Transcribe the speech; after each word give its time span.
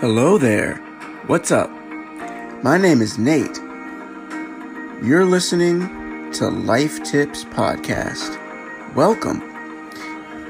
Hello 0.00 0.36
there. 0.36 0.74
What's 1.26 1.50
up? 1.50 1.70
My 2.62 2.76
name 2.76 3.00
is 3.00 3.16
Nate. 3.16 3.56
You're 5.02 5.24
listening 5.24 6.30
to 6.32 6.50
Life 6.50 7.02
Tips 7.02 7.44
Podcast. 7.44 8.36
Welcome. 8.94 9.40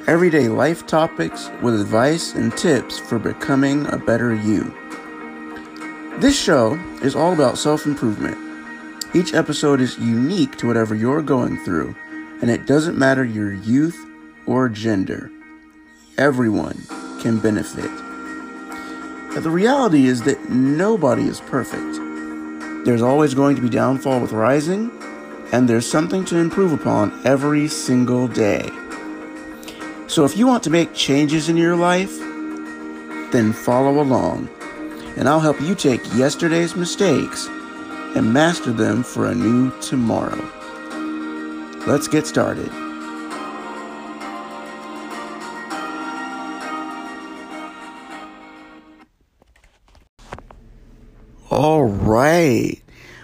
Everyday 0.09 0.49
life 0.49 0.85
topics 0.89 1.49
with 1.63 1.81
advice 1.81 2.35
and 2.35 2.57
tips 2.59 2.99
for 2.99 3.21
becoming 3.21 3.87
a 3.87 3.99
better 3.99 4.35
you. 4.35 4.75
This 6.19 6.37
show 6.37 6.75
is 7.01 7.15
all 7.15 7.33
about 7.33 7.57
self 7.57 7.87
improvement. 7.87 8.37
Each 9.15 9.33
episode 9.33 9.81
is 9.81 9.97
unique 9.97 10.57
to 10.57 10.67
whatever 10.67 10.97
you're 10.97 11.23
going 11.23 11.57
through, 11.59 11.95
and 12.43 12.51
it 12.51 12.67
doesn't 12.67 12.99
matter 12.99 13.25
your 13.25 13.53
youth 13.53 13.97
or 14.45 14.69
gender. 14.69 15.31
Everyone 16.19 16.83
can 17.21 17.39
benefit. 17.39 18.06
But 19.37 19.43
the 19.43 19.51
reality 19.51 20.07
is 20.07 20.23
that 20.23 20.49
nobody 20.49 21.25
is 21.25 21.43
perfect. 21.43 22.87
There's 22.87 23.03
always 23.03 23.35
going 23.35 23.55
to 23.57 23.61
be 23.61 23.69
downfall 23.69 24.21
with 24.21 24.33
rising, 24.33 24.91
and 25.53 25.69
there's 25.69 25.87
something 25.87 26.25
to 26.25 26.39
improve 26.39 26.73
upon 26.73 27.21
every 27.27 27.69
single 27.69 28.29
day. 28.29 28.67
So 30.07 30.25
if 30.25 30.39
you 30.39 30.47
want 30.47 30.63
to 30.63 30.71
make 30.71 30.95
changes 30.95 31.51
in 31.51 31.59
your 31.59 31.77
life, 31.77 32.19
then 33.31 33.53
follow 33.53 34.01
along, 34.01 34.49
and 35.19 35.29
I'll 35.29 35.41
help 35.41 35.61
you 35.61 35.75
take 35.75 36.01
yesterday's 36.15 36.75
mistakes 36.75 37.47
and 38.17 38.33
master 38.33 38.73
them 38.73 39.03
for 39.03 39.27
a 39.27 39.35
new 39.35 39.71
tomorrow. 39.83 40.43
Let's 41.87 42.09
get 42.09 42.27
started. 42.27 42.86
Right. 52.17 52.81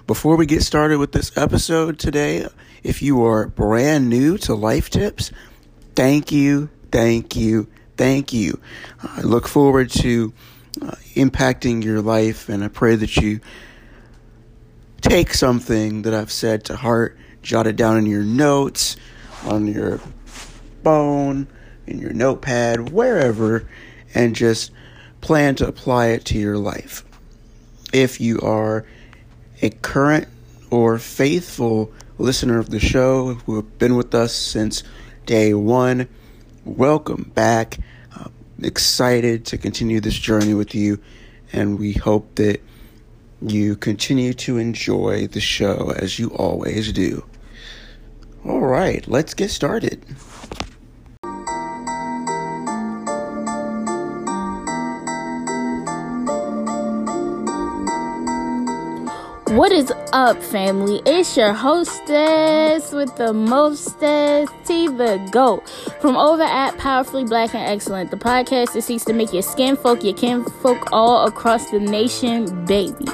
Before 0.06 0.36
we 0.36 0.44
get 0.44 0.62
started 0.62 0.98
with 0.98 1.12
this 1.12 1.34
episode 1.34 1.98
today, 1.98 2.46
if 2.82 3.00
you 3.00 3.24
are 3.24 3.48
brand 3.48 4.10
new 4.10 4.36
to 4.38 4.54
Life 4.54 4.90
Tips, 4.90 5.32
thank 5.96 6.30
you, 6.30 6.68
thank 6.90 7.34
you, 7.34 7.68
thank 7.96 8.34
you. 8.34 8.60
I 9.02 9.22
look 9.22 9.48
forward 9.48 9.88
to 10.02 10.34
uh, 10.82 10.90
impacting 11.14 11.82
your 11.82 12.02
life, 12.02 12.50
and 12.50 12.62
I 12.62 12.68
pray 12.68 12.96
that 12.96 13.16
you 13.16 13.40
take 15.00 15.32
something 15.32 16.02
that 16.02 16.12
I've 16.12 16.32
said 16.32 16.64
to 16.64 16.76
heart, 16.76 17.16
jot 17.40 17.66
it 17.66 17.76
down 17.76 17.96
in 17.96 18.04
your 18.04 18.24
notes, 18.24 18.96
on 19.46 19.66
your 19.66 20.02
phone, 20.84 21.46
in 21.86 21.98
your 21.98 22.12
notepad, 22.12 22.90
wherever, 22.90 23.66
and 24.14 24.36
just 24.36 24.70
plan 25.22 25.54
to 25.54 25.66
apply 25.66 26.08
it 26.08 26.26
to 26.26 26.38
your 26.38 26.58
life 26.58 27.06
if 27.92 28.20
you 28.20 28.40
are 28.40 28.84
a 29.60 29.70
current 29.70 30.28
or 30.70 30.98
faithful 30.98 31.92
listener 32.18 32.58
of 32.58 32.70
the 32.70 32.80
show 32.80 33.34
who 33.34 33.56
have 33.56 33.78
been 33.78 33.96
with 33.96 34.14
us 34.14 34.34
since 34.34 34.82
day 35.26 35.54
one, 35.54 36.08
welcome 36.64 37.30
back. 37.34 37.78
Excited 38.62 39.44
to 39.46 39.58
continue 39.58 40.00
this 40.00 40.14
journey 40.14 40.54
with 40.54 40.72
you, 40.72 41.00
and 41.52 41.80
we 41.80 41.94
hope 41.94 42.36
that 42.36 42.60
you 43.40 43.74
continue 43.74 44.32
to 44.34 44.56
enjoy 44.56 45.26
the 45.26 45.40
show 45.40 45.92
as 45.96 46.20
you 46.20 46.28
always 46.28 46.92
do. 46.92 47.24
All 48.44 48.60
right, 48.60 49.06
let's 49.08 49.34
get 49.34 49.50
started. 49.50 50.04
What 59.52 59.70
is 59.70 59.92
up, 60.14 60.42
family? 60.42 61.02
It's 61.04 61.36
your 61.36 61.52
hostess 61.52 62.90
with 62.90 63.14
the 63.16 63.34
mostest, 63.34 64.50
T 64.64 64.88
the 64.88 65.28
GOAT. 65.30 65.68
From 66.00 66.16
over 66.16 66.42
at 66.42 66.78
Powerfully 66.78 67.24
Black 67.24 67.54
and 67.54 67.62
Excellent, 67.62 68.10
the 68.10 68.16
podcast 68.16 68.72
that 68.72 68.80
seeks 68.80 69.04
to 69.04 69.12
make 69.12 69.30
your 69.30 69.42
skin 69.42 69.76
folk, 69.76 70.04
your 70.04 70.14
kin 70.14 70.42
folk 70.62 70.90
all 70.90 71.26
across 71.26 71.70
the 71.70 71.80
nation, 71.80 72.64
baby. 72.64 73.04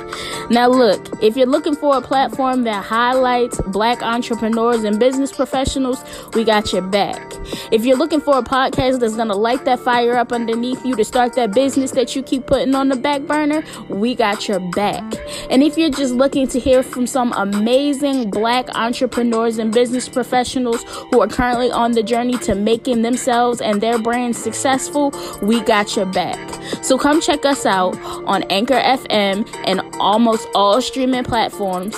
Now, 0.49 0.69
look, 0.69 1.05
if 1.21 1.37
you're 1.37 1.49
looking 1.49 1.75
for 1.75 1.97
a 1.97 2.01
platform 2.01 2.63
that 2.63 2.85
highlights 2.85 3.61
black 3.67 4.01
entrepreneurs 4.01 4.85
and 4.85 5.01
business 5.01 5.33
professionals, 5.33 6.05
we 6.35 6.45
got 6.45 6.73
your 6.73 6.83
back. 6.83 7.33
If 7.73 7.85
you're 7.85 7.97
looking 7.97 8.21
for 8.21 8.39
a 8.39 8.43
podcast 8.43 9.01
that's 9.01 9.17
gonna 9.17 9.35
light 9.35 9.65
that 9.65 9.81
fire 9.81 10.17
up 10.17 10.33
underneath 10.33 10.87
you 10.87 10.95
to 10.95 11.05
start 11.05 11.35
that 11.35 11.53
business 11.53 11.91
that 11.93 12.15
you 12.15 12.23
keep 12.23 12.47
putting 12.47 12.77
on 12.77 12.91
the 12.91 12.97
back 12.97 13.23
burner, 13.23 13.65
we 13.89 14.15
got 14.15 14.47
your 14.47 14.61
back. 14.71 15.03
And 15.51 15.65
if 15.65 15.77
you're 15.77 15.91
just 15.91 16.15
looking 16.15 16.28
to 16.29 16.61
hear 16.61 16.83
from 16.83 17.07
some 17.07 17.33
amazing 17.33 18.31
black 18.31 18.69
entrepreneurs 18.75 19.59
and 19.59 19.73
business 19.73 20.09
professionals 20.09 20.85
who 21.11 21.21
are 21.21 21.27
currently 21.27 21.71
on 21.71 21.93
the 21.93 22.03
journey 22.03 22.37
to 22.39 22.55
making 22.55 23.03
themselves 23.03 23.61
and 23.61 23.81
their 23.81 23.99
brands 23.99 24.37
successful, 24.37 25.13
we 25.43 25.61
got 25.63 25.97
your 25.97 26.07
back. 26.07 26.39
So 26.85 26.99
come 26.99 27.21
check 27.21 27.47
us 27.47 27.65
out 27.65 27.99
on 28.27 28.43
Anchor 28.45 28.75
FM 28.75 29.49
and 29.65 29.81
almost 30.01 30.47
all 30.55 30.83
streaming 30.83 31.25
platforms 31.25 31.97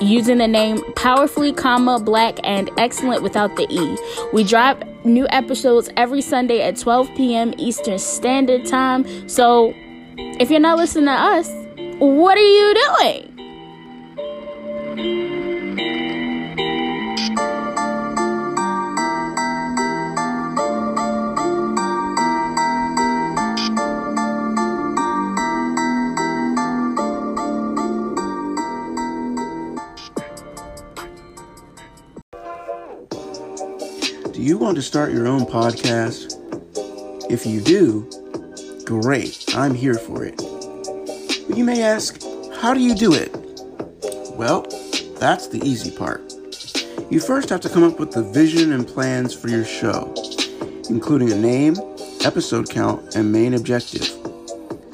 using 0.00 0.38
the 0.38 0.48
name 0.48 0.82
powerfully 0.94 1.52
comma 1.52 2.00
black 2.00 2.38
and 2.44 2.70
excellent 2.76 3.22
without 3.22 3.56
the 3.56 3.66
e. 3.70 3.96
We 4.32 4.44
drop 4.44 4.84
new 5.04 5.26
episodes 5.30 5.90
every 5.96 6.20
sunday 6.20 6.60
at 6.60 6.76
12 6.76 7.08
p.m 7.16 7.54
eastern 7.56 7.98
standard 7.98 8.66
time. 8.66 9.28
So 9.28 9.72
if 10.16 10.50
you're 10.50 10.60
not 10.60 10.76
listening 10.76 11.06
to 11.06 11.12
us 11.12 11.61
what 12.02 12.36
are 12.36 12.40
you 12.40 12.74
doing 12.74 13.28
Do 34.32 34.42
you 34.42 34.58
want 34.58 34.74
to 34.74 34.82
start 34.82 35.12
your 35.12 35.28
own 35.28 35.42
podcast? 35.42 36.34
If 37.30 37.46
you 37.46 37.60
do, 37.60 38.10
great, 38.84 39.54
I'm 39.54 39.72
here 39.72 39.94
for 39.94 40.24
it. 40.24 40.51
But 41.48 41.56
you 41.56 41.64
may 41.64 41.82
ask, 41.82 42.22
how 42.60 42.74
do 42.74 42.80
you 42.80 42.94
do 42.94 43.12
it? 43.12 43.34
Well, 44.36 44.62
that's 45.18 45.48
the 45.48 45.60
easy 45.64 45.90
part. 45.90 46.20
You 47.10 47.20
first 47.20 47.48
have 47.50 47.60
to 47.60 47.68
come 47.68 47.84
up 47.84 47.98
with 47.98 48.12
the 48.12 48.22
vision 48.22 48.72
and 48.72 48.86
plans 48.86 49.34
for 49.34 49.48
your 49.48 49.64
show, 49.64 50.14
including 50.88 51.32
a 51.32 51.36
name, 51.36 51.76
episode 52.24 52.70
count, 52.70 53.14
and 53.14 53.30
main 53.30 53.54
objective. 53.54 54.10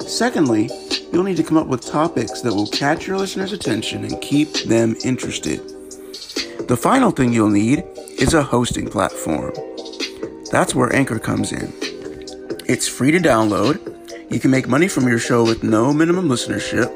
Secondly, 0.01 0.69
you'll 1.13 1.23
need 1.23 1.37
to 1.37 1.43
come 1.43 1.57
up 1.57 1.67
with 1.67 1.85
topics 1.85 2.41
that 2.41 2.53
will 2.53 2.67
catch 2.67 3.07
your 3.07 3.17
listeners' 3.17 3.53
attention 3.53 4.03
and 4.03 4.19
keep 4.21 4.53
them 4.63 4.95
interested. 5.03 5.59
The 6.67 6.77
final 6.77 7.11
thing 7.11 7.31
you'll 7.33 7.49
need 7.49 7.83
is 8.19 8.33
a 8.33 8.43
hosting 8.43 8.89
platform. 8.89 9.53
That's 10.51 10.75
where 10.75 10.93
Anchor 10.95 11.19
comes 11.19 11.51
in. 11.51 11.73
It's 12.67 12.87
free 12.87 13.11
to 13.11 13.19
download. 13.19 13.79
You 14.29 14.39
can 14.39 14.51
make 14.51 14.67
money 14.67 14.87
from 14.87 15.07
your 15.07 15.19
show 15.19 15.43
with 15.43 15.63
no 15.63 15.91
minimum 15.91 16.29
listenership. 16.29 16.87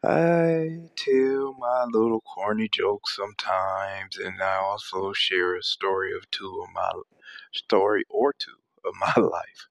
I 0.09 0.89
tell 0.95 1.57
my 1.59 1.85
little 1.91 2.21
corny 2.21 2.69
jokes 2.69 3.17
sometimes, 3.17 4.17
and 4.17 4.41
I 4.41 4.55
also 4.55 5.13
share 5.13 5.57
a 5.57 5.65
story 5.65 6.13
of 6.17 6.31
two 6.31 6.63
of 6.63 6.73
my 6.73 6.93
story 7.53 8.05
or 8.09 8.33
two 8.33 8.55
of 8.85 8.95
my 9.01 9.21
life. 9.21 9.67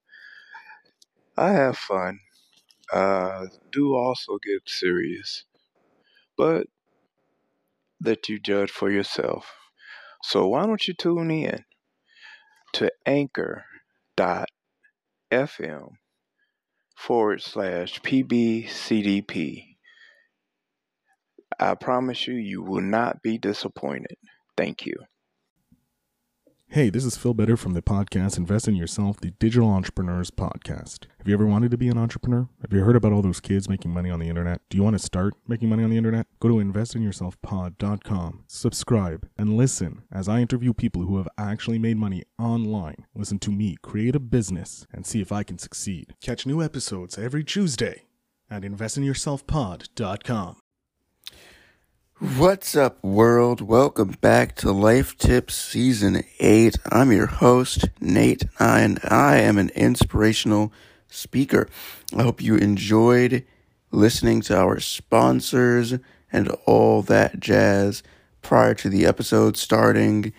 I 1.38 1.52
have 1.52 1.78
fun. 1.78 2.20
Uh, 2.92 3.46
do 3.72 3.94
also 3.94 4.36
get 4.36 4.68
serious, 4.68 5.44
but 6.36 6.66
let 8.04 8.28
you 8.28 8.38
judge 8.38 8.70
for 8.70 8.90
yourself. 8.90 9.50
So 10.22 10.48
why 10.48 10.66
don't 10.66 10.86
you 10.86 10.92
tune 10.92 11.30
in 11.30 11.64
to 12.74 12.92
anchor.fm 13.06 14.48
forward 16.94 17.40
slash 17.40 18.02
PBCDP 18.02 19.75
I 21.58 21.74
promise 21.74 22.26
you, 22.26 22.34
you 22.34 22.62
will 22.62 22.82
not 22.82 23.22
be 23.22 23.38
disappointed. 23.38 24.16
Thank 24.56 24.86
you. 24.86 24.94
Hey, 26.68 26.90
this 26.90 27.04
is 27.04 27.16
Phil 27.16 27.32
Better 27.32 27.56
from 27.56 27.74
the 27.74 27.80
podcast 27.80 28.36
Invest 28.36 28.66
in 28.66 28.74
Yourself, 28.74 29.20
the 29.20 29.30
Digital 29.38 29.68
Entrepreneurs 29.68 30.32
Podcast. 30.32 31.06
Have 31.18 31.28
you 31.28 31.34
ever 31.34 31.46
wanted 31.46 31.70
to 31.70 31.78
be 31.78 31.86
an 31.88 31.96
entrepreneur? 31.96 32.48
Have 32.60 32.72
you 32.72 32.80
heard 32.80 32.96
about 32.96 33.12
all 33.12 33.22
those 33.22 33.38
kids 33.38 33.68
making 33.68 33.92
money 33.92 34.10
on 34.10 34.18
the 34.18 34.28
internet? 34.28 34.60
Do 34.68 34.76
you 34.76 34.82
want 34.82 34.94
to 34.94 34.98
start 34.98 35.34
making 35.46 35.68
money 35.68 35.84
on 35.84 35.90
the 35.90 35.96
internet? 35.96 36.26
Go 36.40 36.48
to 36.48 36.56
investinyourselfpod.com, 36.56 38.44
subscribe, 38.48 39.28
and 39.38 39.56
listen 39.56 40.02
as 40.10 40.28
I 40.28 40.40
interview 40.40 40.74
people 40.74 41.02
who 41.02 41.18
have 41.18 41.28
actually 41.38 41.78
made 41.78 41.98
money 41.98 42.24
online. 42.36 43.06
Listen 43.14 43.38
to 43.38 43.52
me 43.52 43.76
create 43.80 44.16
a 44.16 44.20
business 44.20 44.88
and 44.92 45.06
see 45.06 45.20
if 45.20 45.30
I 45.30 45.44
can 45.44 45.58
succeed. 45.58 46.16
Catch 46.20 46.46
new 46.46 46.60
episodes 46.60 47.16
every 47.16 47.44
Tuesday 47.44 48.06
at 48.50 48.62
investinyourselfpod.com. 48.62 50.56
What's 52.18 52.74
up, 52.74 53.04
world? 53.04 53.60
Welcome 53.60 54.16
back 54.22 54.56
to 54.56 54.72
Life 54.72 55.18
Tips 55.18 55.54
Season 55.54 56.24
8. 56.40 56.78
I'm 56.90 57.12
your 57.12 57.26
host, 57.26 57.90
Nate, 58.00 58.46
and 58.58 58.98
I 59.04 59.36
am 59.40 59.58
an 59.58 59.68
inspirational 59.74 60.72
speaker. 61.08 61.68
I 62.16 62.22
hope 62.22 62.40
you 62.40 62.56
enjoyed 62.56 63.44
listening 63.90 64.40
to 64.42 64.56
our 64.56 64.80
sponsors 64.80 65.92
and 66.32 66.48
all 66.64 67.02
that 67.02 67.38
jazz 67.38 68.02
prior 68.40 68.72
to 68.76 68.88
the 68.88 69.04
episode 69.04 69.58
starting. 69.58 70.32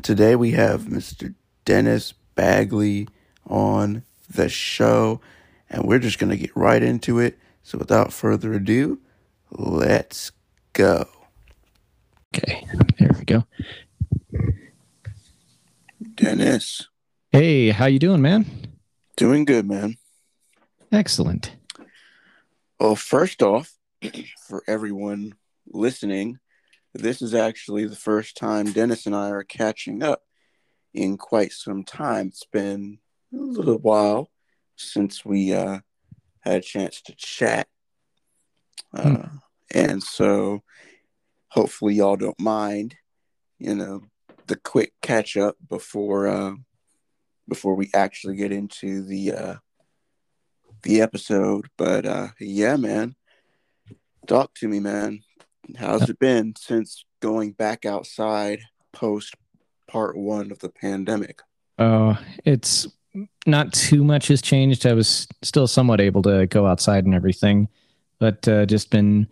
Today 0.00 0.36
we 0.36 0.52
have 0.52 0.82
Mr. 0.82 1.34
Dennis 1.64 2.14
Bagley 2.36 3.08
on 3.44 4.04
the 4.30 4.48
show, 4.48 5.20
and 5.68 5.82
we're 5.82 5.98
just 5.98 6.20
going 6.20 6.30
to 6.30 6.36
get 6.36 6.54
right 6.54 6.80
into 6.82 7.18
it. 7.18 7.36
So 7.64 7.76
without 7.76 8.12
further 8.12 8.52
ado, 8.52 9.00
let's 9.50 10.30
go. 10.72 11.08
Okay, 12.36 12.64
there 12.98 13.10
we 13.18 13.24
go. 13.24 13.44
Dennis, 16.14 16.88
Hey, 17.32 17.70
how 17.70 17.86
you 17.86 17.98
doing, 17.98 18.22
man? 18.22 18.46
doing 19.16 19.44
good, 19.44 19.66
man. 19.66 19.96
Excellent. 20.92 21.56
Well, 22.78 22.94
first 22.96 23.42
off, 23.42 23.74
for 24.48 24.62
everyone 24.68 25.34
listening, 25.66 26.38
this 26.94 27.20
is 27.20 27.34
actually 27.34 27.86
the 27.86 27.96
first 27.96 28.36
time 28.36 28.72
Dennis 28.72 29.06
and 29.06 29.14
I 29.14 29.30
are 29.30 29.42
catching 29.44 30.02
up 30.02 30.22
in 30.94 31.16
quite 31.16 31.52
some 31.52 31.82
time. 31.84 32.28
It's 32.28 32.46
been 32.50 32.98
a 33.32 33.36
little 33.36 33.78
while 33.78 34.30
since 34.76 35.24
we 35.24 35.52
uh, 35.52 35.80
had 36.40 36.56
a 36.56 36.60
chance 36.60 37.02
to 37.02 37.14
chat. 37.16 37.66
Uh, 38.94 39.24
And 39.74 40.02
so 40.02 40.62
hopefully 41.48 41.94
y'all 41.94 42.16
don't 42.16 42.40
mind, 42.40 42.94
you 43.58 43.74
know, 43.74 44.02
the 44.46 44.56
quick 44.56 44.92
catch 45.02 45.36
up 45.36 45.56
before 45.68 46.28
uh, 46.28 46.52
before 47.48 47.74
we 47.74 47.90
actually 47.94 48.36
get 48.36 48.52
into 48.52 49.02
the 49.02 49.32
uh, 49.32 49.54
the 50.82 51.00
episode. 51.00 51.66
But 51.76 52.06
uh, 52.06 52.28
yeah, 52.40 52.76
man, 52.76 53.14
talk 54.26 54.54
to 54.54 54.68
me, 54.68 54.80
man. 54.80 55.20
How's 55.76 56.08
it 56.08 56.18
been 56.18 56.54
since 56.56 57.04
going 57.20 57.52
back 57.52 57.84
outside 57.84 58.60
post 58.92 59.34
part 59.86 60.16
one 60.16 60.50
of 60.50 60.58
the 60.60 60.70
pandemic? 60.70 61.40
Oh, 61.78 62.18
it's 62.44 62.86
not 63.46 63.72
too 63.72 64.02
much 64.02 64.28
has 64.28 64.42
changed. 64.42 64.86
I 64.86 64.94
was 64.94 65.26
still 65.42 65.66
somewhat 65.66 66.00
able 66.00 66.22
to 66.22 66.46
go 66.46 66.66
outside 66.66 67.04
and 67.04 67.14
everything, 67.14 67.68
but 68.18 68.46
uh, 68.48 68.66
just 68.66 68.90
been 68.90 69.28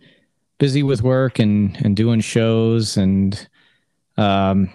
busy 0.57 0.83
with 0.83 1.01
work 1.01 1.39
and 1.39 1.77
and 1.83 1.95
doing 1.95 2.21
shows. 2.21 2.97
And 2.97 3.47
um, 4.17 4.69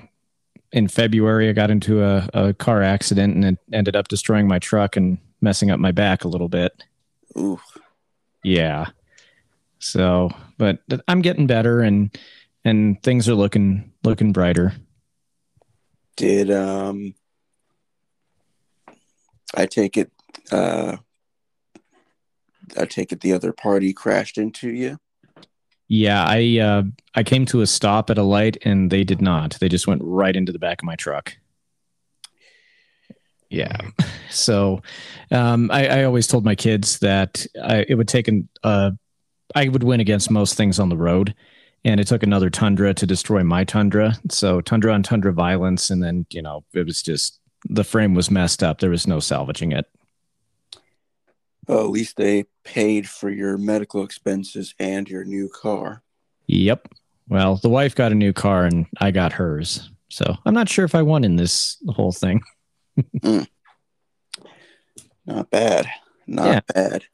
in 0.72 0.88
February, 0.88 1.48
I 1.48 1.52
got 1.52 1.70
into 1.70 2.02
a, 2.02 2.28
a 2.32 2.54
car 2.54 2.82
accident 2.82 3.34
and 3.34 3.44
it 3.44 3.58
ended 3.72 3.96
up 3.96 4.08
destroying 4.08 4.48
my 4.48 4.58
truck 4.58 4.96
and 4.96 5.18
messing 5.40 5.70
up 5.70 5.80
my 5.80 5.92
back 5.92 6.24
a 6.24 6.28
little 6.28 6.48
bit. 6.48 6.84
Ooh, 7.36 7.60
Yeah. 8.42 8.86
So, 9.78 10.30
but 10.58 10.78
I'm 11.08 11.22
getting 11.22 11.46
better 11.46 11.80
and 11.80 12.16
and 12.64 13.02
things 13.02 13.28
are 13.28 13.34
looking 13.34 13.92
looking 14.04 14.32
brighter. 14.32 14.72
did 16.16 16.50
um, 16.50 17.14
I 19.54 19.66
take 19.66 19.96
it? 19.96 20.12
Uh, 20.50 20.98
I 22.78 22.84
take 22.84 23.12
it 23.12 23.20
the 23.20 23.32
other 23.32 23.52
party 23.52 23.92
crashed 23.92 24.38
into 24.38 24.70
you. 24.70 24.98
Yeah, 25.94 26.24
I 26.26 26.58
uh, 26.58 26.84
I 27.14 27.22
came 27.22 27.44
to 27.44 27.60
a 27.60 27.66
stop 27.66 28.08
at 28.08 28.16
a 28.16 28.22
light 28.22 28.56
and 28.64 28.90
they 28.90 29.04
did 29.04 29.20
not. 29.20 29.58
They 29.60 29.68
just 29.68 29.86
went 29.86 30.00
right 30.02 30.34
into 30.34 30.50
the 30.50 30.58
back 30.58 30.80
of 30.80 30.86
my 30.86 30.96
truck. 30.96 31.36
Yeah. 33.50 33.76
So 34.30 34.80
um, 35.30 35.70
I, 35.70 35.86
I 35.88 36.04
always 36.04 36.26
told 36.26 36.42
my 36.42 36.54
kids 36.54 37.00
that 37.00 37.46
I, 37.62 37.84
it 37.86 37.96
would 37.96 38.08
take 38.08 38.26
an 38.26 38.48
uh, 38.62 38.92
I 39.54 39.68
would 39.68 39.82
win 39.82 40.00
against 40.00 40.30
most 40.30 40.54
things 40.54 40.80
on 40.80 40.88
the 40.88 40.96
road, 40.96 41.34
and 41.84 42.00
it 42.00 42.06
took 42.06 42.22
another 42.22 42.48
Tundra 42.48 42.94
to 42.94 43.06
destroy 43.06 43.44
my 43.44 43.64
Tundra. 43.64 44.14
So 44.30 44.62
Tundra 44.62 44.94
on 44.94 45.02
Tundra 45.02 45.34
violence, 45.34 45.90
and 45.90 46.02
then 46.02 46.24
you 46.30 46.40
know 46.40 46.64
it 46.72 46.86
was 46.86 47.02
just 47.02 47.40
the 47.68 47.84
frame 47.84 48.14
was 48.14 48.30
messed 48.30 48.62
up. 48.62 48.78
There 48.78 48.88
was 48.88 49.06
no 49.06 49.20
salvaging 49.20 49.72
it. 49.72 49.84
Well, 51.68 51.80
at 51.84 51.90
least 51.90 52.16
they 52.16 52.44
paid 52.64 53.08
for 53.08 53.30
your 53.30 53.56
medical 53.56 54.02
expenses 54.02 54.74
and 54.78 55.08
your 55.08 55.24
new 55.24 55.48
car. 55.48 56.02
Yep. 56.46 56.88
Well, 57.28 57.56
the 57.56 57.68
wife 57.68 57.94
got 57.94 58.12
a 58.12 58.16
new 58.16 58.32
car 58.32 58.64
and 58.64 58.86
I 58.98 59.10
got 59.12 59.32
hers. 59.32 59.90
So 60.08 60.36
I'm 60.44 60.54
not 60.54 60.68
sure 60.68 60.84
if 60.84 60.94
I 60.94 61.02
won 61.02 61.24
in 61.24 61.36
this 61.36 61.76
whole 61.88 62.12
thing. 62.12 62.42
Not 65.24 65.50
bad. 65.50 65.86
Not 66.26 66.46
Yeah. 66.46 66.60
bad. 66.74 67.04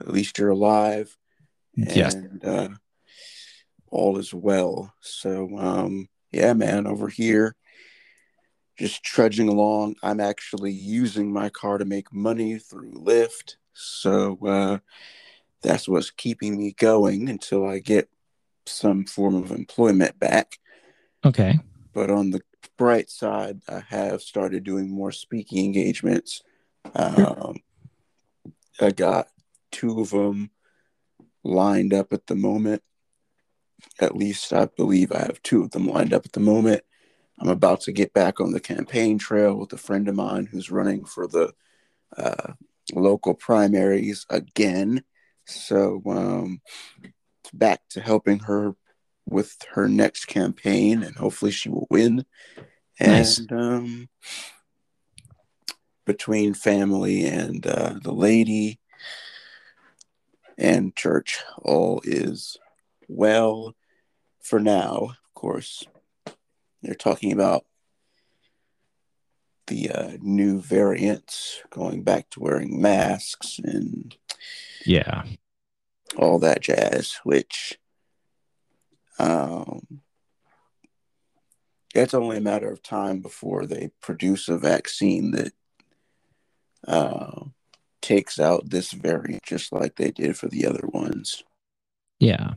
At 0.00 0.08
least 0.08 0.38
you're 0.38 0.48
alive. 0.50 1.16
Yes. 1.76 2.14
And 2.14 2.44
uh, 2.44 2.68
all 3.90 4.18
is 4.18 4.32
well. 4.34 4.94
So, 5.00 5.56
um, 5.58 6.08
yeah, 6.32 6.54
man, 6.54 6.86
over 6.86 7.08
here, 7.08 7.54
just 8.78 9.04
trudging 9.04 9.48
along. 9.48 9.96
I'm 10.02 10.18
actually 10.20 10.72
using 10.72 11.32
my 11.32 11.50
car 11.50 11.78
to 11.78 11.84
make 11.84 12.12
money 12.12 12.58
through 12.58 12.92
Lyft. 12.92 13.56
So, 13.74 14.38
uh, 14.46 14.78
that's 15.62 15.88
what's 15.88 16.10
keeping 16.10 16.58
me 16.58 16.72
going 16.72 17.28
until 17.28 17.66
I 17.66 17.78
get 17.78 18.08
some 18.66 19.04
form 19.04 19.36
of 19.36 19.50
employment 19.50 20.18
back. 20.18 20.58
Okay. 21.24 21.58
But 21.92 22.10
on 22.10 22.30
the 22.30 22.42
bright 22.76 23.10
side, 23.10 23.60
I 23.68 23.82
have 23.88 24.22
started 24.22 24.64
doing 24.64 24.90
more 24.90 25.12
speaking 25.12 25.64
engagements. 25.64 26.42
Um, 26.94 27.56
I 28.80 28.90
got 28.90 29.28
two 29.70 30.00
of 30.00 30.10
them 30.10 30.50
lined 31.44 31.94
up 31.94 32.12
at 32.12 32.26
the 32.26 32.34
moment. 32.34 32.82
At 34.00 34.16
least 34.16 34.52
I 34.52 34.66
believe 34.66 35.12
I 35.12 35.20
have 35.20 35.42
two 35.42 35.62
of 35.62 35.70
them 35.70 35.86
lined 35.86 36.12
up 36.12 36.24
at 36.24 36.32
the 36.32 36.40
moment. 36.40 36.82
I'm 37.38 37.48
about 37.48 37.80
to 37.82 37.92
get 37.92 38.12
back 38.12 38.40
on 38.40 38.52
the 38.52 38.60
campaign 38.60 39.18
trail 39.18 39.54
with 39.54 39.72
a 39.72 39.76
friend 39.78 40.08
of 40.08 40.14
mine 40.14 40.46
who's 40.46 40.70
running 40.70 41.04
for 41.04 41.26
the 41.26 41.52
uh, 42.16 42.52
local 42.92 43.34
primaries 43.34 44.26
again. 44.30 45.04
So, 45.46 46.02
um, 46.06 46.60
back 47.52 47.80
to 47.90 48.00
helping 48.00 48.40
her 48.40 48.74
with 49.26 49.56
her 49.72 49.88
next 49.88 50.26
campaign, 50.26 51.02
and 51.02 51.16
hopefully 51.16 51.50
she 51.50 51.68
will 51.68 51.86
win. 51.90 52.24
And 52.98 53.52
um, 53.52 54.08
between 56.04 56.54
family 56.54 57.24
and 57.24 57.66
uh, 57.66 57.94
the 58.02 58.12
lady 58.12 58.78
and 60.58 60.94
church, 60.94 61.42
all 61.62 62.00
is 62.04 62.56
well 63.08 63.74
for 64.40 64.60
now. 64.60 65.10
Of 65.10 65.34
course, 65.34 65.84
they're 66.82 66.94
talking 66.94 67.32
about 67.32 67.64
the 69.72 69.90
uh, 69.90 70.16
new 70.20 70.60
variants, 70.60 71.62
going 71.70 72.02
back 72.02 72.28
to 72.30 72.40
wearing 72.40 72.80
masks 72.80 73.58
and 73.58 74.14
Yeah. 74.84 75.24
all 76.16 76.38
that 76.40 76.60
jazz, 76.60 77.18
which 77.24 77.78
um, 79.18 80.02
it's 81.94 82.12
only 82.12 82.36
a 82.36 82.42
matter 82.42 82.70
of 82.70 82.82
time 82.82 83.20
before 83.20 83.64
they 83.66 83.90
produce 84.02 84.48
a 84.48 84.58
vaccine 84.58 85.30
that 85.30 85.52
uh, 86.86 87.44
takes 88.02 88.38
out 88.38 88.68
this 88.68 88.92
variant, 88.92 89.42
just 89.42 89.72
like 89.72 89.96
they 89.96 90.10
did 90.10 90.36
for 90.36 90.48
the 90.48 90.66
other 90.66 90.86
ones. 90.92 91.42
Yeah. 92.18 92.54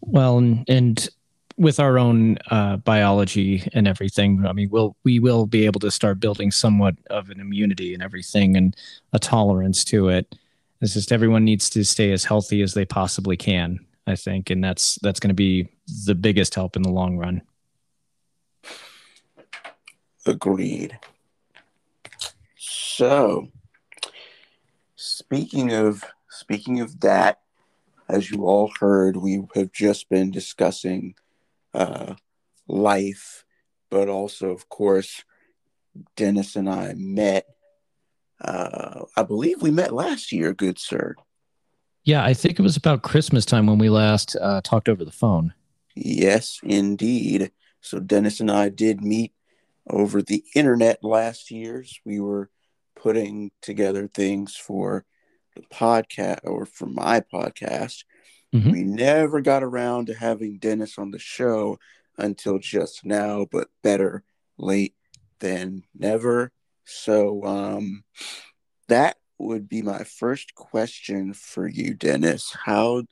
Well, 0.00 0.38
and, 0.38 0.64
and 0.68 1.08
with 1.56 1.80
our 1.80 1.98
own 1.98 2.38
uh, 2.50 2.76
biology 2.78 3.68
and 3.72 3.88
everything, 3.88 4.44
I 4.46 4.52
mean, 4.52 4.68
we'll 4.70 4.96
we 5.04 5.18
will 5.18 5.46
be 5.46 5.66
able 5.66 5.80
to 5.80 5.90
start 5.90 6.20
building 6.20 6.50
somewhat 6.50 6.96
of 7.08 7.30
an 7.30 7.40
immunity 7.40 7.94
and 7.94 8.02
everything, 8.02 8.56
and 8.56 8.76
a 9.12 9.18
tolerance 9.18 9.84
to 9.84 10.08
it. 10.08 10.34
It's 10.80 10.94
just 10.94 11.12
everyone 11.12 11.44
needs 11.44 11.70
to 11.70 11.84
stay 11.84 12.12
as 12.12 12.24
healthy 12.24 12.60
as 12.62 12.74
they 12.74 12.84
possibly 12.84 13.36
can, 13.36 13.80
I 14.06 14.16
think, 14.16 14.50
and 14.50 14.62
that's 14.62 14.98
that's 15.02 15.20
going 15.20 15.28
to 15.30 15.34
be 15.34 15.68
the 16.04 16.14
biggest 16.14 16.54
help 16.54 16.76
in 16.76 16.82
the 16.82 16.90
long 16.90 17.16
run. 17.16 17.42
Agreed. 20.26 20.98
So, 22.58 23.48
speaking 24.96 25.72
of 25.72 26.04
speaking 26.28 26.80
of 26.80 27.00
that, 27.00 27.40
as 28.08 28.30
you 28.30 28.44
all 28.44 28.72
heard, 28.80 29.16
we 29.16 29.42
have 29.54 29.72
just 29.72 30.08
been 30.10 30.30
discussing 30.30 31.14
uh, 31.76 32.14
life, 32.66 33.44
but 33.90 34.08
also, 34.08 34.50
of 34.50 34.68
course, 34.68 35.22
Dennis 36.16 36.56
and 36.56 36.68
I 36.68 36.94
met. 36.96 37.46
Uh, 38.40 39.04
I 39.16 39.22
believe 39.22 39.62
we 39.62 39.70
met 39.70 39.92
last 39.92 40.32
year, 40.32 40.52
good 40.52 40.78
sir. 40.78 41.14
Yeah, 42.04 42.24
I 42.24 42.34
think 42.34 42.58
it 42.58 42.62
was 42.62 42.76
about 42.76 43.02
Christmas 43.02 43.44
time 43.44 43.66
when 43.66 43.78
we 43.78 43.88
last 43.88 44.36
uh, 44.40 44.60
talked 44.62 44.88
over 44.88 45.04
the 45.04 45.12
phone. 45.12 45.52
Yes, 45.94 46.60
indeed. 46.62 47.52
So 47.80 48.00
Dennis 48.00 48.40
and 48.40 48.50
I 48.50 48.68
did 48.68 49.02
meet 49.02 49.32
over 49.88 50.22
the 50.22 50.44
internet 50.54 51.02
last 51.02 51.50
year's. 51.50 52.00
We 52.04 52.20
were 52.20 52.50
putting 52.94 53.50
together 53.60 54.08
things 54.08 54.56
for 54.56 55.04
the 55.54 55.62
podcast 55.62 56.40
or 56.44 56.66
for 56.66 56.86
my 56.86 57.20
podcast. 57.20 58.04
Mhm. 58.56 58.72
We 58.72 58.82
never 58.84 59.40
got 59.40 59.62
around 59.62 60.06
to 60.06 60.14
having 60.14 60.58
Dennis 60.58 60.98
on 60.98 61.10
the 61.10 61.18
show 61.18 61.78
until 62.18 62.58
just 62.58 63.04
now, 63.04 63.46
but 63.50 63.68
better 63.82 64.22
late 64.58 64.94
than 65.40 65.84
never. 65.94 66.52
So 66.84 67.44
um 67.44 68.04
that 68.88 69.16
would 69.38 69.68
be 69.68 69.82
my 69.82 70.04
first 70.04 70.54
question 70.54 71.34
for 71.34 71.66
you, 71.68 71.94
Dennis. 71.94 72.56
How 72.64 73.04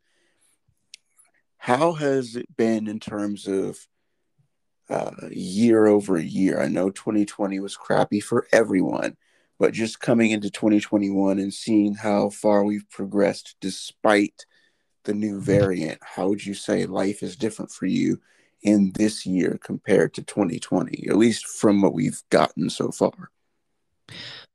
how 1.58 1.92
has 1.92 2.36
it 2.36 2.56
been 2.56 2.86
in 2.88 3.00
terms 3.00 3.46
of 3.46 3.78
uh, 4.90 5.28
year 5.30 5.86
over 5.86 6.18
year? 6.18 6.60
I 6.60 6.68
know 6.68 6.90
2020 6.90 7.58
was 7.60 7.76
crappy 7.76 8.20
for 8.20 8.46
everyone, 8.52 9.16
but 9.58 9.72
just 9.72 10.00
coming 10.00 10.30
into 10.30 10.50
2021 10.50 11.38
and 11.38 11.52
seeing 11.52 11.94
how 11.94 12.28
far 12.30 12.64
we've 12.64 12.88
progressed 12.90 13.56
despite 13.60 14.44
the 15.04 15.14
new 15.14 15.40
variant, 15.40 15.98
how 16.02 16.28
would 16.28 16.44
you 16.44 16.54
say 16.54 16.86
life 16.86 17.22
is 17.22 17.36
different 17.36 17.70
for 17.70 17.86
you 17.86 18.20
in 18.62 18.92
this 18.92 19.26
year 19.26 19.58
compared 19.62 20.14
to 20.14 20.22
2020, 20.22 21.08
at 21.08 21.16
least 21.16 21.46
from 21.46 21.82
what 21.82 21.94
we've 21.94 22.22
gotten 22.30 22.70
so 22.70 22.90
far? 22.90 23.30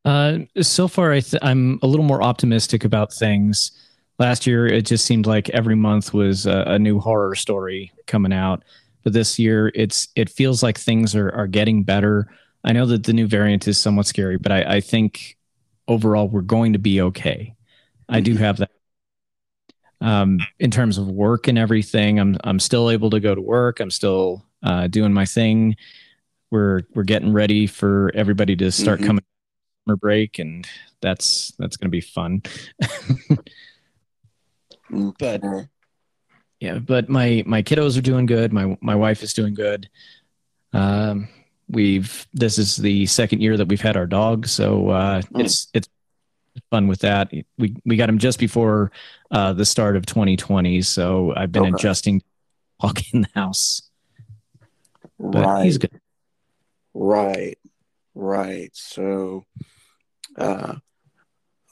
Uh, 0.06 0.40
so 0.62 0.88
far, 0.88 1.12
I 1.12 1.20
th- 1.20 1.42
I'm 1.44 1.80
a 1.82 1.88
little 1.88 2.06
more 2.06 2.24
optimistic 2.24 2.84
about 2.84 3.14
things. 3.14 3.72
Last 4.18 4.48
year, 4.48 4.66
it 4.66 4.86
just 4.86 5.06
seemed 5.06 5.26
like 5.26 5.50
every 5.50 5.76
month 5.76 6.14
was 6.14 6.46
a, 6.46 6.64
a 6.68 6.80
new 6.80 7.00
horror 7.00 7.36
story 7.36 7.92
coming 8.08 8.34
out. 8.34 8.64
But 9.04 9.14
this 9.14 9.40
year, 9.40 9.72
it's 9.76 10.08
it 10.16 10.30
feels 10.30 10.62
like 10.64 10.78
things 10.78 11.16
are 11.16 11.30
are 11.32 11.48
getting 11.48 11.84
better. 11.84 12.28
I 12.64 12.74
know 12.74 12.86
that 12.88 13.06
the 13.06 13.14
new 13.14 13.28
variant 13.28 13.68
is 13.68 13.80
somewhat 13.80 14.08
scary, 14.08 14.38
but 14.38 14.52
I, 14.52 14.76
I 14.76 14.82
think 14.82 15.38
overall 15.88 16.28
we're 16.28 16.42
going 16.42 16.74
to 16.74 16.80
be 16.80 17.02
okay. 17.02 17.56
I 18.10 18.20
do 18.20 18.36
have 18.36 18.58
that. 18.58 18.72
Um, 20.02 20.40
in 20.60 20.72
terms 20.72 20.98
of 20.98 21.08
work 21.08 21.48
and 21.48 21.58
everything, 21.58 22.20
I'm 22.20 22.38
I'm 22.44 22.60
still 22.60 22.90
able 22.90 23.10
to 23.10 23.20
go 23.20 23.36
to 23.36 23.42
work. 23.42 23.80
I'm 23.80 23.92
still 23.92 24.46
uh, 24.64 24.88
doing 24.88 25.12
my 25.14 25.26
thing. 25.26 25.76
We're 26.52 26.82
we're 26.96 27.04
getting 27.04 27.34
ready 27.34 27.68
for 27.68 28.12
everybody 28.16 28.56
to 28.58 28.72
start 28.72 29.00
Mhm. 29.02 29.06
coming 29.08 29.24
summer 29.86 29.98
break, 29.98 30.40
and 30.40 30.66
that's 31.02 31.52
that's 31.60 31.76
going 31.78 31.88
to 31.88 31.92
be 31.92 32.02
fun. 32.02 32.42
But- 35.20 35.44
yeah, 36.60 36.80
but 36.80 37.08
my 37.08 37.44
my 37.46 37.62
kiddos 37.64 37.98
are 37.98 38.02
doing 38.02 38.26
good. 38.26 38.52
My 38.52 38.78
my 38.82 38.96
wife 38.96 39.24
is 39.24 39.34
doing 39.34 39.54
good. 39.54 39.88
Um, 40.74 41.28
we've 41.70 42.28
this 42.34 42.58
is 42.58 42.76
the 42.76 43.06
second 43.06 43.42
year 43.42 43.56
that 43.56 43.68
we've 43.70 43.80
had 43.80 43.96
our 43.96 44.08
dog, 44.08 44.46
so 44.48 44.90
uh, 44.90 45.22
Mm. 45.22 45.42
it's 45.46 45.68
it's 45.74 45.88
fun 46.70 46.88
with 46.88 47.00
that. 47.00 47.32
We 47.58 47.76
we 47.86 47.96
got 47.96 48.10
him 48.10 48.18
just 48.18 48.40
before 48.40 48.92
uh, 49.32 49.54
the 49.54 49.66
start 49.66 49.96
of 49.96 50.06
2020, 50.06 50.82
so 50.82 51.34
I've 51.36 51.52
been 51.52 51.64
Okay. 51.64 51.74
adjusting 51.76 52.22
walk 52.82 53.02
in 53.14 53.22
the 53.22 53.30
house. 53.36 53.90
But 55.20 55.46
right. 55.46 55.66
he's 55.66 55.78
good. 55.78 56.00
Right, 56.94 57.58
right. 58.16 58.70
So, 58.74 59.46
uh, 60.38 60.76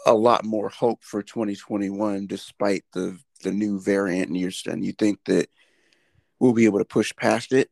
a 0.06 0.14
lot 0.14 0.46
more 0.46 0.70
hope 0.70 1.04
for 1.04 1.22
2021, 1.22 2.28
despite 2.28 2.84
the 2.94 3.18
the 3.44 3.52
new 3.52 3.80
variant. 3.80 4.36
You're 4.36 4.52
and 4.66 4.84
you 4.84 4.94
think 4.94 5.20
that 5.26 5.50
we'll 6.40 6.54
be 6.54 6.66
able 6.66 6.80
to 6.80 6.86
push 6.86 7.16
past 7.16 7.52
it? 7.52 7.70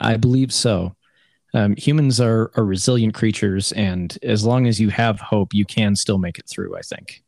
I 0.00 0.16
believe 0.16 0.52
so. 0.52 0.94
Um, 1.54 1.74
humans 1.76 2.20
are, 2.20 2.50
are 2.56 2.64
resilient 2.64 3.14
creatures, 3.14 3.72
and 3.72 4.16
as 4.22 4.44
long 4.44 4.66
as 4.66 4.80
you 4.80 4.90
have 4.90 5.20
hope, 5.20 5.54
you 5.54 5.64
can 5.64 5.96
still 5.96 6.18
make 6.18 6.38
it 6.38 6.48
through. 6.48 6.76
I 6.76 6.82
think. 6.82 7.22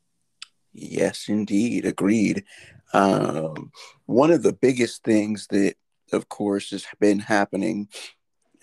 Yes, 0.72 1.28
indeed. 1.28 1.84
Agreed. 1.84 2.44
Um, 2.92 3.72
one 4.06 4.30
of 4.30 4.42
the 4.42 4.52
biggest 4.52 5.04
things 5.04 5.46
that, 5.50 5.74
of 6.12 6.28
course, 6.28 6.70
has 6.70 6.86
been 6.98 7.20
happening, 7.20 7.88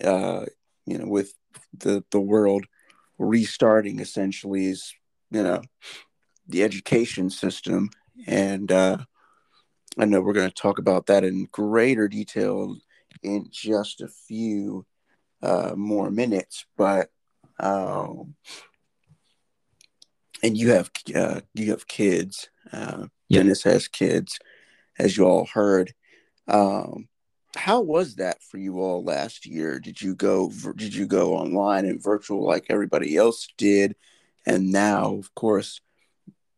uh, 0.04 0.46
you 0.86 0.98
know, 0.98 1.06
with 1.06 1.34
the 1.76 2.04
the 2.10 2.20
world 2.20 2.66
restarting 3.18 3.98
essentially 3.98 4.66
is, 4.66 4.94
you 5.30 5.42
know, 5.42 5.62
the 6.46 6.62
education 6.62 7.30
system, 7.30 7.90
and 8.26 8.70
uh, 8.70 8.98
I 9.98 10.04
know 10.04 10.20
we're 10.20 10.34
going 10.34 10.48
to 10.48 10.54
talk 10.54 10.78
about 10.78 11.06
that 11.06 11.24
in 11.24 11.48
greater 11.50 12.06
detail 12.06 12.76
in 13.22 13.48
just 13.50 14.00
a 14.00 14.08
few 14.08 14.86
uh, 15.42 15.72
more 15.76 16.10
minutes, 16.10 16.66
but. 16.76 17.10
Um, 17.60 18.36
and 20.42 20.56
you 20.56 20.70
have 20.70 20.90
uh, 21.14 21.40
you 21.54 21.70
have 21.70 21.86
kids. 21.88 22.48
Uh, 22.72 23.06
Yeah. 23.28 23.42
Dennis 23.42 23.64
has 23.64 23.88
kids, 23.88 24.38
as 24.98 25.16
you 25.16 25.24
all 25.24 25.46
heard. 25.46 25.92
Um, 26.46 27.08
how 27.56 27.80
was 27.80 28.14
that 28.16 28.42
for 28.42 28.58
you 28.58 28.78
all 28.80 29.02
last 29.02 29.46
year? 29.46 29.80
Did 29.80 30.00
you 30.00 30.14
go 30.14 30.52
Did 30.76 30.94
you 30.94 31.06
go 31.06 31.34
online 31.34 31.84
and 31.86 32.02
virtual 32.02 32.46
like 32.46 32.66
everybody 32.68 33.16
else 33.16 33.48
did? 33.56 33.96
And 34.46 34.70
now, 34.70 35.16
of 35.16 35.34
course, 35.34 35.80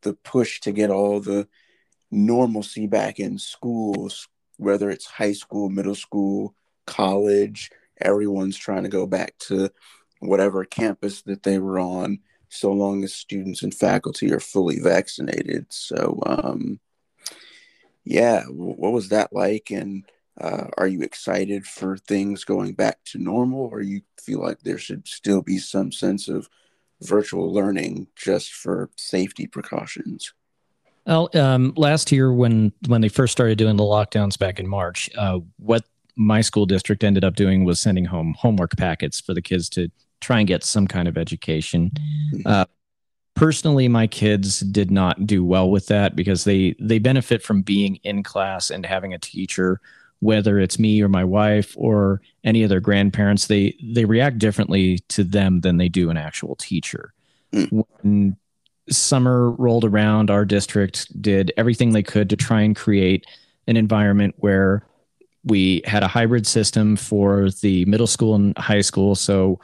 the 0.03 0.13
push 0.13 0.61
to 0.61 0.73
get 0.73 0.91
all 0.91 1.21
the 1.21 1.49
normalcy 2.11 2.87
back 2.87 3.19
in 3.19 3.39
schools, 3.39 4.29
whether 4.59 4.91
it's 4.91 5.07
high 5.07 5.33
school, 5.33 5.71
middle 5.71 5.95
school, 5.95 6.55
college, 6.87 7.71
everyone's 8.01 8.57
trying 8.57 8.83
to 8.83 8.89
go 8.89 9.07
back 9.07 9.37
to 9.39 9.71
whatever 10.21 10.65
campus 10.65 11.23
that 11.23 11.43
they 11.43 11.59
were 11.59 11.79
on 11.79 12.19
so 12.51 12.73
long 12.73 13.05
as 13.05 13.15
students 13.15 13.63
and 13.63 13.73
faculty 13.73 14.33
are 14.33 14.41
fully 14.41 14.81
vaccinated. 14.81 15.67
So, 15.71 16.21
um, 16.27 16.81
yeah, 18.05 18.43
what 18.45 18.93
was 18.93 19.09
that 19.11 19.33
like? 19.33 19.71
And 19.71 20.05
uh, 20.39 20.67
are 20.77 20.87
you 20.87 21.03
excited 21.03 21.65
for 21.65 21.97
things 21.97 22.45
going 22.45 22.75
back 22.75 22.99
to 23.07 23.19
normal, 23.19 23.69
or 23.73 23.81
you 23.83 24.03
feel 24.21 24.41
like 24.41 24.61
there 24.61 24.79
should 24.79 25.07
still 25.07 25.43
be 25.43 25.59
some 25.59 25.93
sense 25.93 26.29
of 26.29 26.49
virtual 27.03 27.53
learning 27.53 28.09
just 28.17 28.53
for 28.53 28.91
safety 28.97 29.47
precautions? 29.47 30.33
Well, 31.07 31.31
um, 31.35 31.73
last 31.77 32.11
year 32.13 32.33
when 32.33 32.73
when 32.89 33.01
they 33.01 33.09
first 33.09 33.33
started 33.33 33.59
doing 33.59 33.77
the 33.77 33.85
lockdowns 33.85 34.39
back 34.39 34.59
in 34.59 34.67
March, 34.67 35.11
uh, 35.17 35.41
what 35.59 35.85
my 36.21 36.43
school 36.43 36.67
district 36.67 37.03
ended 37.03 37.25
up 37.25 37.35
doing 37.35 37.65
was 37.65 37.81
sending 37.81 38.05
home 38.05 38.35
homework 38.39 38.77
packets 38.77 39.21
for 39.21 39.33
the 39.33 39.41
kids 39.41 39.71
to 39.71 39.91
try 40.21 40.39
and 40.39 40.47
get 40.47 40.63
some 40.63 40.87
kind 40.87 41.09
of 41.09 41.17
education. 41.17 41.91
Mm-hmm. 42.35 42.43
Uh, 42.45 42.65
personally, 43.35 43.89
my 43.89 44.07
kids 44.07 44.61
did 44.61 44.91
not 44.91 45.27
do 45.27 45.43
well 45.43 45.71
with 45.71 45.87
that 45.87 46.15
because 46.15 46.45
they 46.45 46.77
they 46.79 46.99
benefit 46.99 47.43
from 47.43 47.63
being 47.63 47.97
in 48.05 48.23
class 48.23 48.69
and 48.69 48.85
having 48.85 49.15
a 49.15 49.19
teacher, 49.19 49.81
whether 50.19 50.59
it's 50.59 50.79
me 50.79 51.01
or 51.01 51.09
my 51.09 51.25
wife 51.25 51.75
or 51.79 52.21
any 52.45 52.63
of 52.63 52.69
their 52.69 52.81
grandparents. 52.81 53.47
They 53.47 53.75
they 53.83 54.05
react 54.05 54.39
differently 54.39 54.99
to 55.09 55.25
them 55.25 55.63
than 55.63 55.79
they 55.79 55.89
do 55.89 56.11
an 56.11 56.19
actual 56.19 56.55
teacher. 56.55 57.15
Mm. 57.55 57.85
When 58.03 58.37
summer 58.91 59.53
rolled 59.53 59.87
around, 59.87 60.31
our 60.31 60.45
district 60.45 61.23
did 61.23 61.51
everything 61.57 61.93
they 61.93 62.03
could 62.03 62.29
to 62.29 62.37
try 62.37 62.61
and 62.61 62.77
create 62.77 63.25
an 63.67 63.79
environment 63.79 64.35
where 64.39 64.85
we 65.45 65.83
had 65.85 66.03
a 66.03 66.09
hybrid 66.09 66.47
system 66.47 66.97
for 66.97 67.51
the 67.63 67.85
middle 67.87 68.07
school 68.07 68.35
and 68.35 68.57
high 68.59 68.83
school. 68.83 69.15
So 69.15 69.59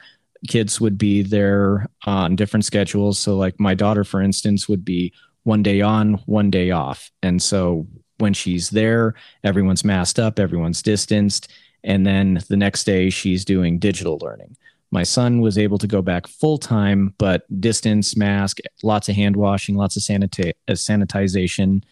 kids 0.48 0.80
would 0.80 0.98
be 0.98 1.22
there 1.22 1.86
on 2.04 2.36
different 2.36 2.64
schedules. 2.64 3.18
So, 3.18 3.36
like 3.36 3.58
my 3.58 3.74
daughter, 3.74 4.04
for 4.04 4.22
instance, 4.22 4.68
would 4.68 4.84
be 4.84 5.12
one 5.44 5.62
day 5.62 5.80
on, 5.80 6.14
one 6.26 6.50
day 6.50 6.70
off. 6.70 7.10
And 7.22 7.40
so 7.40 7.86
when 8.18 8.32
she's 8.32 8.70
there, 8.70 9.14
everyone's 9.44 9.84
masked 9.84 10.18
up, 10.18 10.38
everyone's 10.38 10.82
distanced. 10.82 11.52
And 11.84 12.06
then 12.06 12.40
the 12.48 12.56
next 12.56 12.84
day, 12.84 13.10
she's 13.10 13.44
doing 13.44 13.78
digital 13.78 14.18
learning. 14.20 14.56
My 14.90 15.02
son 15.02 15.40
was 15.40 15.58
able 15.58 15.78
to 15.78 15.86
go 15.86 16.02
back 16.02 16.26
full 16.26 16.58
time, 16.58 17.14
but 17.18 17.44
distance, 17.60 18.16
mask, 18.16 18.58
lots 18.82 19.08
of 19.08 19.16
hand 19.16 19.36
washing, 19.36 19.76
lots 19.76 19.96
of 19.96 20.02
sanita- 20.02 20.54
sanitization. 20.70 21.82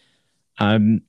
Um, 0.57 1.01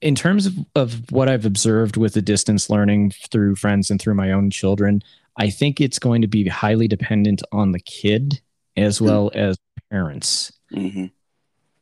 in 0.00 0.14
terms 0.14 0.46
of, 0.46 0.54
of 0.74 1.10
what 1.10 1.28
I've 1.28 1.46
observed 1.46 1.96
with 1.96 2.14
the 2.14 2.22
distance 2.22 2.68
learning 2.68 3.12
through 3.30 3.56
friends 3.56 3.90
and 3.90 4.00
through 4.00 4.14
my 4.14 4.32
own 4.32 4.50
children, 4.50 5.02
I 5.38 5.50
think 5.50 5.80
it's 5.80 5.98
going 5.98 6.22
to 6.22 6.28
be 6.28 6.46
highly 6.48 6.88
dependent 6.88 7.42
on 7.52 7.72
the 7.72 7.80
kid 7.80 8.40
as 8.76 8.96
mm-hmm. 8.96 9.06
well 9.06 9.30
as 9.34 9.56
parents. 9.90 10.52
Mm-hmm. 10.72 11.06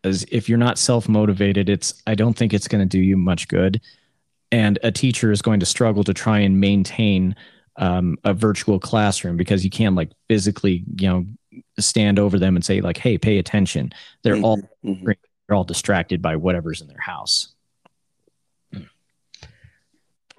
As 0.05 0.25
if 0.31 0.49
you're 0.49 0.59
not 0.59 0.79
self 0.79 1.09
motivated, 1.09 1.69
it's 1.69 2.03
I 2.07 2.15
don't 2.15 2.35
think 2.35 2.53
it's 2.53 2.69
going 2.69 2.87
to 2.87 2.99
do 2.99 3.03
you 3.03 3.17
much 3.17 3.49
good. 3.49 3.81
And 4.53 4.79
a 4.83 4.93
teacher 4.93 5.33
is 5.33 5.43
going 5.43 5.61
to 5.61 5.67
struggle 5.67 6.05
to 6.05 6.15
try 6.15 6.39
and 6.41 6.61
maintain 6.61 7.35
um, 7.77 8.17
a 8.23 8.35
virtual 8.35 8.79
classroom 8.79 9.37
because 9.37 9.65
you 9.65 9.71
can't 9.71 9.97
like 9.97 10.13
physically, 10.29 10.85
you 11.01 11.09
know, 11.09 11.27
stand 11.79 12.19
over 12.19 12.39
them 12.39 12.55
and 12.55 12.65
say 12.65 12.81
like, 12.83 12.99
"Hey, 12.99 13.17
pay 13.17 13.39
attention." 13.39 13.93
They're 14.23 14.35
mm-hmm. 14.35 14.45
all 14.45 14.59
mm-hmm. 14.85 15.05
they're 15.07 15.57
all 15.57 15.65
distracted 15.65 16.21
by 16.21 16.37
whatever's 16.37 16.83
in 16.83 16.87
their 16.87 17.01
house. 17.01 17.54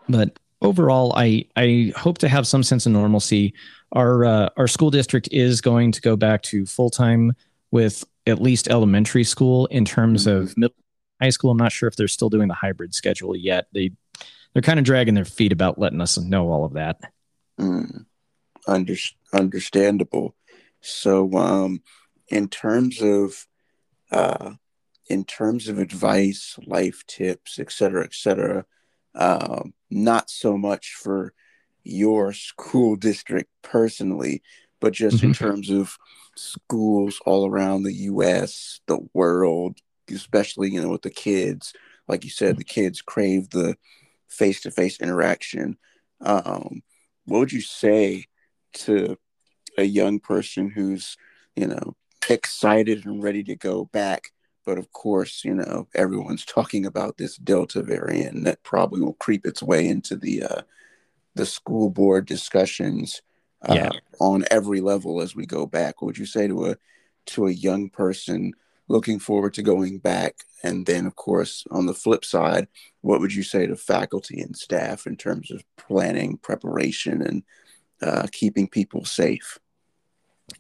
But 0.08 0.38
overall, 0.62 1.14
I 1.16 1.46
I 1.56 1.94
hope 1.96 2.18
to 2.20 2.30
have 2.30 2.48
some 2.48 2.64
sense 2.64 2.86
of 2.86 2.92
normalcy. 2.92 3.54
Our 3.92 4.26
uh, 4.26 4.50
our 4.58 4.68
school 4.68 4.92
district 4.92 5.30
is 5.32 5.62
going 5.62 5.92
to 5.94 6.02
go 6.02 6.16
back 6.16 6.42
to 6.44 6.66
full 6.66 6.90
time 6.90 7.34
with 7.72 8.04
at 8.28 8.42
least 8.42 8.70
elementary 8.70 9.24
school 9.24 9.68
in 9.68 9.86
terms 9.86 10.26
mm-hmm. 10.26 10.44
of 10.44 10.58
middle 10.58 10.76
high 11.22 11.30
school. 11.30 11.52
I'm 11.52 11.58
not 11.58 11.72
sure 11.72 11.88
if 11.88 11.96
they're 11.96 12.08
still 12.08 12.30
doing 12.30 12.48
the 12.48 12.54
hybrid 12.54 12.94
schedule 12.94 13.36
yet. 13.36 13.68
They 13.74 13.92
they're 14.54 14.62
kind 14.62 14.80
of 14.80 14.86
dragging 14.86 15.16
their 15.16 15.26
feet 15.26 15.52
about 15.52 15.80
letting 15.80 16.02
us 16.02 16.18
know 16.18 16.50
all 16.50 16.66
of 16.66 16.74
that. 16.74 17.00
Mm, 17.60 18.06
under, 18.68 18.96
understandable. 19.34 20.36
So, 20.82 21.34
um, 21.34 21.82
in 22.30 22.48
terms 22.48 23.02
of 23.02 23.48
uh, 24.12 24.54
in 25.08 25.26
terms 25.26 25.68
of 25.68 25.78
advice, 25.78 26.58
life 26.66 27.04
tips, 27.08 27.60
et 27.60 27.72
cetera, 27.72 28.04
et 28.04 28.14
cetera, 28.14 28.66
um, 29.14 29.74
not 29.96 30.30
so 30.30 30.58
much 30.58 30.94
for 30.94 31.34
your 31.84 32.34
school 32.34 32.96
district 32.96 33.50
personally, 33.62 34.44
but 34.82 34.94
just 34.94 35.18
mm-hmm. 35.18 35.28
in 35.28 35.34
terms 35.34 35.70
of 35.70 35.96
schools 36.36 37.20
all 37.26 37.48
around 37.48 37.84
the 37.84 37.94
U.S., 37.94 38.82
the 38.88 39.00
world, 39.14 39.80
especially 40.10 40.72
you 40.72 40.82
know 40.82 40.90
with 40.90 41.04
the 41.04 41.10
kids. 41.10 41.74
Like 42.08 42.24
you 42.24 42.30
said, 42.30 42.58
the 42.58 42.64
kids 42.64 43.02
crave 43.02 43.50
the 43.50 43.78
face-to-face 44.28 45.00
interaction. 45.00 45.78
Um, 46.22 46.84
what 47.26 47.40
would 47.40 47.52
you 47.54 47.62
say 47.62 48.26
to 48.74 49.18
a 49.78 49.84
young 49.84 50.20
person 50.20 50.70
who's 50.70 51.18
you 51.56 51.68
know 51.68 51.96
excited 52.30 53.06
and 53.06 53.24
ready 53.24 53.44
to 53.44 53.56
go 53.56 53.86
back 53.86 54.32
but 54.66 54.78
of 54.78 54.92
course, 54.92 55.44
you 55.46 55.54
know, 55.54 55.88
everyone's 55.94 56.44
talking 56.46 56.86
about 56.86 57.18
this 57.18 57.38
Delta 57.38 57.84
variant 57.84 58.44
that 58.46 58.64
probably 58.64 59.02
will 59.02 59.14
creep 59.14 59.46
its 59.46 59.62
way 59.62 59.88
into 59.88 60.16
the 60.16 60.44
uh, 60.44 60.62
the 61.36 61.46
school 61.46 61.90
board 61.90 62.26
discussions 62.26 63.22
uh, 63.62 63.74
yeah. 63.76 63.90
on 64.20 64.46
every 64.50 64.82
level 64.82 65.22
as 65.22 65.36
we 65.36 65.46
go 65.46 65.66
back. 65.66 66.02
What 66.02 66.08
would 66.08 66.18
you 66.18 66.26
say 66.26 66.48
to 66.48 66.66
a 66.68 66.78
to 67.28 67.48
a 67.48 67.52
young 67.52 67.90
person 67.90 68.54
looking 68.88 69.20
forward 69.20 69.54
to 69.56 69.62
going 69.62 70.00
back? 70.00 70.38
And 70.64 70.86
then, 70.86 71.06
of 71.06 71.16
course, 71.16 71.64
on 71.70 71.86
the 71.86 71.94
flip 71.94 72.26
side, 72.26 72.68
what 73.02 73.20
would 73.20 73.34
you 73.34 73.44
say 73.44 73.68
to 73.68 73.76
faculty 73.76 74.42
and 74.42 74.56
staff 74.58 75.06
in 75.06 75.16
terms 75.16 75.52
of 75.52 75.64
planning, 75.78 76.38
preparation, 76.38 77.22
and 77.22 77.44
uh, 78.02 78.28
keeping 78.32 78.68
people 78.68 79.06
safe? 79.06 79.60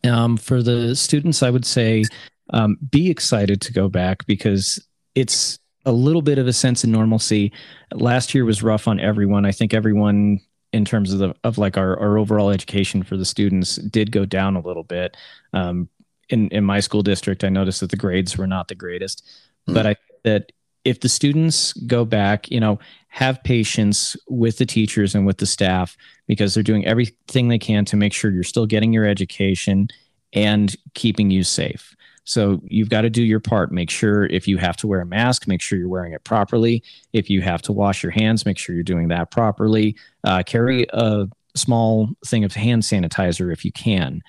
Um, 0.04 0.38
for 0.38 0.62
the 0.62 0.96
students, 0.96 1.44
I 1.44 1.50
would 1.50 1.66
say 1.66 2.04
um, 2.52 2.78
be 2.90 3.10
excited 3.10 3.62
to 3.62 3.74
go 3.74 3.90
back 3.90 4.26
because 4.26 4.86
it's 5.16 5.60
a 5.86 5.92
little 5.92 6.22
bit 6.22 6.38
of 6.38 6.48
a 6.48 6.54
sense 6.54 6.84
of 6.84 6.90
normalcy. 6.90 7.52
Last 7.94 8.34
year 8.34 8.46
was 8.46 8.64
rough 8.64 8.88
on 8.88 9.00
everyone. 9.00 9.46
I 9.46 9.52
think 9.52 9.74
everyone 9.74 10.40
in 10.74 10.84
terms 10.84 11.14
of 11.14 11.20
the 11.20 11.34
of 11.44 11.58
like 11.58 11.78
our, 11.78 11.98
our 12.00 12.18
overall 12.18 12.50
education 12.50 13.04
for 13.04 13.18
the 13.18 13.26
students 13.26 13.78
did 13.78 14.12
go 14.12 14.26
down 14.26 14.56
a 14.56 14.62
little 14.62 14.84
bit. 14.84 15.16
Um, 15.54 15.90
in 16.30 16.50
in 16.50 16.64
my 16.64 16.80
school 16.80 17.02
district, 17.02 17.44
I 17.44 17.50
noticed 17.50 17.80
that 17.80 17.92
the 17.92 17.98
grades 17.98 18.38
were 18.38 18.48
not 18.48 18.68
the 18.68 18.76
greatest, 18.76 19.24
mm. 19.70 19.74
but 19.74 19.86
I 19.86 19.96
that 20.24 20.52
if 20.84 21.00
the 21.00 21.10
students 21.10 21.74
go 21.74 22.06
back, 22.06 22.52
you 22.52 22.60
know, 22.60 22.80
have 23.08 23.44
patience 23.44 24.16
with 24.28 24.58
the 24.58 24.66
teachers 24.66 25.16
and 25.16 25.26
with 25.26 25.38
the 25.38 25.46
staff 25.46 25.98
because 26.28 26.54
they're 26.54 26.64
doing 26.64 26.86
everything 26.86 27.48
they 27.48 27.58
can 27.58 27.86
to 27.86 27.96
make 27.96 28.14
sure 28.14 28.32
you're 28.32 28.44
still 28.44 28.68
getting 28.68 28.94
your 28.94 29.06
education 29.06 29.88
and 30.34 30.76
keeping 30.94 31.32
you 31.32 31.44
safe. 31.44 31.95
So 32.26 32.60
you've 32.66 32.90
got 32.90 33.02
to 33.02 33.10
do 33.10 33.24
your 33.24 33.40
part. 33.40 33.72
Make 33.72 33.90
sure 33.90 34.26
if 34.26 34.48
you 34.48 34.58
have 34.58 34.76
to 34.78 34.88
wear 34.88 35.02
a 35.02 35.06
mask, 35.06 35.48
make 35.48 35.62
sure 35.62 35.78
you're 35.78 35.88
wearing 35.88 36.14
it 36.14 36.24
properly. 36.24 36.84
If 37.14 37.30
you 37.30 37.42
have 37.42 37.62
to 37.64 37.72
wash 37.72 38.04
your 38.04 38.12
hands, 38.12 38.46
make 38.46 38.58
sure 38.58 38.76
you're 38.76 38.84
doing 38.84 39.08
that 39.10 39.32
properly. 39.32 39.96
Uh, 40.24 40.44
carry 40.44 40.88
a 40.92 41.28
small 41.56 42.10
thing 42.26 42.44
of 42.44 42.54
hand 42.54 42.84
sanitizer 42.84 43.54
if 43.54 43.64
you 43.64 43.72
can. 43.72 44.22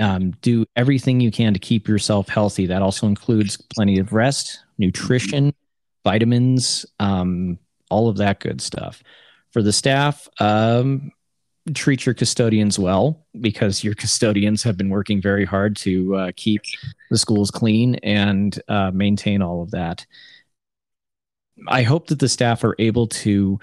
Um, 0.00 0.30
do 0.40 0.64
everything 0.76 1.20
you 1.20 1.30
can 1.30 1.52
to 1.52 1.60
keep 1.60 1.86
yourself 1.88 2.28
healthy. 2.28 2.66
That 2.66 2.80
also 2.80 3.06
includes 3.06 3.56
plenty 3.74 3.98
of 3.98 4.12
rest, 4.12 4.60
nutrition, 4.78 5.52
vitamins, 6.04 6.86
um, 7.00 7.58
all 7.90 8.08
of 8.08 8.16
that 8.18 8.40
good 8.40 8.60
stuff. 8.60 9.02
For 9.50 9.60
the 9.60 9.72
staff, 9.72 10.26
um, 10.40 11.10
treat 11.72 12.04
your 12.04 12.14
custodians 12.14 12.78
well 12.78 13.24
because 13.40 13.82
your 13.82 13.94
custodians 13.94 14.62
have 14.62 14.76
been 14.76 14.90
working 14.90 15.20
very 15.20 15.44
hard 15.46 15.76
to 15.76 16.14
uh, 16.14 16.32
keep 16.36 16.62
the 17.10 17.16
schools 17.16 17.50
clean 17.50 17.94
and 17.96 18.60
uh, 18.68 18.90
maintain 18.92 19.40
all 19.40 19.62
of 19.62 19.70
that. 19.70 20.04
I 21.68 21.82
hope 21.82 22.08
that 22.08 22.18
the 22.18 22.28
staff 22.28 22.64
are 22.64 22.76
able 22.78 23.06
to 23.06 23.58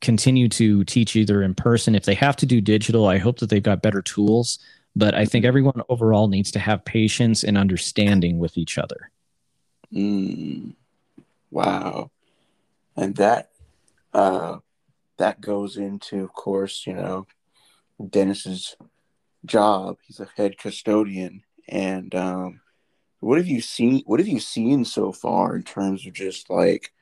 continue 0.00 0.48
to 0.48 0.84
teach 0.84 1.14
either 1.14 1.42
in 1.42 1.54
person. 1.54 1.94
If 1.94 2.04
they 2.04 2.14
have 2.14 2.36
to 2.36 2.46
do 2.46 2.60
digital, 2.60 3.06
I 3.06 3.18
hope 3.18 3.38
that 3.38 3.50
they've 3.50 3.62
got 3.62 3.82
better 3.82 4.02
tools. 4.02 4.58
But 4.96 5.14
I 5.14 5.24
think 5.24 5.44
everyone 5.44 5.82
overall 5.88 6.28
needs 6.28 6.50
to 6.52 6.58
have 6.58 6.84
patience 6.84 7.44
and 7.44 7.58
understanding 7.58 8.38
with 8.38 8.56
each 8.56 8.78
other. 8.78 9.10
Mm, 9.92 10.74
wow. 11.50 12.10
And 12.96 13.16
that 13.16 13.50
uh, 14.12 14.58
that 15.16 15.40
goes 15.40 15.76
into, 15.76 16.22
of 16.22 16.32
course, 16.32 16.86
you 16.86 16.94
know, 16.94 17.26
Dennis's 18.10 18.76
job. 19.44 19.98
He's 20.06 20.20
a 20.20 20.28
head 20.36 20.58
custodian, 20.58 21.42
and 21.68 22.14
um, 22.14 22.60
what 23.20 23.38
have 23.38 23.46
you 23.46 23.60
seen? 23.60 24.02
What 24.06 24.20
have 24.20 24.28
you 24.28 24.40
seen 24.40 24.84
so 24.84 25.12
far 25.12 25.56
in 25.56 25.62
terms 25.62 26.06
of 26.06 26.12
just 26.12 26.50
like 26.50 26.92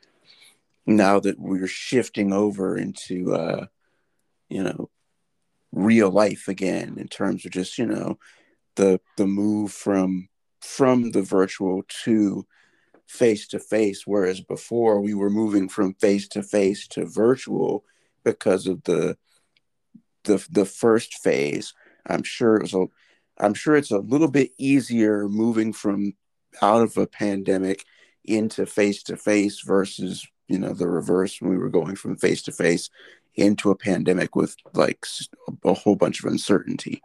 now 0.87 1.21
that 1.21 1.39
we're 1.39 1.67
shifting 1.67 2.33
over 2.33 2.77
into 2.77 3.35
uh, 3.35 3.67
you 4.49 4.63
know 4.63 4.91
real 5.73 6.11
life 6.11 6.49
again 6.49 6.97
in 6.99 7.09
terms 7.09 7.45
of 7.47 7.53
just 7.53 7.79
you 7.79 7.87
know 7.87 8.19
the 8.77 9.01
the 9.17 9.27
move 9.27 9.73
from 9.73 10.29
from 10.61 11.11
the 11.11 11.23
virtual 11.23 11.83
to 11.89 12.47
face 13.07 13.47
to 13.49 13.59
face 13.59 14.07
whereas 14.07 14.41
before 14.41 15.01
we 15.01 15.13
were 15.13 15.31
moving 15.31 15.69
from 15.69 15.95
face 15.95 16.29
to 16.29 16.43
face 16.43 16.87
to 16.87 17.05
virtual 17.05 17.85
because 18.25 18.67
of 18.67 18.83
the 18.85 19.17
the 20.25 20.45
the 20.51 20.65
first 20.65 21.19
phase. 21.19 21.75
I'm 22.07 22.23
sure 22.23 22.57
it 22.57 22.63
was 22.63 22.75
a 22.75 22.87
I'm 23.39 23.55
sure 23.55 23.77
it's 23.77 23.91
a 23.91 23.99
little 23.99 24.31
bit 24.31 24.51
easier 24.59 25.29
moving 25.29 25.73
from 25.73 26.15
out 26.61 26.83
of 26.83 26.97
a 26.97 27.07
pandemic 27.07 27.85
into 28.25 28.67
face 28.67 29.03
to 29.05 29.17
face 29.17 29.61
versus 29.61 30.27
you 30.49 30.59
know 30.59 30.73
the 30.73 30.89
reverse 30.89 31.41
when 31.41 31.51
we 31.51 31.59
were 31.59 31.71
going 31.71 31.97
from 31.97 32.17
face 32.17 32.43
to 32.43 32.53
face 32.53 32.91
into 33.35 33.71
a 33.71 33.77
pandemic 33.77 34.37
with 34.37 34.57
like 34.75 35.07
a 35.65 35.73
whole 35.73 35.97
bunch 35.97 36.23
of 36.23 36.31
uncertainty. 36.31 37.03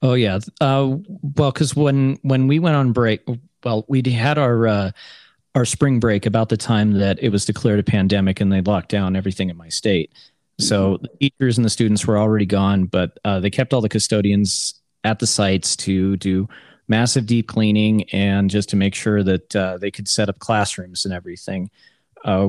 Oh 0.00 0.14
yeah. 0.14 0.38
Uh, 0.60 0.96
well, 1.36 1.52
because 1.52 1.74
when 1.74 2.18
when 2.22 2.46
we 2.46 2.58
went 2.58 2.76
on 2.76 2.92
break, 2.92 3.26
well, 3.64 3.84
we 3.88 4.02
had 4.10 4.38
our 4.38 4.66
uh, 4.66 4.90
our 5.54 5.64
spring 5.64 6.00
break 6.00 6.24
about 6.24 6.48
the 6.48 6.56
time 6.56 6.92
that 6.94 7.22
it 7.22 7.30
was 7.30 7.44
declared 7.44 7.80
a 7.80 7.84
pandemic 7.84 8.40
and 8.40 8.52
they 8.52 8.60
locked 8.60 8.90
down 8.90 9.16
everything 9.16 9.50
in 9.50 9.56
my 9.56 9.68
state. 9.68 10.12
So 10.58 10.94
mm-hmm. 10.94 11.02
the 11.02 11.30
teachers 11.30 11.58
and 11.58 11.64
the 11.64 11.70
students 11.70 12.06
were 12.06 12.18
already 12.18 12.46
gone, 12.46 12.86
but 12.86 13.18
uh, 13.24 13.40
they 13.40 13.50
kept 13.50 13.72
all 13.72 13.80
the 13.80 13.88
custodians 13.88 14.80
at 15.04 15.18
the 15.18 15.26
sites 15.26 15.76
to 15.76 16.16
do 16.16 16.48
massive 16.88 17.26
deep 17.26 17.46
cleaning 17.48 18.04
and 18.10 18.50
just 18.50 18.70
to 18.70 18.76
make 18.76 18.94
sure 18.94 19.22
that 19.22 19.54
uh, 19.54 19.78
they 19.78 19.90
could 19.90 20.08
set 20.08 20.28
up 20.28 20.38
classrooms 20.38 21.04
and 21.04 21.14
everything. 21.14 21.70
Uh, 22.24 22.48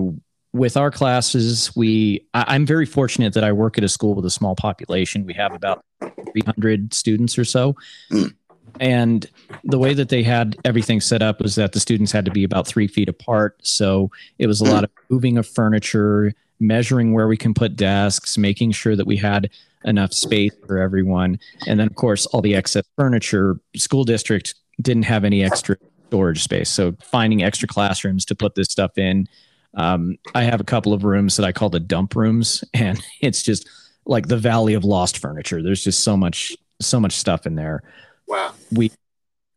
with 0.54 0.78
our 0.78 0.90
classes, 0.90 1.76
we 1.76 2.26
I, 2.34 2.56
am 2.56 2.66
very 2.66 2.86
fortunate 2.86 3.34
that 3.34 3.44
I 3.44 3.52
work 3.52 3.78
at 3.78 3.84
a 3.84 3.90
school 3.90 4.16
with 4.16 4.26
a 4.26 4.32
small 4.32 4.56
population. 4.56 5.26
We 5.26 5.34
have 5.36 5.54
about 5.54 5.84
300 6.02 6.94
students 6.94 7.38
or 7.38 7.46
so. 7.46 7.76
Mm. 8.12 8.34
And 8.80 9.30
the 9.64 9.78
way 9.78 9.94
that 9.94 10.10
they 10.10 10.24
had 10.24 10.58
everything 10.64 11.02
set 11.02 11.22
up 11.22 11.42
was 11.42 11.56
that 11.56 11.74
the 11.74 11.80
students 11.80 12.12
had 12.12 12.26
to 12.26 12.32
be 12.32 12.44
about 12.44 12.66
three 12.66 12.88
feet 12.88 13.10
apart. 13.10 13.60
So 13.62 14.10
it 14.38 14.48
was 14.48 14.62
a 14.62 14.66
lot 14.66 14.84
of 14.84 14.90
moving 15.10 15.38
of 15.38 15.48
furniture, 15.48 16.34
measuring 16.60 17.14
where 17.14 17.28
we 17.28 17.38
can 17.38 17.54
put 17.54 17.76
desks, 17.76 18.38
making 18.38 18.72
sure 18.72 18.96
that 18.96 19.08
we 19.08 19.18
had 19.18 19.50
enough 19.86 20.14
space 20.14 20.52
for 20.68 20.78
everyone. 20.78 21.40
And 21.68 21.80
then, 21.80 21.88
of 21.88 21.96
course, 21.96 22.26
all 22.28 22.42
the 22.42 22.56
excess 22.56 22.86
furniture, 22.98 23.60
school 23.76 24.04
district 24.04 24.56
didn't 24.82 25.04
have 25.04 25.24
any 25.24 25.44
extra 25.44 25.78
storage 26.08 26.44
space. 26.44 26.70
So 26.70 26.96
finding 27.02 27.44
extra 27.44 27.68
classrooms 27.68 28.26
to 28.26 28.36
put 28.36 28.56
this 28.56 28.70
stuff 28.70 28.98
in. 28.98 29.28
Um, 29.76 30.18
I 30.34 30.44
have 30.44 30.60
a 30.60 30.64
couple 30.64 30.94
of 30.94 31.04
rooms 31.04 31.38
that 31.38 31.46
I 31.46 31.52
call 31.52 31.70
the 31.70 31.80
dump 31.80 32.16
rooms, 32.16 32.64
and 32.74 33.02
it's 33.22 33.44
just 33.44 33.70
like 34.06 34.28
the 34.28 34.38
valley 34.38 34.74
of 34.74 34.84
lost 34.84 35.20
furniture. 35.20 35.62
There's 35.62 35.84
just 35.84 36.04
so 36.04 36.18
much, 36.18 36.56
so 36.82 37.00
much 37.00 37.14
stuff 37.14 37.46
in 37.46 37.56
there. 37.56 37.84
Wow. 38.28 38.54
We 38.72 38.92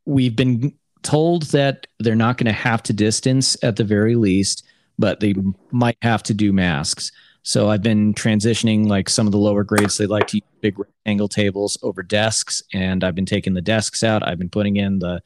we've 0.05 0.37
been 0.37 0.75
told 1.03 1.45
that 1.45 1.87
they're 2.01 2.15
not 2.15 2.37
going 2.39 2.47
to 2.47 2.53
have 2.53 2.83
to 2.85 2.93
distance 2.93 3.57
at 3.63 3.77
the 3.77 3.85
very 3.85 4.15
least, 4.15 4.65
but 5.03 5.19
they 5.19 5.35
might 5.73 5.99
have 6.01 6.23
to 6.23 6.33
do 6.33 6.53
masks. 6.53 7.11
So 7.43 7.69
I've 7.69 7.83
been 7.83 8.15
transitioning 8.15 8.87
like 8.87 9.09
some 9.09 9.27
of 9.27 9.33
the 9.33 9.39
lower 9.39 9.65
grades. 9.65 9.99
They 9.99 10.07
like 10.07 10.29
to 10.29 10.37
use 10.37 10.45
big 10.61 10.79
rectangle 10.79 11.27
tables 11.27 11.77
over 11.83 12.05
desks, 12.05 12.63
and 12.73 13.03
I've 13.03 13.17
been 13.17 13.27
taking 13.27 13.53
the 13.53 13.61
desks 13.61 14.05
out. 14.05 14.23
I've 14.23 14.39
been 14.39 14.49
putting 14.49 14.77
in 14.77 15.01
the 15.01 15.21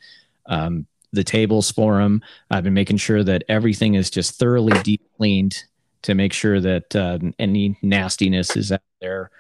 um, 0.47 0.87
the 1.13 1.23
tables 1.23 1.71
for 1.71 1.99
them. 1.99 2.23
I've 2.51 2.65
been 2.65 2.73
making 2.73 2.97
sure 2.97 3.23
that 3.23 3.45
everything 3.51 3.97
is 3.97 4.09
just 4.09 4.39
thoroughly 4.39 4.81
deep 4.83 5.03
cleaned 5.19 5.63
to 6.03 6.15
make 6.15 6.33
sure 6.33 6.59
that 6.59 6.97
uh, 6.97 7.19
any 7.39 7.77
nastiness 7.83 8.57
is 8.57 8.73
out 8.73 8.81
there. 9.03 9.31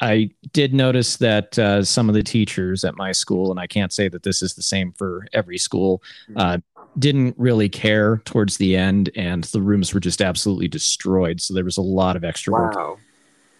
I 0.00 0.30
did 0.52 0.72
notice 0.72 1.16
that 1.18 1.58
uh, 1.58 1.84
some 1.84 2.08
of 2.08 2.14
the 2.14 2.22
teachers 2.22 2.84
at 2.84 2.96
my 2.96 3.12
school, 3.12 3.50
and 3.50 3.60
I 3.60 3.66
can't 3.66 3.92
say 3.92 4.08
that 4.08 4.22
this 4.22 4.42
is 4.42 4.54
the 4.54 4.62
same 4.62 4.92
for 4.92 5.26
every 5.32 5.58
school, 5.58 6.02
uh, 6.36 6.58
didn't 6.98 7.34
really 7.38 7.68
care 7.68 8.18
towards 8.24 8.56
the 8.56 8.76
end, 8.76 9.10
and 9.14 9.44
the 9.44 9.62
rooms 9.62 9.94
were 9.94 10.00
just 10.00 10.20
absolutely 10.20 10.68
destroyed. 10.68 11.40
So 11.40 11.54
there 11.54 11.64
was 11.64 11.76
a 11.76 11.82
lot 11.82 12.16
of 12.16 12.24
extra 12.24 12.52
work. 12.52 12.74
Wow. 12.74 12.98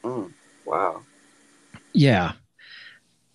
Mm, 0.05 0.33
wow. 0.64 1.03
Yeah. 1.93 2.33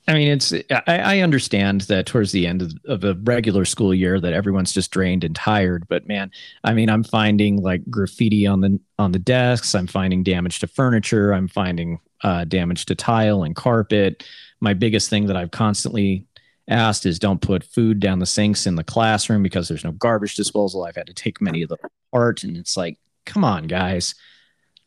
I 0.08 0.14
mean, 0.14 0.28
it's 0.28 0.54
I, 0.54 0.84
I, 0.88 1.20
understand 1.22 1.82
that 1.82 2.06
towards 2.06 2.32
the 2.32 2.46
end 2.46 2.62
of, 2.62 2.74
of, 2.86 3.04
a 3.04 3.16
regular 3.24 3.66
school 3.66 3.92
year 3.92 4.20
that 4.20 4.34
everyone's 4.34 4.72
just 4.72 4.92
drained 4.92 5.24
and 5.24 5.36
tired. 5.36 5.88
But 5.88 6.08
man, 6.08 6.30
I 6.64 6.74
mean, 6.74 6.92
I'm 6.92 7.04
finding 7.04 7.64
like 7.64 7.90
graffiti 7.90 8.46
on 8.46 8.62
the 8.62 8.80
on 9.00 9.14
the 9.14 9.20
desks. 9.20 9.74
I'm 9.74 9.88
finding 9.88 10.22
damage 10.22 10.60
to 10.60 10.68
furniture. 10.68 11.32
I'm 11.32 11.48
finding 11.48 12.00
uh, 12.22 12.46
damage 12.46 12.86
to 12.86 12.96
tile 12.96 13.44
and 13.44 13.56
carpet. 13.56 14.24
My 14.60 14.76
biggest 14.76 15.10
thing 15.10 15.26
that 15.26 15.38
I've 15.38 15.52
constantly 15.52 16.28
asked 16.68 17.06
is 17.06 17.20
don't 17.20 17.42
put 17.42 17.64
food 17.64 18.00
down 18.00 18.20
the 18.20 18.26
sinks 18.26 18.66
in 18.66 18.76
the 18.76 18.84
classroom 18.84 19.44
because 19.44 19.68
there's 19.68 19.84
no 19.84 19.92
garbage 19.92 20.36
disposal. 20.36 20.84
I've 20.84 20.96
had 20.96 21.08
to 21.08 21.14
take 21.14 21.42
many 21.42 21.62
of 21.62 21.70
them 21.70 21.78
apart, 22.12 22.44
and 22.44 22.58
it's 22.58 22.76
like, 22.76 22.98
come 23.26 23.44
on, 23.44 23.68
guys. 23.68 24.16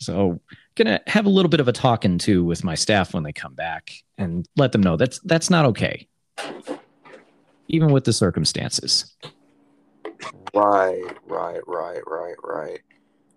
So 0.01 0.41
gonna 0.75 1.01
have 1.07 1.27
a 1.27 1.31
little 1.31 1.49
bit 1.49 1.61
of 1.61 1.69
a 1.69 1.73
talking 1.73 2.19
to 2.19 2.45
with 2.45 2.65
my 2.65 2.75
staff 2.75 3.15
when 3.15 3.23
they 3.23 3.33
come 3.33 3.55
back 3.55 3.93
and 4.17 4.47
let 4.57 4.73
them 4.73 4.83
know 4.83 4.97
that's 4.97 5.19
that's 5.21 5.51
not 5.51 5.65
okay, 5.67 6.09
even 7.69 7.93
with 7.93 8.05
the 8.05 8.13
circumstances. 8.13 9.17
Right, 10.55 11.17
right, 11.27 11.61
right, 11.67 12.01
right, 12.07 12.37
right. 12.43 12.81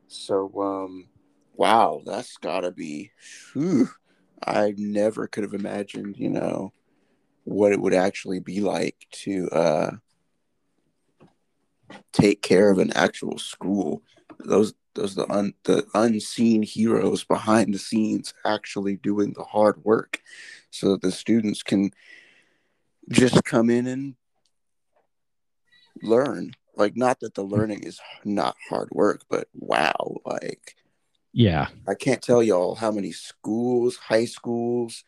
So, 0.07 0.51
um, 0.59 1.07
wow, 1.53 2.01
that's 2.05 2.37
gotta 2.37 2.71
be. 2.71 3.11
Whew, 3.53 3.89
I 4.45 4.73
never 4.77 5.27
could 5.27 5.43
have 5.43 5.53
imagined, 5.53 6.17
you 6.17 6.29
know, 6.29 6.73
what 7.43 7.71
it 7.71 7.81
would 7.81 7.93
actually 7.93 8.39
be 8.39 8.61
like 8.61 9.07
to 9.11 9.49
uh, 9.49 9.91
take 12.11 12.41
care 12.41 12.69
of 12.69 12.79
an 12.79 12.91
actual 12.93 13.37
school. 13.37 14.01
Those 14.39 14.73
those 14.93 15.15
the 15.15 15.29
un, 15.31 15.53
the 15.63 15.85
unseen 15.93 16.63
heroes 16.63 17.23
behind 17.23 17.73
the 17.73 17.79
scenes 17.79 18.33
actually 18.45 18.97
doing 18.97 19.33
the 19.33 19.43
hard 19.43 19.83
work, 19.83 20.21
so 20.69 20.91
that 20.91 21.01
the 21.01 21.11
students 21.11 21.63
can 21.63 21.91
just 23.09 23.43
come 23.43 23.69
in 23.69 23.87
and 23.87 24.15
learn. 26.01 26.53
Like 26.75 26.95
not 26.95 27.19
that 27.19 27.35
the 27.35 27.43
learning 27.43 27.83
is 27.83 27.99
not 28.23 28.55
hard 28.69 28.89
work, 28.91 29.23
but 29.29 29.47
wow, 29.53 30.17
like 30.25 30.75
yeah, 31.33 31.67
I 31.87 31.95
can't 31.95 32.21
tell 32.21 32.43
y'all 32.43 32.75
how 32.75 32.91
many 32.91 33.11
schools, 33.11 33.97
high 33.97 34.25
schools, 34.25 35.03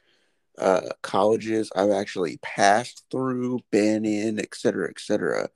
uh, 0.58 0.82
colleges 1.02 1.72
I've 1.76 1.92
actually 1.92 2.38
passed 2.42 3.06
through, 3.12 3.60
been 3.72 4.06
in, 4.06 4.40
et 4.40 4.54
cetera, 4.54 4.90
et 4.90 5.00
cetera. 5.00 5.50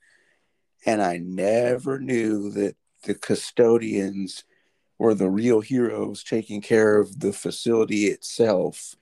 And 0.85 1.01
I 1.01 1.17
never 1.17 1.99
knew 1.99 2.49
that 2.51 2.75
the 3.03 3.15
custodians 3.15 4.43
were 4.97 5.13
the 5.13 5.29
real 5.29 5.61
heroes 5.61 6.23
taking 6.23 6.61
care 6.61 6.99
of 6.99 7.19
the 7.19 7.33
facility 7.33 8.05
itself 8.05 8.95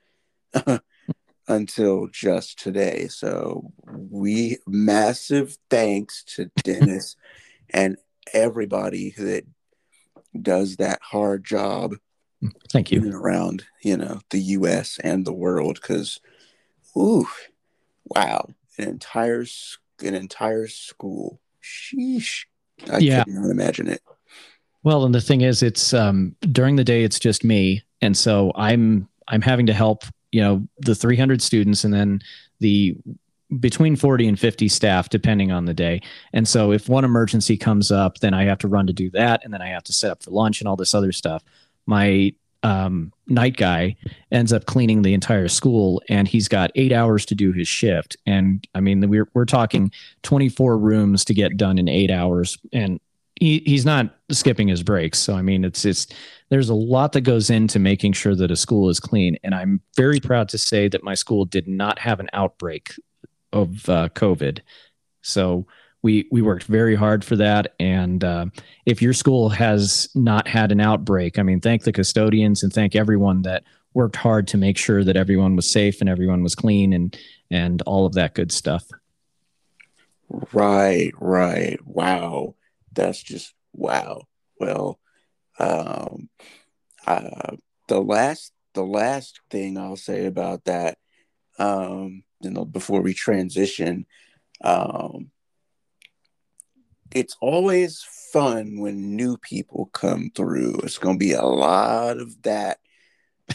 until 1.48 2.08
just 2.12 2.60
today. 2.60 3.08
So 3.08 3.72
we 3.86 4.58
massive 4.68 5.58
thanks 5.70 6.24
to 6.36 6.52
Dennis 6.64 7.16
and 7.70 7.98
everybody 8.34 9.14
that 9.18 9.46
does 10.40 10.78
that 10.78 11.00
hard 11.02 11.46
job 11.46 11.96
Thank 12.70 12.92
you. 12.92 13.12
Around, 13.14 13.66
you 13.82 13.98
know, 13.98 14.22
the 14.30 14.40
U.S. 14.40 15.00
and 15.04 15.26
the 15.26 15.34
world, 15.34 15.80
because, 15.82 16.20
ooh, 16.98 17.28
wow, 18.06 18.48
an 18.78 18.90
entire 18.90 19.46
an 20.02 20.14
entire 20.14 20.68
school. 20.68 21.40
Sheesh, 21.64 22.46
I 22.92 23.00
yeah. 23.00 23.24
cannot 23.24 23.50
imagine 23.50 23.88
it. 23.88 24.02
Well, 24.84 25.06
and 25.06 25.16
the 25.16 25.22
thing 25.22 25.42
is, 25.42 25.64
it's 25.64 25.94
um, 25.94 26.36
during 26.52 26.76
the 26.76 26.84
day, 26.84 27.04
it's 27.04 27.20
just 27.20 27.44
me, 27.44 27.84
and 28.02 28.16
so 28.16 28.52
I'm 28.56 29.08
I'm 29.28 29.42
having 29.42 29.66
to 29.66 29.74
help, 29.74 30.04
you 30.32 30.42
know, 30.42 30.68
the 30.80 30.94
300 30.96 31.42
students, 31.42 31.84
and 31.84 31.94
then 31.94 32.22
the 32.60 32.96
between 33.60 33.96
40 33.96 34.28
and 34.28 34.40
50 34.40 34.68
staff 34.68 35.10
depending 35.10 35.52
on 35.52 35.66
the 35.66 35.74
day 35.74 36.02
and 36.34 36.48
so 36.48 36.72
if 36.72 36.90
one 36.90 37.06
emergency 37.06 37.56
comes 37.56 37.92
up 37.92 38.18
then 38.18 38.34
i 38.34 38.44
have 38.44 38.58
to 38.58 38.68
run 38.68 38.88
to 38.88 38.92
do 38.92 39.12
that 39.12 39.42
and 39.44 39.54
then 39.54 39.62
i 39.62 39.68
have 39.68 39.84
to 39.84 39.94
set 39.94 40.10
up 40.10 40.24
for 40.24 40.32
lunch 40.32 40.62
and 40.62 40.68
all 40.68 40.76
this 40.76 40.96
other 40.96 41.12
stuff 41.12 41.44
my 41.86 42.34
um, 42.64 43.14
night 43.28 43.58
guy 43.58 43.96
ends 44.32 44.52
up 44.52 44.66
cleaning 44.66 45.04
the 45.04 45.14
entire 45.14 45.48
school 45.48 46.02
and 46.10 46.28
he's 46.28 46.48
got 46.48 46.72
eight 46.74 46.92
hours 46.92 47.26
to 47.28 47.36
do 47.36 47.52
his 47.52 47.68
shift. 47.68 48.18
And 48.26 48.68
i 48.74 48.80
mean 48.80 49.08
we're, 49.08 49.30
we're 49.34 49.46
talking 49.46 49.92
24 50.24 50.78
rooms 50.78 51.24
to 51.26 51.34
get 51.34 51.58
done 51.58 51.78
in 51.78 51.88
eight 51.88 52.10
hours. 52.10 52.58
And 52.74 53.00
he, 53.40 53.62
he's 53.66 53.86
not 53.86 54.16
skipping 54.32 54.68
his 54.68 54.82
breaks. 54.82 55.20
So 55.20 55.36
i 55.36 55.44
mean 55.44 55.64
it's 55.64 55.86
it's 55.86 56.08
there's 56.50 56.70
a 56.70 56.76
lot 56.76 57.12
that 57.14 57.22
goes 57.22 57.50
into 57.50 57.80
making 57.80 58.14
sure 58.14 58.36
that 58.36 58.52
a 58.52 58.56
school 58.56 58.90
is 58.90 59.00
clean. 59.00 59.38
And 59.44 59.54
i'm 59.54 59.82
very 59.96 60.20
proud 60.20 60.50
to 60.50 60.58
say 60.58 60.88
that 60.88 61.04
my 61.04 61.14
school 61.14 61.46
did 61.46 61.68
not 61.68 62.00
have 62.00 62.20
an 62.20 62.30
outbreak 62.34 62.94
of 63.54 63.88
uh, 63.90 64.10
covid. 64.10 64.62
So 65.22 65.68
we 66.06 66.28
we 66.30 66.44
worked 66.44 66.66
very 66.66 66.94
hard 66.94 67.26
for 67.26 67.36
that. 67.36 67.74
And 67.80 68.24
uh, 68.24 68.46
if 68.86 69.02
your 69.02 69.12
school 69.12 69.50
has 69.50 70.08
not 70.14 70.48
had 70.48 70.72
an 70.72 70.80
outbreak 70.80 71.40
i 71.40 71.42
mean 71.42 71.60
thank 71.60 71.84
the 71.84 71.92
custodians 71.92 72.62
and 72.62 72.72
thank 72.72 72.96
everyone 72.96 73.42
that 73.42 73.64
worked 73.96 74.16
hard 74.16 74.48
to 74.50 74.58
make 74.58 74.78
sure 74.78 75.04
that 75.04 75.18
everyone 75.18 75.56
was 75.56 75.70
safe 75.70 76.02
and 76.02 76.10
everyone 76.10 76.44
was 76.44 76.54
clean 76.54 76.94
and 76.94 77.18
and 77.50 77.82
all 77.88 78.06
of 78.06 78.14
that 78.14 78.36
good 78.36 78.52
stuff. 78.52 78.84
Right 80.54 81.12
right. 81.20 81.80
Wow. 81.84 82.54
That's 82.94 83.22
just 83.24 83.56
wow. 83.74 84.22
Well 84.60 85.00
um 85.58 86.30
uh 87.08 87.56
the 87.88 88.00
last 88.00 88.52
the 88.74 88.84
last 88.84 89.40
thing 89.50 89.78
i'll 89.78 89.96
say 89.96 90.26
about 90.26 90.66
that 90.66 90.98
um 91.58 92.24
you 92.42 92.50
know 92.50 92.66
before 92.66 93.02
we 93.02 93.14
transition 93.14 94.06
um 94.62 95.32
it's 97.16 97.38
always 97.40 98.04
fun 98.34 98.80
when 98.80 99.16
new 99.16 99.38
people 99.38 99.90
come 99.94 100.30
through. 100.36 100.76
It's 100.84 100.98
going 100.98 101.16
to 101.16 101.26
be 101.26 101.32
a 101.32 101.46
lot 101.46 102.20
of 102.20 102.42
that 102.44 102.80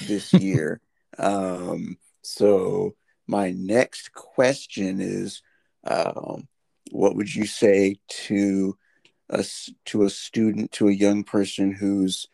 this 0.06 0.32
year. 0.32 0.80
um, 1.18 1.98
so 2.22 2.94
my 3.26 3.50
next 3.50 4.12
question 4.12 5.00
is, 5.00 5.42
um, 5.84 6.48
what 6.90 7.14
would 7.14 7.32
you 7.32 7.46
say 7.46 7.96
to 8.08 8.76
a 9.28 9.44
to 9.84 10.04
a 10.04 10.10
student, 10.10 10.72
to 10.72 10.88
a 10.88 10.92
young 10.92 11.22
person 11.22 11.72
who's 11.72 12.26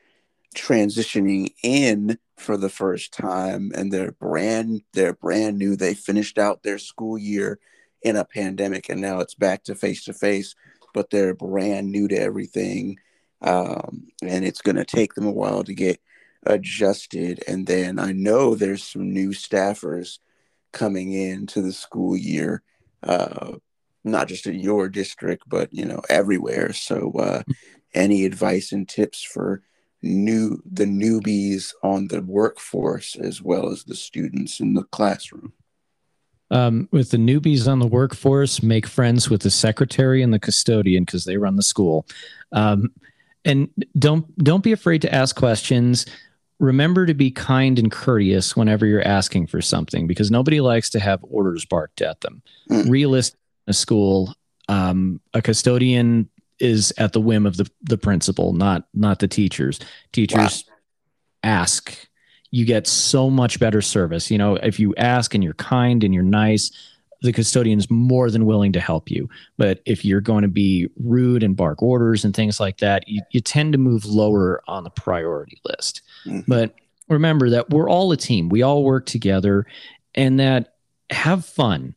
transitioning 0.54 1.52
in 1.62 2.18
for 2.38 2.56
the 2.56 2.70
first 2.70 3.12
time 3.12 3.72
and 3.74 3.92
they're 3.92 4.12
brand 4.12 4.80
they're 4.94 5.12
brand 5.12 5.58
new 5.58 5.76
they 5.76 5.92
finished 5.92 6.38
out 6.38 6.62
their 6.62 6.78
school 6.78 7.18
year 7.18 7.58
in 8.02 8.16
a 8.16 8.24
pandemic 8.24 8.88
and 8.88 9.00
now 9.00 9.20
it's 9.20 9.34
back 9.34 9.62
to 9.64 9.74
face 9.74 10.04
to 10.04 10.14
face 10.14 10.54
but 10.96 11.10
they're 11.10 11.34
brand 11.34 11.92
new 11.92 12.08
to 12.08 12.18
everything 12.18 12.98
um, 13.42 14.06
and 14.22 14.46
it's 14.46 14.62
going 14.62 14.76
to 14.76 14.84
take 14.84 15.12
them 15.12 15.26
a 15.26 15.30
while 15.30 15.62
to 15.62 15.74
get 15.74 16.00
adjusted. 16.46 17.44
And 17.46 17.66
then 17.66 17.98
i 17.98 18.12
know 18.12 18.54
there's 18.54 18.82
some 18.82 19.12
new 19.12 19.30
staffers 19.30 20.18
coming 20.72 21.12
into 21.12 21.60
the 21.60 21.74
school 21.74 22.16
year 22.16 22.62
uh, 23.02 23.52
not 24.04 24.26
just 24.26 24.46
in 24.46 24.58
your 24.58 24.88
district 24.88 25.42
but 25.46 25.68
you 25.70 25.84
know 25.84 26.00
everywhere. 26.08 26.72
So 26.72 27.12
uh, 27.12 27.42
any 27.94 28.24
advice 28.24 28.72
and 28.72 28.88
tips 28.88 29.22
for 29.22 29.62
new 30.02 30.62
the 30.64 30.86
newbies 30.86 31.74
on 31.82 32.08
the 32.08 32.22
workforce 32.22 33.16
as 33.16 33.42
well 33.42 33.70
as 33.70 33.84
the 33.84 33.94
students 33.94 34.60
in 34.60 34.72
the 34.72 34.84
classroom 34.84 35.52
um, 36.50 36.88
with 36.92 37.10
the 37.10 37.16
newbies 37.16 37.70
on 37.70 37.78
the 37.78 37.86
workforce 37.86 38.62
make 38.62 38.86
friends 38.86 39.28
with 39.28 39.42
the 39.42 39.50
secretary 39.50 40.22
and 40.22 40.32
the 40.32 40.38
custodian 40.38 41.04
because 41.04 41.24
they 41.24 41.36
run 41.36 41.56
the 41.56 41.62
school 41.62 42.06
um, 42.52 42.92
and 43.44 43.68
don't 43.98 44.36
don't 44.38 44.64
be 44.64 44.72
afraid 44.72 45.02
to 45.02 45.14
ask 45.14 45.36
questions 45.36 46.06
remember 46.58 47.04
to 47.04 47.14
be 47.14 47.30
kind 47.30 47.78
and 47.78 47.92
courteous 47.92 48.56
whenever 48.56 48.86
you're 48.86 49.06
asking 49.06 49.46
for 49.46 49.60
something 49.60 50.06
because 50.06 50.30
nobody 50.30 50.60
likes 50.60 50.88
to 50.88 51.00
have 51.00 51.20
orders 51.22 51.64
barked 51.64 52.00
at 52.00 52.20
them 52.22 52.42
mm. 52.70 52.88
realistic 52.88 53.38
in 53.66 53.70
a 53.70 53.74
school 53.74 54.34
um, 54.68 55.20
a 55.34 55.42
custodian 55.42 56.28
is 56.58 56.92
at 56.98 57.12
the 57.12 57.20
whim 57.20 57.46
of 57.46 57.56
the 57.56 57.70
the 57.82 57.98
principal, 57.98 58.52
not 58.52 58.86
not 58.94 59.18
the 59.18 59.28
teachers. 59.28 59.78
Teachers 60.12 60.64
wow. 60.66 60.74
ask. 61.42 62.08
You 62.50 62.64
get 62.64 62.86
so 62.86 63.30
much 63.30 63.58
better 63.58 63.82
service. 63.82 64.30
You 64.30 64.38
know, 64.38 64.56
if 64.56 64.78
you 64.78 64.94
ask 64.96 65.34
and 65.34 65.42
you're 65.42 65.54
kind 65.54 66.04
and 66.04 66.14
you're 66.14 66.22
nice, 66.22 66.70
the 67.22 67.32
custodian's 67.32 67.90
more 67.90 68.30
than 68.30 68.46
willing 68.46 68.72
to 68.72 68.80
help 68.80 69.10
you. 69.10 69.28
But 69.56 69.80
if 69.86 70.04
you're 70.04 70.20
going 70.20 70.42
to 70.42 70.48
be 70.48 70.88
rude 70.96 71.42
and 71.42 71.56
bark 71.56 71.82
orders 71.82 72.24
and 72.24 72.34
things 72.34 72.60
like 72.60 72.78
that, 72.78 73.08
you, 73.08 73.22
you 73.30 73.40
tend 73.40 73.72
to 73.72 73.78
move 73.78 74.04
lower 74.04 74.62
on 74.68 74.84
the 74.84 74.90
priority 74.90 75.60
list. 75.64 76.02
Mm-hmm. 76.24 76.50
But 76.50 76.74
remember 77.08 77.50
that 77.50 77.70
we're 77.70 77.90
all 77.90 78.12
a 78.12 78.16
team. 78.16 78.48
We 78.48 78.62
all 78.62 78.84
work 78.84 79.06
together 79.06 79.66
and 80.14 80.38
that 80.40 80.74
have 81.10 81.44
fun 81.44 81.94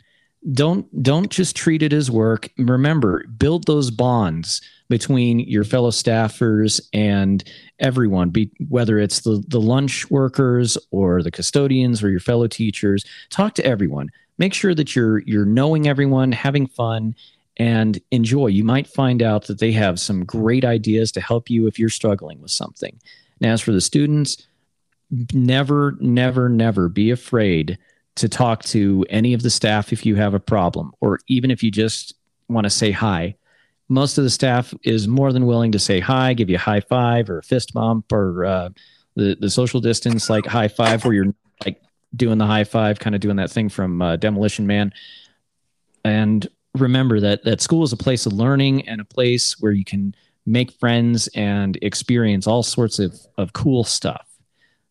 don't 0.53 1.03
don't 1.03 1.29
just 1.29 1.55
treat 1.55 1.83
it 1.83 1.91
as 1.91 2.09
work 2.09 2.49
remember 2.57 3.25
build 3.27 3.65
those 3.65 3.91
bonds 3.91 4.61
between 4.89 5.39
your 5.39 5.63
fellow 5.63 5.91
staffers 5.91 6.81
and 6.93 7.43
everyone 7.79 8.29
be, 8.29 8.51
whether 8.67 8.97
it's 8.97 9.21
the 9.21 9.43
the 9.47 9.61
lunch 9.61 10.09
workers 10.09 10.77
or 10.91 11.21
the 11.23 11.31
custodians 11.31 12.03
or 12.03 12.09
your 12.09 12.19
fellow 12.19 12.47
teachers 12.47 13.05
talk 13.29 13.53
to 13.55 13.65
everyone. 13.65 14.09
Make 14.37 14.53
sure 14.53 14.73
that 14.75 14.95
you're 14.95 15.19
you're 15.19 15.45
knowing 15.45 15.87
everyone 15.87 16.31
having 16.31 16.67
fun 16.67 17.15
and 17.57 17.99
enjoy. 18.11 18.47
You 18.47 18.63
might 18.63 18.87
find 18.87 19.21
out 19.21 19.47
that 19.47 19.59
they 19.59 19.71
have 19.73 19.99
some 19.99 20.25
great 20.25 20.65
ideas 20.65 21.11
to 21.13 21.21
help 21.21 21.49
you 21.49 21.67
if 21.67 21.77
you're 21.77 21.89
struggling 21.89 22.41
with 22.41 22.51
something. 22.51 22.99
Now 23.41 23.53
as 23.53 23.61
for 23.61 23.71
the 23.71 23.81
students 23.81 24.47
never 25.33 25.97
never 25.99 26.49
never 26.49 26.89
be 26.89 27.11
afraid 27.11 27.77
to 28.15 28.27
talk 28.27 28.63
to 28.63 29.05
any 29.09 29.33
of 29.33 29.43
the 29.43 29.49
staff 29.49 29.93
if 29.93 30.05
you 30.05 30.15
have 30.15 30.33
a 30.33 30.39
problem, 30.39 30.91
or 30.99 31.19
even 31.27 31.51
if 31.51 31.63
you 31.63 31.71
just 31.71 32.15
want 32.47 32.65
to 32.65 32.69
say 32.69 32.91
hi. 32.91 33.35
Most 33.89 34.17
of 34.17 34.23
the 34.23 34.29
staff 34.29 34.73
is 34.83 35.07
more 35.07 35.33
than 35.33 35.45
willing 35.45 35.71
to 35.71 35.79
say 35.79 35.99
hi, 35.99 36.33
give 36.33 36.49
you 36.49 36.55
a 36.55 36.59
high 36.59 36.79
five 36.79 37.29
or 37.29 37.39
a 37.39 37.43
fist 37.43 37.73
bump 37.73 38.11
or 38.11 38.45
uh, 38.45 38.69
the 39.15 39.35
the 39.39 39.49
social 39.49 39.81
distance 39.81 40.29
like 40.29 40.45
high 40.45 40.67
five 40.67 41.03
where 41.03 41.13
you're 41.13 41.33
like 41.65 41.81
doing 42.15 42.37
the 42.37 42.45
high 42.45 42.63
five, 42.63 42.99
kind 42.99 43.15
of 43.15 43.21
doing 43.21 43.37
that 43.37 43.51
thing 43.51 43.69
from 43.69 44.01
uh, 44.01 44.15
Demolition 44.15 44.67
Man. 44.67 44.93
And 46.05 46.47
remember 46.75 47.19
that 47.19 47.43
that 47.43 47.61
school 47.61 47.83
is 47.83 47.91
a 47.91 47.97
place 47.97 48.25
of 48.25 48.33
learning 48.33 48.87
and 48.87 49.01
a 49.01 49.05
place 49.05 49.59
where 49.59 49.71
you 49.71 49.83
can 49.83 50.15
make 50.45 50.71
friends 50.73 51.27
and 51.35 51.77
experience 51.81 52.47
all 52.47 52.63
sorts 52.63 52.99
of 52.99 53.19
of 53.37 53.53
cool 53.53 53.83
stuff. 53.83 54.27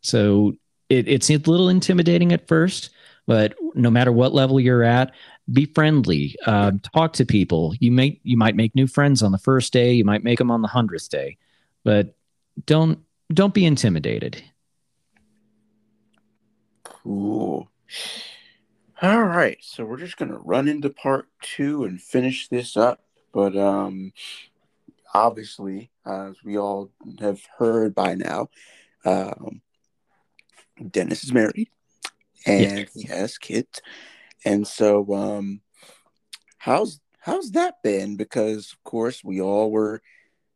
So 0.01 0.55
it, 0.89 1.09
it's 1.09 1.31
a 1.31 1.37
little 1.37 1.69
intimidating 1.69 2.33
at 2.33 2.49
first, 2.49 2.91
but 3.27 3.55
no 3.75 3.91
matter 3.91 4.13
what 4.13 4.33
level 4.33 4.59
you're 4.59 4.85
at, 4.85 5.13
be 5.53 5.67
friendly. 5.67 6.37
Uh, 6.47 6.73
talk 6.95 7.13
to 7.15 7.25
people. 7.25 7.75
You 7.81 7.91
may 7.91 8.21
you 8.23 8.37
might 8.37 8.57
make 8.57 8.75
new 8.75 8.87
friends 8.87 9.23
on 9.23 9.33
the 9.33 9.39
first 9.39 9.73
day. 9.73 9.93
You 9.93 10.05
might 10.05 10.25
make 10.25 10.39
them 10.39 10.51
on 10.51 10.63
the 10.63 10.69
hundredth 10.69 11.09
day, 11.09 11.37
but 11.85 12.15
don't 12.67 13.01
don't 13.33 13.55
be 13.55 13.65
intimidated. 13.65 14.43
Cool. 16.83 17.71
All 19.01 19.23
right, 19.23 19.59
so 19.61 19.85
we're 19.85 19.99
just 19.99 20.17
gonna 20.17 20.39
run 20.39 20.69
into 20.69 20.91
part 20.91 21.29
two 21.41 21.85
and 21.85 22.01
finish 22.01 22.49
this 22.49 22.77
up. 22.77 23.05
But 23.33 23.57
um, 23.57 24.13
obviously, 25.15 25.91
as 26.05 26.37
we 26.45 26.59
all 26.59 26.91
have 27.21 27.41
heard 27.59 27.95
by 27.95 28.15
now, 28.15 28.49
um, 29.05 29.61
Dennis 30.91 31.25
is 31.25 31.33
married 31.33 31.69
and 32.47 32.79
yeah. 32.79 32.85
he 32.95 33.07
has 33.07 33.39
kids. 33.39 33.81
And 34.45 34.67
so, 34.67 35.13
um, 35.15 35.61
how's 36.59 37.01
how's 37.21 37.53
that 37.53 37.83
been? 37.83 38.17
Because 38.17 38.73
of 38.73 38.83
course 38.85 39.23
we 39.25 39.41
all 39.41 39.71
were 39.71 40.03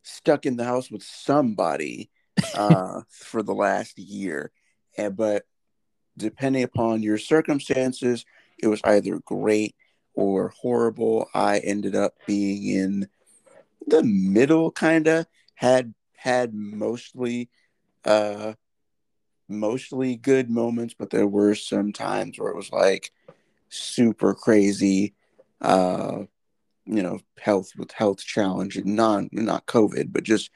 stuck 0.02 0.46
in 0.46 0.56
the 0.56 0.64
house 0.64 0.90
with 0.90 1.02
somebody 1.02 2.10
uh, 2.54 3.02
for 3.08 3.42
the 3.42 3.54
last 3.54 3.98
year, 3.98 4.52
and 4.96 5.16
but 5.16 5.44
depending 6.16 6.62
upon 6.62 7.02
your 7.02 7.18
circumstances, 7.18 8.24
it 8.58 8.68
was 8.68 8.80
either 8.84 9.18
great 9.24 9.74
or 10.14 10.50
horrible. 10.50 11.26
I 11.34 11.58
ended 11.60 11.96
up 11.96 12.14
being 12.26 12.66
in 12.66 13.08
the 13.86 14.02
middle, 14.02 14.70
kind 14.70 15.08
of 15.08 15.26
had 15.54 15.94
had 16.16 16.54
mostly 16.54 17.48
uh 18.04 18.54
mostly 19.48 20.16
good 20.16 20.50
moments, 20.50 20.94
but 20.98 21.10
there 21.10 21.26
were 21.26 21.54
some 21.54 21.92
times 21.92 22.38
where 22.38 22.50
it 22.50 22.56
was 22.56 22.70
like 22.72 23.10
super 23.72 24.34
crazy, 24.34 25.14
uh, 25.60 26.24
you 26.84 27.02
know, 27.02 27.20
health 27.38 27.72
with 27.76 27.90
health 27.92 28.24
challenges, 28.24 28.84
non 28.84 29.28
not 29.32 29.66
COVID, 29.66 30.12
but 30.12 30.24
just 30.24 30.50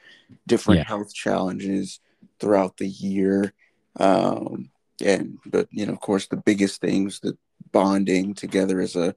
different 0.47 0.79
yeah. 0.79 0.85
health 0.85 1.15
challenges 1.15 2.01
throughout 2.39 2.77
the 2.77 2.89
year. 2.89 3.53
Um, 3.99 4.71
and 5.05 5.39
but 5.47 5.69
you 5.71 5.87
know, 5.87 5.93
of 5.93 6.01
course, 6.01 6.27
the 6.27 6.37
biggest 6.37 6.81
things 6.81 7.21
the 7.21 7.37
bonding 7.73 8.35
together 8.35 8.81
as 8.81 8.97
a 8.97 9.15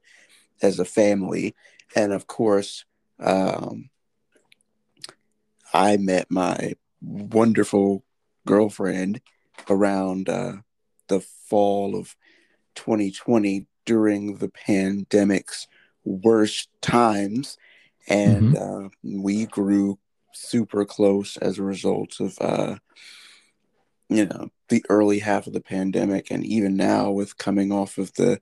as 0.61 0.79
a 0.79 0.85
family, 0.85 1.55
and 1.95 2.13
of 2.13 2.27
course, 2.27 2.85
um, 3.19 3.89
I 5.73 5.97
met 5.97 6.29
my 6.29 6.73
wonderful 7.01 8.03
girlfriend 8.45 9.21
around 9.69 10.29
uh, 10.29 10.53
the 11.07 11.19
fall 11.19 11.95
of 11.95 12.15
2020 12.75 13.67
during 13.89 14.35
the 14.35 14.49
pandemic's 14.49 15.67
worst 16.05 16.69
times. 16.79 17.57
And 18.07 18.53
mm-hmm. 18.53 18.85
uh, 18.85 18.89
we 19.03 19.47
grew 19.47 19.97
super 20.31 20.85
close 20.85 21.37
as 21.37 21.57
a 21.57 21.63
result 21.63 22.19
of, 22.19 22.37
uh, 22.39 22.75
you 24.07 24.27
know, 24.27 24.51
the 24.67 24.85
early 24.89 25.17
half 25.17 25.47
of 25.47 25.53
the 25.53 25.59
pandemic. 25.59 26.29
And 26.29 26.45
even 26.45 26.77
now, 26.77 27.09
with 27.09 27.39
coming 27.39 27.71
off 27.71 27.97
of 27.97 28.13
the 28.13 28.39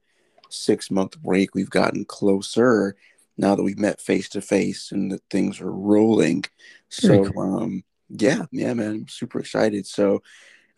six 0.50 0.92
month 0.92 1.18
break, 1.22 1.56
we've 1.56 1.70
gotten 1.70 2.04
closer 2.04 2.98
now 3.38 3.56
that 3.56 3.64
we've 3.64 3.80
met 3.80 4.02
face 4.02 4.28
to 4.30 4.42
face 4.42 4.92
and 4.92 5.14
that 5.14 5.24
things 5.30 5.62
are 5.62 5.72
rolling. 5.72 6.44
so, 6.90 7.24
cool. 7.32 7.62
um, 7.64 7.86
yeah, 8.10 8.44
yeah, 8.52 8.74
man, 8.74 8.92
I'm 8.92 9.08
super 9.08 9.40
excited. 9.40 9.88
So, 9.88 10.22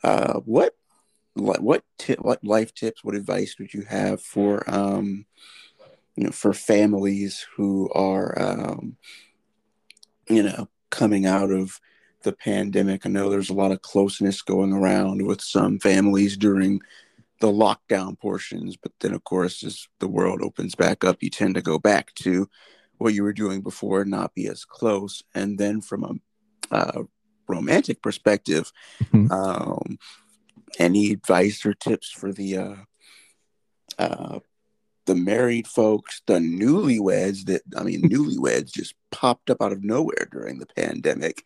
uh, 0.04 0.42
what 0.42 0.76
what 1.36 1.84
tip, 1.98 2.20
what 2.20 2.44
life 2.44 2.74
tips, 2.74 3.04
what 3.04 3.16
advice 3.16 3.56
would 3.60 3.74
you 3.74 3.84
have 3.84 4.22
for 4.22 4.64
um, 4.70 5.26
you 6.16 6.26
know 6.26 6.32
for 6.32 6.54
families 6.54 7.46
who 7.56 7.90
are 7.94 8.40
um, 8.42 8.98
you 10.28 10.44
know 10.44 10.68
coming 10.90 11.26
out 11.26 11.52
of 11.52 11.80
the 12.24 12.34
pandemic? 12.34 13.06
I 13.06 13.10
know 13.10 13.30
there's 13.30 13.50
a 13.50 13.54
lot 13.54 13.72
of 13.72 13.82
closeness 13.82 14.42
going 14.42 14.74
around 14.74 15.26
with 15.26 15.42
some 15.42 15.80
families 15.80 16.36
during 16.38 16.82
the 17.40 17.48
lockdown 17.48 18.20
portions, 18.20 18.76
but 18.76 18.92
then 19.00 19.14
of 19.14 19.24
course 19.24 19.64
as 19.64 19.88
the 20.00 20.10
world 20.10 20.42
opens 20.42 20.76
back 20.76 21.04
up, 21.04 21.24
you 21.24 21.30
tend 21.30 21.56
to 21.56 21.62
go 21.62 21.80
back 21.80 22.14
to 22.16 22.50
what 22.98 23.14
you 23.14 23.24
were 23.24 23.32
doing 23.32 23.62
before, 23.62 24.04
not 24.04 24.36
be 24.36 24.46
as 24.48 24.66
close. 24.66 25.24
And 25.34 25.58
then 25.58 25.80
from 25.80 26.04
a 26.04 26.76
uh, 26.76 27.04
romantic 27.48 28.02
perspective, 28.02 28.74
Mhm. 29.02 29.32
um, 29.32 29.98
any 30.78 31.12
advice 31.12 31.66
or 31.66 31.74
tips 31.74 32.12
for 32.12 32.32
the 32.32 32.58
uh, 32.58 32.76
uh, 33.98 34.40
the 35.06 35.16
married 35.16 35.68
folks, 35.68 36.22
the 36.28 36.36
newlyweds 36.36 37.46
that 37.46 37.62
I 37.76 37.84
mean, 37.84 38.02
newlyweds 38.10 38.72
just 38.72 38.94
popped 39.12 39.50
up 39.50 39.62
out 39.62 39.72
of 39.72 39.84
nowhere 39.84 40.28
during 40.32 40.60
the 40.60 40.68
pandemic. 40.68 41.44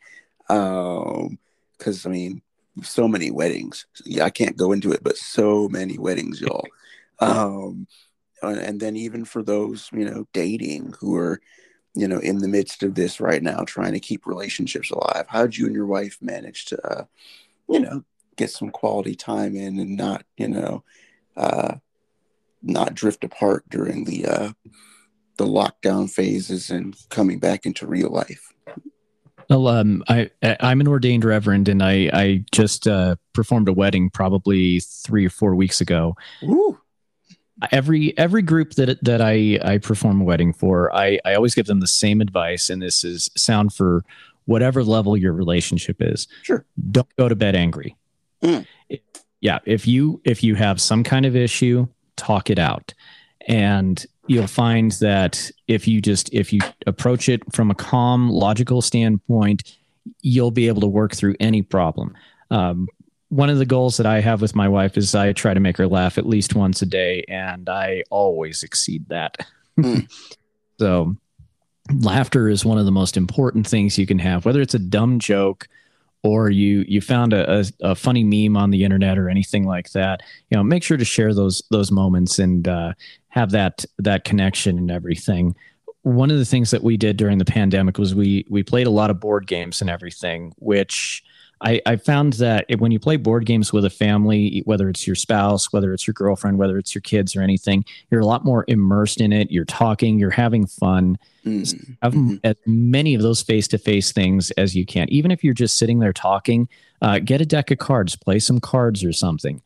Um, 0.50 1.40
because 1.78 2.06
I 2.06 2.10
mean, 2.10 2.42
so 2.82 3.08
many 3.08 3.32
weddings. 3.32 3.86
Yeah, 4.06 4.26
I 4.26 4.30
can't 4.30 4.58
go 4.58 4.72
into 4.72 4.92
it, 4.92 5.04
but 5.04 5.18
so 5.18 5.68
many 5.70 5.98
weddings, 5.98 6.42
y'all. 6.42 6.66
Um, 7.20 7.88
and 8.42 8.82
then 8.82 8.98
even 8.98 9.24
for 9.24 9.44
those 9.44 9.88
you 9.94 10.04
know 10.04 10.28
dating 10.34 10.94
who 11.00 11.16
are 11.16 11.40
you 11.94 12.08
know 12.08 12.18
in 12.18 12.40
the 12.40 12.50
midst 12.50 12.84
of 12.84 12.96
this 12.96 13.22
right 13.22 13.42
now, 13.42 13.64
trying 13.66 13.94
to 13.94 14.00
keep 14.00 14.26
relationships 14.26 14.92
alive. 14.92 15.26
How'd 15.30 15.56
you 15.56 15.68
and 15.68 15.76
your 15.76 15.86
wife 15.86 16.18
manage 16.22 16.66
to, 16.66 16.86
uh, 16.86 17.06
you 17.70 17.80
know, 17.80 18.04
get 18.36 18.50
some 18.50 18.69
quality 18.69 19.15
time 19.15 19.56
in 19.56 19.80
and 19.80 19.96
not 19.96 20.24
you 20.38 20.48
know, 20.48 20.84
uh, 21.36 21.76
not 22.62 22.96
drift 22.96 23.24
apart 23.24 23.63
during 23.69 24.06
the 24.06 24.26
uh, 24.26 24.52
the 25.38 25.46
lockdown 25.46 26.10
phases 26.10 26.69
and 26.69 26.96
coming 27.10 27.39
back 27.39 27.65
into 27.65 27.88
real 27.88 28.10
life? 28.10 28.54
Well, 29.50 29.67
um, 29.67 30.04
I 30.08 30.30
I'm 30.41 30.82
an 30.82 30.88
ordained 30.88 31.26
reverend, 31.26 31.67
and 31.67 31.84
I 31.84 32.10
I 32.13 32.46
just 32.52 32.88
uh, 32.88 33.15
performed 33.34 33.67
a 33.67 33.74
wedding 33.74 34.10
probably 34.10 34.80
three 34.80 35.26
or 35.26 35.30
four 35.30 35.56
weeks 35.56 35.82
ago. 35.82 36.15
Ooh. 36.43 36.80
Every 37.72 38.17
every 38.17 38.41
group 38.41 38.72
that 38.74 39.04
that 39.04 39.22
I 39.22 39.60
I 39.63 39.78
perform 39.78 40.22
a 40.22 40.24
wedding 40.24 40.54
for, 40.54 40.93
I 40.96 41.19
I 41.26 41.36
always 41.36 41.56
give 41.56 41.65
them 41.65 41.80
the 41.82 41.88
same 41.88 42.22
advice, 42.22 42.69
and 42.69 42.82
this 42.82 43.04
is 43.04 43.30
sound 43.36 43.74
for 43.74 44.04
whatever 44.46 44.84
level 44.84 45.15
your 45.15 45.34
relationship 45.34 45.98
is. 46.02 46.28
Sure. 46.41 46.65
Don't 46.91 47.15
go 47.17 47.30
to 47.30 47.36
bed 47.36 47.56
angry. 47.56 47.96
Mm. 48.43 48.65
It- 48.89 49.03
yeah, 49.41 49.60
if 49.65 49.86
you 49.88 50.21
if 50.23 50.41
you 50.43 50.56
have 50.56 50.79
some 50.79 51.03
kind 51.03 51.25
of 51.25 51.36
issue, 51.36 51.88
talk 52.15 52.49
it 52.49 52.60
out, 52.60 52.93
and 53.47 54.06
you'll 54.27 54.47
find 54.47 54.93
that 54.93 55.51
if 55.67 55.86
you 55.86 55.99
just 56.01 56.34
if 56.34 56.53
you 56.53 56.62
approach 56.88 57.27
it 57.27 57.41
from 57.53 57.69
a 57.69 57.75
calm 57.75 58.29
logical 58.29 58.82
standpoint 58.82 59.75
you'll 60.21 60.51
be 60.51 60.67
able 60.69 60.79
to 60.79 60.88
work 60.88 61.13
through 61.13 61.36
any 61.41 61.62
problem 61.62 62.15
um, 62.51 62.88
one 63.29 63.49
of 63.49 63.58
the 63.58 63.65
goals 63.65 63.97
that 63.97 64.06
i 64.06 64.21
have 64.21 64.41
with 64.41 64.56
my 64.56 64.67
wife 64.69 64.95
is 64.97 65.13
i 65.13 65.34
try 65.34 65.53
to 65.53 65.60
make 65.60 65.75
her 65.75 65.88
laugh 65.88 66.17
at 66.17 66.25
least 66.25 66.56
once 66.56 66.82
a 66.82 66.86
day 66.86 67.23
and 67.27 67.67
i 67.69 68.01
always 68.10 68.63
exceed 68.63 69.06
that 69.10 69.36
Mm. 69.77 70.10
so 70.79 71.15
laughter 71.99 72.47
is 72.47 72.63
one 72.63 72.77
of 72.77 72.86
the 72.86 72.91
most 72.91 73.17
important 73.17 73.67
things 73.67 73.97
you 73.97 74.06
can 74.06 74.19
have 74.19 74.45
whether 74.45 74.62
it's 74.62 74.73
a 74.75 74.79
dumb 74.79 75.19
joke 75.19 75.67
or 76.24 76.50
you 76.50 76.86
you 76.88 77.02
found 77.02 77.34
a, 77.34 77.60
a, 77.60 77.66
a 77.82 77.96
funny 77.96 78.24
meme 78.24 78.56
on 78.56 78.70
the 78.72 78.84
internet 78.84 79.18
or 79.18 79.30
anything 79.30 79.66
like 79.66 79.92
that 79.92 80.22
you 80.50 80.58
know 80.58 80.64
make 80.64 80.84
sure 80.84 80.98
to 80.98 81.06
share 81.06 81.34
those 81.34 81.62
those 81.70 81.92
moments 81.92 82.40
and 82.40 82.68
uh, 82.68 82.94
have 83.34 83.50
that 83.50 83.84
that 83.98 84.24
connection 84.24 84.78
and 84.78 84.92
everything. 84.92 85.56
One 86.04 86.30
of 86.30 86.38
the 86.38 86.46
things 86.46 86.70
that 86.72 86.84
we 86.84 86.98
did 86.98 87.18
during 87.18 87.40
the 87.40 87.46
pandemic 87.46 87.98
was 87.98 88.14
we 88.14 88.46
we 88.48 88.62
played 88.62 88.86
a 88.86 88.92
lot 88.92 89.10
of 89.10 89.20
board 89.20 89.48
games 89.48 89.82
and 89.82 89.90
everything 89.90 90.54
which 90.58 91.24
I, 91.63 91.82
I 91.86 91.95
found 91.95 92.34
that 92.34 92.65
it- 92.67 92.80
when 92.80 92.91
you 92.91 92.99
play 92.99 93.15
board 93.17 93.45
games 93.45 93.71
with 93.71 93.86
a 93.86 93.89
family, 93.89 94.62
whether 94.65 94.89
it's 94.89 95.08
your 95.08 95.15
spouse, 95.15 95.71
whether 95.71 95.93
it's 95.93 96.06
your 96.06 96.13
girlfriend, 96.13 96.58
whether 96.58 96.78
it's 96.78 96.93
your 96.93 97.02
kids 97.02 97.36
or 97.36 97.41
anything, 97.41 97.86
you're 98.12 98.21
a 98.21 98.26
lot 98.26 98.43
more 98.43 98.65
immersed 98.67 99.21
in 99.21 99.32
it. 99.32 99.49
You're 99.52 99.65
talking, 99.65 100.19
you're 100.19 100.30
having 100.30 100.65
fun 100.67 101.17
Mm. 101.45 101.97
have 102.02 102.13
Mhm. 102.13 102.39
as 102.45 102.56
many 102.65 103.15
of 103.15 103.21
those 103.21 103.41
face-to-face 103.41 104.13
things 104.13 104.52
as 104.52 104.73
you 104.78 104.86
can 104.86 105.10
even 105.10 105.30
if 105.30 105.43
you're 105.43 105.54
just 105.54 105.76
sitting 105.76 105.99
there 105.99 106.13
talking 106.13 106.69
uh, 107.02 107.19
get 107.19 107.41
a 107.41 107.45
deck 107.45 107.69
of 107.69 107.80
cards 107.80 108.15
play 108.15 108.39
some 108.39 108.62
cards 108.62 109.04
or 109.04 109.12
something 109.12 109.62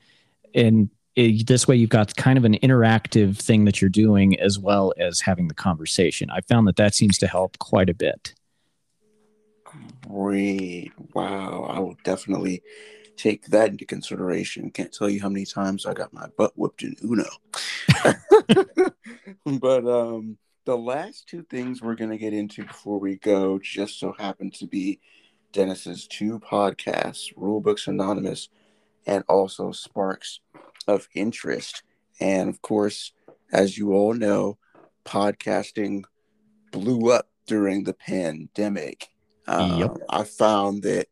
and 0.56 0.90
it, 1.16 1.46
this 1.46 1.68
way 1.68 1.76
you've 1.76 1.92
got 1.92 2.16
kind 2.16 2.36
of 2.36 2.46
an 2.46 2.56
interactive 2.64 3.38
thing 3.38 3.66
that 3.66 3.80
you're 3.80 3.92
doing 3.92 4.40
as 4.40 4.58
well 4.58 4.92
as 4.98 5.20
having 5.22 5.48
the 5.50 5.54
conversation 5.54 6.32
i 6.32 6.42
found 6.42 6.68
that 6.68 6.78
that 6.78 6.96
seems 6.96 7.20
to 7.20 7.28
help 7.28 7.60
quite 7.60 7.92
a 7.92 7.94
bit 7.94 8.34
Great. 10.08 10.92
Wow. 11.14 11.64
I 11.70 11.80
will 11.80 11.98
definitely 12.04 12.64
take 13.18 13.48
that 13.48 13.70
into 13.70 13.86
consideration. 13.86 14.70
Can't 14.70 14.94
tell 14.94 15.10
you 15.10 15.22
how 15.22 15.30
many 15.30 15.46
times 15.46 15.86
I 15.86 15.94
got 15.94 16.14
my 16.14 16.28
butt 16.38 16.54
whipped 16.56 16.84
in 16.84 16.96
Uno. 17.04 17.26
but 19.60 19.86
um 19.88 20.38
the 20.66 20.78
last 20.78 21.28
two 21.28 21.44
things 21.50 21.82
we're 21.82 21.96
gonna 21.96 22.18
get 22.18 22.34
into 22.34 22.64
before 22.64 23.00
we 23.00 23.16
go 23.18 23.58
just 23.58 24.00
so 24.00 24.14
happen 24.18 24.52
to 24.52 24.68
be 24.68 25.00
Dennis's 25.54 26.08
two 26.08 26.40
podcasts, 26.40 27.34
Rulebooks 27.36 27.88
Anonymous 27.88 28.50
and 29.06 29.24
also 29.28 29.72
Sparks 29.72 30.42
of 30.88 31.08
Interest. 31.16 31.82
And 32.20 32.50
of 32.50 32.62
course, 32.62 33.14
as 33.52 33.78
you 33.78 33.94
all 33.94 34.14
know, 34.14 34.58
podcasting 35.06 36.04
blew 36.72 37.12
up 37.12 37.30
during 37.48 37.86
the 37.86 37.94
pandemic. 37.94 39.08
Um, 39.48 39.80
Yep. 39.80 39.98
I 40.10 40.24
found 40.24 40.84
that 40.84 41.08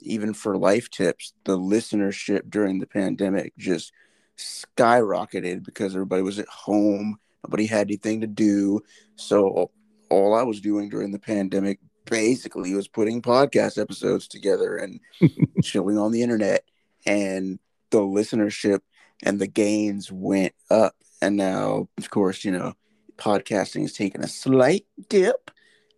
even 0.00 0.32
for 0.32 0.56
life 0.56 0.90
tips, 0.90 1.32
the 1.44 1.58
listenership 1.58 2.48
during 2.48 2.78
the 2.78 2.86
pandemic 2.86 3.52
just 3.58 3.92
skyrocketed 4.38 5.64
because 5.64 5.94
everybody 5.94 6.22
was 6.22 6.38
at 6.38 6.48
home. 6.48 7.18
Nobody 7.44 7.66
had 7.66 7.88
anything 7.88 8.20
to 8.22 8.26
do. 8.26 8.80
So 9.16 9.70
all 10.08 10.34
I 10.34 10.42
was 10.42 10.60
doing 10.60 10.88
during 10.88 11.12
the 11.12 11.18
pandemic 11.18 11.78
basically 12.06 12.74
was 12.74 12.88
putting 12.88 13.22
podcast 13.22 13.80
episodes 13.80 14.26
together 14.26 14.76
and 14.76 15.00
chilling 15.62 15.98
on 15.98 16.12
the 16.12 16.22
internet. 16.22 16.64
And 17.06 17.58
the 17.90 18.00
listenership 18.00 18.80
and 19.22 19.38
the 19.38 19.46
gains 19.46 20.10
went 20.10 20.54
up. 20.70 20.94
And 21.22 21.36
now, 21.36 21.88
of 21.98 22.10
course, 22.10 22.44
you 22.44 22.52
know, 22.52 22.74
podcasting 23.16 23.82
has 23.82 23.92
taken 23.92 24.22
a 24.22 24.28
slight 24.28 24.86
dip, 25.08 25.50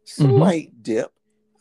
slight 0.04 0.82
dip. 0.82 1.12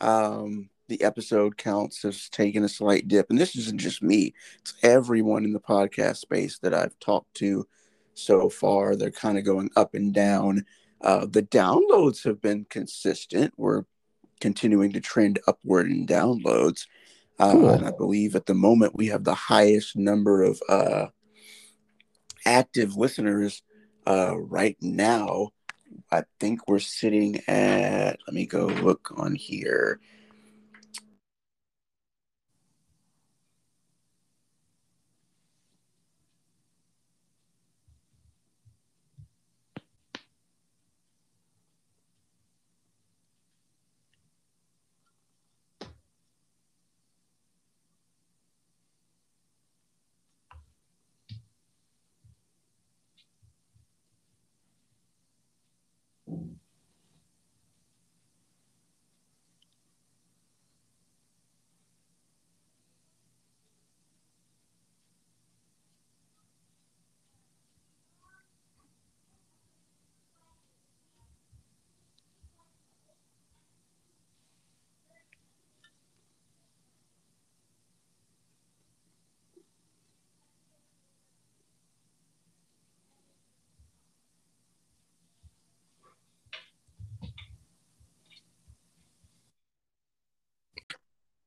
Um, 0.01 0.69
the 0.89 1.01
episode 1.03 1.55
counts 1.55 2.01
has 2.03 2.27
taken 2.27 2.65
a 2.65 2.69
slight 2.69 3.07
dip. 3.07 3.29
And 3.29 3.39
this 3.39 3.55
isn't 3.55 3.79
just 3.79 4.03
me, 4.03 4.33
it's 4.59 4.73
everyone 4.83 5.45
in 5.45 5.53
the 5.53 5.59
podcast 5.59 6.17
space 6.17 6.59
that 6.59 6.73
I've 6.73 6.99
talked 6.99 7.33
to 7.35 7.65
so 8.13 8.49
far. 8.49 8.95
They're 8.95 9.09
kind 9.09 9.37
of 9.37 9.45
going 9.45 9.69
up 9.77 9.93
and 9.93 10.13
down. 10.13 10.65
Uh, 10.99 11.25
the 11.25 11.43
downloads 11.43 12.25
have 12.25 12.41
been 12.41 12.65
consistent. 12.69 13.53
We're 13.55 13.83
continuing 14.41 14.91
to 14.91 14.99
trend 14.99 15.39
upward 15.47 15.87
in 15.89 16.05
downloads. 16.05 16.87
Uh, 17.39 17.53
Cool. 17.53 17.69
And 17.69 17.87
I 17.87 17.91
believe 17.91 18.35
at 18.35 18.45
the 18.45 18.53
moment 18.53 18.95
we 18.95 19.07
have 19.07 19.23
the 19.23 19.33
highest 19.33 19.95
number 19.95 20.43
of 20.43 20.61
uh, 20.67 21.07
active 22.45 22.97
listeners 22.97 23.63
uh, 24.05 24.37
right 24.37 24.77
now. 24.81 25.49
I 26.11 26.23
think 26.39 26.67
we're 26.67 26.79
sitting 26.79 27.41
at, 27.47 28.19
let 28.27 28.33
me 28.33 28.45
go 28.45 28.65
look 28.65 29.11
on 29.17 29.35
here. 29.35 29.99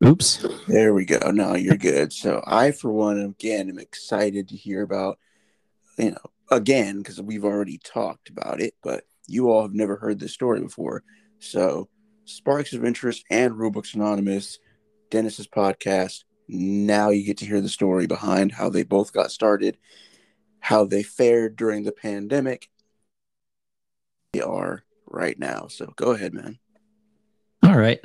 Oops 0.04 0.44
There 0.66 0.94
we 0.94 1.04
go. 1.04 1.30
No, 1.30 1.54
you're 1.54 1.76
good. 1.76 2.12
So 2.12 2.42
I, 2.46 2.70
for 2.72 2.92
one, 2.92 3.18
again, 3.18 3.68
am 3.68 3.78
excited 3.78 4.48
to 4.48 4.56
hear 4.56 4.82
about, 4.82 5.18
you 5.98 6.12
know, 6.12 6.30
again, 6.50 6.98
because 6.98 7.20
we've 7.20 7.44
already 7.44 7.78
talked 7.78 8.28
about 8.28 8.60
it, 8.60 8.74
but 8.82 9.04
you 9.26 9.50
all 9.50 9.62
have 9.62 9.74
never 9.74 9.96
heard 9.96 10.20
this 10.20 10.32
story 10.32 10.60
before. 10.60 11.02
So, 11.38 11.88
Sparks 12.24 12.72
of 12.72 12.84
Interest 12.84 13.22
and 13.30 13.54
Rulebooks 13.54 13.94
Anonymous, 13.94 14.58
Dennis's 15.10 15.46
podcast. 15.46 16.24
Now 16.48 17.10
you 17.10 17.24
get 17.24 17.38
to 17.38 17.46
hear 17.46 17.60
the 17.60 17.68
story 17.68 18.06
behind 18.06 18.52
how 18.52 18.70
they 18.70 18.82
both 18.82 19.12
got 19.12 19.30
started, 19.30 19.78
how 20.60 20.84
they 20.84 21.02
fared 21.02 21.56
during 21.56 21.84
the 21.84 21.92
pandemic. 21.92 22.70
They 24.32 24.40
are 24.40 24.84
right 25.06 25.38
now. 25.38 25.66
So 25.68 25.92
go 25.96 26.12
ahead, 26.12 26.34
man. 26.34 26.58
All 27.62 27.76
right. 27.76 28.00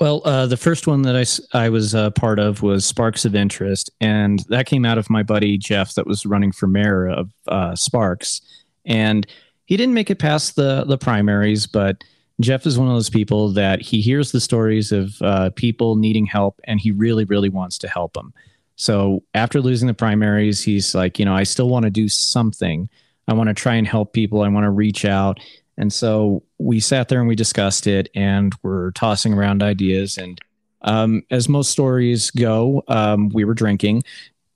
Well, 0.00 0.22
uh, 0.24 0.46
the 0.46 0.56
first 0.56 0.86
one 0.88 1.02
that 1.02 1.14
I, 1.54 1.66
I 1.66 1.68
was 1.68 1.94
uh, 1.94 2.10
part 2.10 2.40
of 2.40 2.62
was 2.62 2.84
Sparks 2.84 3.24
of 3.24 3.34
Interest, 3.34 3.90
and 4.00 4.44
that 4.48 4.66
came 4.66 4.84
out 4.84 4.98
of 4.98 5.08
my 5.08 5.22
buddy 5.22 5.56
Jeff 5.56 5.94
that 5.94 6.06
was 6.06 6.26
running 6.26 6.50
for 6.50 6.66
mayor 6.66 7.08
of 7.08 7.30
uh, 7.46 7.76
Sparks. 7.76 8.40
And 8.84 9.26
he 9.66 9.76
didn't 9.76 9.94
make 9.94 10.10
it 10.10 10.18
past 10.18 10.56
the, 10.56 10.84
the 10.84 10.98
primaries, 10.98 11.66
but 11.66 12.02
Jeff 12.40 12.66
is 12.66 12.78
one 12.78 12.88
of 12.88 12.94
those 12.94 13.10
people 13.10 13.50
that 13.52 13.80
he 13.80 14.00
hears 14.00 14.32
the 14.32 14.40
stories 14.40 14.90
of 14.90 15.14
uh, 15.22 15.50
people 15.54 15.96
needing 15.96 16.26
help, 16.26 16.60
and 16.64 16.80
he 16.80 16.90
really, 16.90 17.24
really 17.24 17.48
wants 17.48 17.78
to 17.78 17.88
help 17.88 18.14
them. 18.14 18.34
So 18.76 19.22
after 19.34 19.60
losing 19.60 19.86
the 19.86 19.94
primaries, 19.94 20.62
he's 20.62 20.94
like, 20.94 21.18
you 21.18 21.24
know, 21.24 21.34
I 21.34 21.44
still 21.44 21.68
want 21.68 21.84
to 21.84 21.90
do 21.90 22.08
something. 22.08 22.88
I 23.28 23.34
want 23.34 23.48
to 23.48 23.54
try 23.54 23.74
and 23.74 23.86
help 23.86 24.12
people. 24.12 24.42
I 24.42 24.48
want 24.48 24.64
to 24.64 24.70
reach 24.70 25.04
out. 25.04 25.38
And 25.78 25.92
so 25.92 26.42
we 26.64 26.80
sat 26.80 27.08
there 27.08 27.18
and 27.18 27.28
we 27.28 27.36
discussed 27.36 27.86
it 27.86 28.08
and 28.14 28.54
we're 28.62 28.90
tossing 28.92 29.34
around 29.34 29.62
ideas. 29.62 30.16
And 30.16 30.40
um, 30.80 31.22
as 31.30 31.46
most 31.46 31.70
stories 31.70 32.30
go, 32.30 32.82
um, 32.88 33.28
we 33.28 33.44
were 33.44 33.52
drinking 33.52 34.02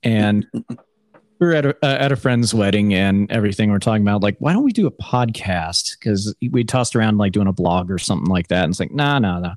and 0.01 0.47
we 0.53 0.75
were 1.39 1.53
at 1.53 1.65
a, 1.67 1.75
uh, 1.85 1.97
at 1.99 2.11
a 2.11 2.15
friend's 2.15 2.51
wedding 2.51 2.95
and 2.95 3.31
everything. 3.31 3.69
We're 3.69 3.77
talking 3.77 4.01
about 4.01 4.23
like, 4.23 4.37
why 4.39 4.53
don't 4.53 4.63
we 4.63 4.73
do 4.73 4.87
a 4.87 4.91
podcast? 4.91 5.99
Because 5.99 6.35
we 6.49 6.63
tossed 6.63 6.95
around 6.95 7.19
like 7.19 7.31
doing 7.31 7.47
a 7.47 7.53
blog 7.53 7.91
or 7.91 7.99
something 7.99 8.29
like 8.29 8.47
that. 8.47 8.63
And 8.63 8.71
it's 8.71 8.79
like, 8.79 8.91
nah, 8.91 9.19
nah, 9.19 9.39
nah. 9.39 9.55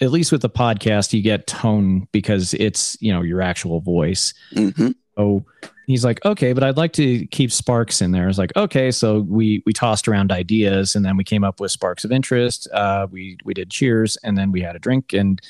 At 0.00 0.10
least 0.10 0.32
with 0.32 0.40
the 0.40 0.50
podcast, 0.50 1.12
you 1.12 1.22
get 1.22 1.46
tone 1.46 2.08
because 2.10 2.54
it's, 2.54 2.96
you 3.00 3.12
know, 3.12 3.20
your 3.20 3.42
actual 3.42 3.80
voice. 3.80 4.32
Mm-hmm. 4.54 4.92
So 5.16 5.44
he's 5.92 6.04
like, 6.04 6.24
okay, 6.24 6.52
but 6.52 6.64
I'd 6.64 6.76
like 6.76 6.92
to 6.94 7.26
keep 7.26 7.52
sparks 7.52 8.00
in 8.00 8.10
there. 8.10 8.24
I 8.24 8.26
was 8.26 8.38
like, 8.38 8.54
okay. 8.56 8.90
So 8.90 9.20
we 9.20 9.62
we 9.64 9.72
tossed 9.72 10.08
around 10.08 10.32
ideas, 10.32 10.94
and 10.94 11.04
then 11.04 11.16
we 11.16 11.24
came 11.24 11.44
up 11.44 11.60
with 11.60 11.70
sparks 11.70 12.04
of 12.04 12.10
interest. 12.10 12.66
Uh, 12.72 13.06
we 13.10 13.36
we 13.44 13.54
did 13.54 13.70
cheers, 13.70 14.16
and 14.24 14.36
then 14.36 14.50
we 14.50 14.60
had 14.60 14.74
a 14.74 14.78
drink, 14.78 15.12
and 15.12 15.40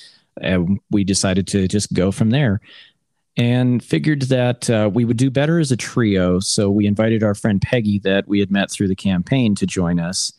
uh, 0.42 0.60
we 0.90 1.04
decided 1.04 1.46
to 1.48 1.68
just 1.68 1.92
go 1.92 2.12
from 2.12 2.30
there. 2.30 2.60
And 3.38 3.82
figured 3.82 4.22
that 4.22 4.68
uh, 4.68 4.90
we 4.92 5.06
would 5.06 5.16
do 5.16 5.30
better 5.30 5.58
as 5.58 5.72
a 5.72 5.76
trio. 5.76 6.38
So 6.38 6.70
we 6.70 6.86
invited 6.86 7.22
our 7.22 7.34
friend 7.34 7.62
Peggy 7.62 7.98
that 8.00 8.28
we 8.28 8.40
had 8.40 8.50
met 8.50 8.70
through 8.70 8.88
the 8.88 8.94
campaign 8.94 9.54
to 9.54 9.66
join 9.66 9.98
us, 9.98 10.32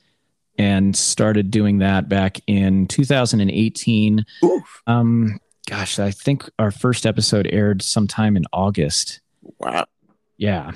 and 0.57 0.95
started 0.95 1.49
doing 1.49 1.79
that 1.79 2.09
back 2.09 2.39
in 2.45 2.87
2018. 2.87 4.25
Oof. 4.43 4.81
Um, 4.85 5.39
gosh, 5.67 5.99
I 5.99 6.11
think 6.11 6.49
our 6.59 6.71
first 6.71 7.05
episode 7.05 7.47
aired 7.51 7.81
sometime 7.81 8.37
in 8.37 8.45
August. 8.53 9.21
Wow. 9.59 9.85
Yeah. 10.37 10.71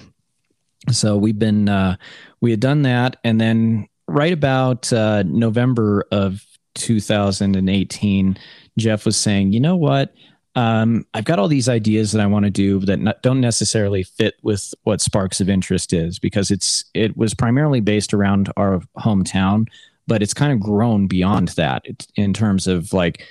So 0.91 1.17
we've 1.17 1.37
been 1.37 1.69
uh 1.69 1.97
we 2.41 2.51
had 2.51 2.59
done 2.59 2.83
that 2.83 3.17
and 3.23 3.39
then 3.41 3.87
right 4.07 4.33
about 4.33 4.91
uh 4.93 5.23
November 5.23 6.05
of 6.11 6.43
2018 6.75 8.37
Jeff 8.77 9.05
was 9.05 9.17
saying, 9.17 9.53
"You 9.53 9.59
know 9.59 9.75
what? 9.75 10.13
Um 10.55 11.05
I've 11.13 11.25
got 11.25 11.39
all 11.39 11.47
these 11.47 11.67
ideas 11.67 12.11
that 12.11 12.21
I 12.21 12.27
want 12.27 12.45
to 12.45 12.51
do 12.51 12.79
that 12.81 12.99
not, 12.99 13.21
don't 13.23 13.41
necessarily 13.41 14.03
fit 14.03 14.35
with 14.43 14.73
what 14.83 15.01
Sparks 15.01 15.41
of 15.41 15.49
Interest 15.49 15.93
is 15.93 16.19
because 16.19 16.51
it's 16.51 16.85
it 16.93 17.17
was 17.17 17.33
primarily 17.33 17.81
based 17.81 18.13
around 18.13 18.51
our 18.55 18.81
hometown, 18.97 19.67
but 20.05 20.21
it's 20.21 20.33
kind 20.33 20.53
of 20.53 20.59
grown 20.59 21.07
beyond 21.07 21.49
that 21.49 21.85
in 22.15 22.33
terms 22.33 22.67
of 22.67 22.93
like 22.93 23.25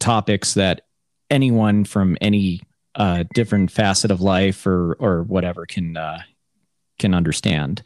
topics 0.00 0.54
that 0.54 0.82
anyone 1.30 1.84
from 1.84 2.16
any 2.20 2.60
uh, 3.00 3.24
different 3.32 3.70
facet 3.70 4.10
of 4.10 4.20
life 4.20 4.66
or 4.66 4.92
or 5.00 5.22
whatever 5.22 5.64
can 5.64 5.96
uh, 5.96 6.20
can 6.98 7.14
understand. 7.14 7.82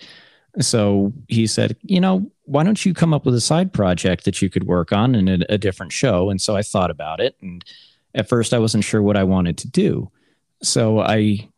So 0.59 1.13
he 1.29 1.47
said, 1.47 1.77
you 1.83 2.01
know, 2.01 2.31
why 2.47 2.65
don't 2.65 2.85
you 2.85 2.95
come 2.95 3.15
up 3.15 3.25
with 3.25 3.35
a 3.37 3.41
side 3.41 3.73
project 3.73 4.25
that 4.25 4.43
you 4.43 4.51
could 4.51 4.65
work 4.65 4.93
on 4.93 5.15
in 5.15 5.29
a, 5.29 5.39
a 5.51 5.59
different 5.59 5.93
show? 5.93 6.31
And 6.31 6.41
so 6.41 6.57
I 6.57 6.63
thought 6.63 6.91
about 6.91 7.21
it, 7.21 7.37
and 7.41 7.65
at 8.13 8.29
first 8.29 8.53
I 8.53 8.59
wasn't 8.59 8.83
sure 8.83 9.03
what 9.03 9.17
I 9.17 9.23
wanted 9.23 9.57
to 9.59 9.69
do. 9.69 10.11
So 10.65 10.99
I 10.99 11.49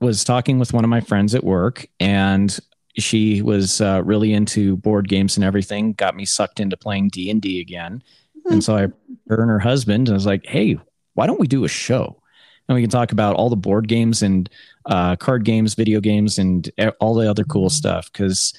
was 0.00 0.24
talking 0.24 0.58
with 0.58 0.72
one 0.72 0.84
of 0.84 0.90
my 0.90 1.00
friends 1.02 1.34
at 1.34 1.44
work, 1.44 1.86
and 2.00 2.58
she 2.96 3.42
was 3.42 3.82
uh, 3.82 4.00
really 4.06 4.32
into 4.32 4.78
board 4.78 5.06
games 5.06 5.36
and 5.36 5.44
everything. 5.44 5.92
Got 5.92 6.16
me 6.16 6.24
sucked 6.24 6.60
into 6.60 6.78
playing 6.78 7.10
D 7.10 7.30
and 7.30 7.42
D 7.42 7.60
again, 7.60 8.02
and 8.46 8.64
so 8.64 8.74
I, 8.74 8.86
her 9.28 9.42
and 9.42 9.50
her 9.50 9.58
husband, 9.58 10.08
and 10.08 10.14
I 10.14 10.16
was 10.16 10.26
like, 10.26 10.46
hey, 10.46 10.78
why 11.12 11.26
don't 11.26 11.40
we 11.40 11.46
do 11.46 11.64
a 11.64 11.68
show? 11.68 12.21
And 12.68 12.76
we 12.76 12.82
can 12.82 12.90
talk 12.90 13.12
about 13.12 13.36
all 13.36 13.50
the 13.50 13.56
board 13.56 13.88
games 13.88 14.22
and 14.22 14.48
uh, 14.86 15.16
card 15.16 15.44
games, 15.44 15.74
video 15.74 16.00
games, 16.00 16.38
and 16.38 16.70
all 17.00 17.14
the 17.14 17.28
other 17.28 17.44
cool 17.44 17.70
stuff. 17.70 18.10
Because 18.12 18.54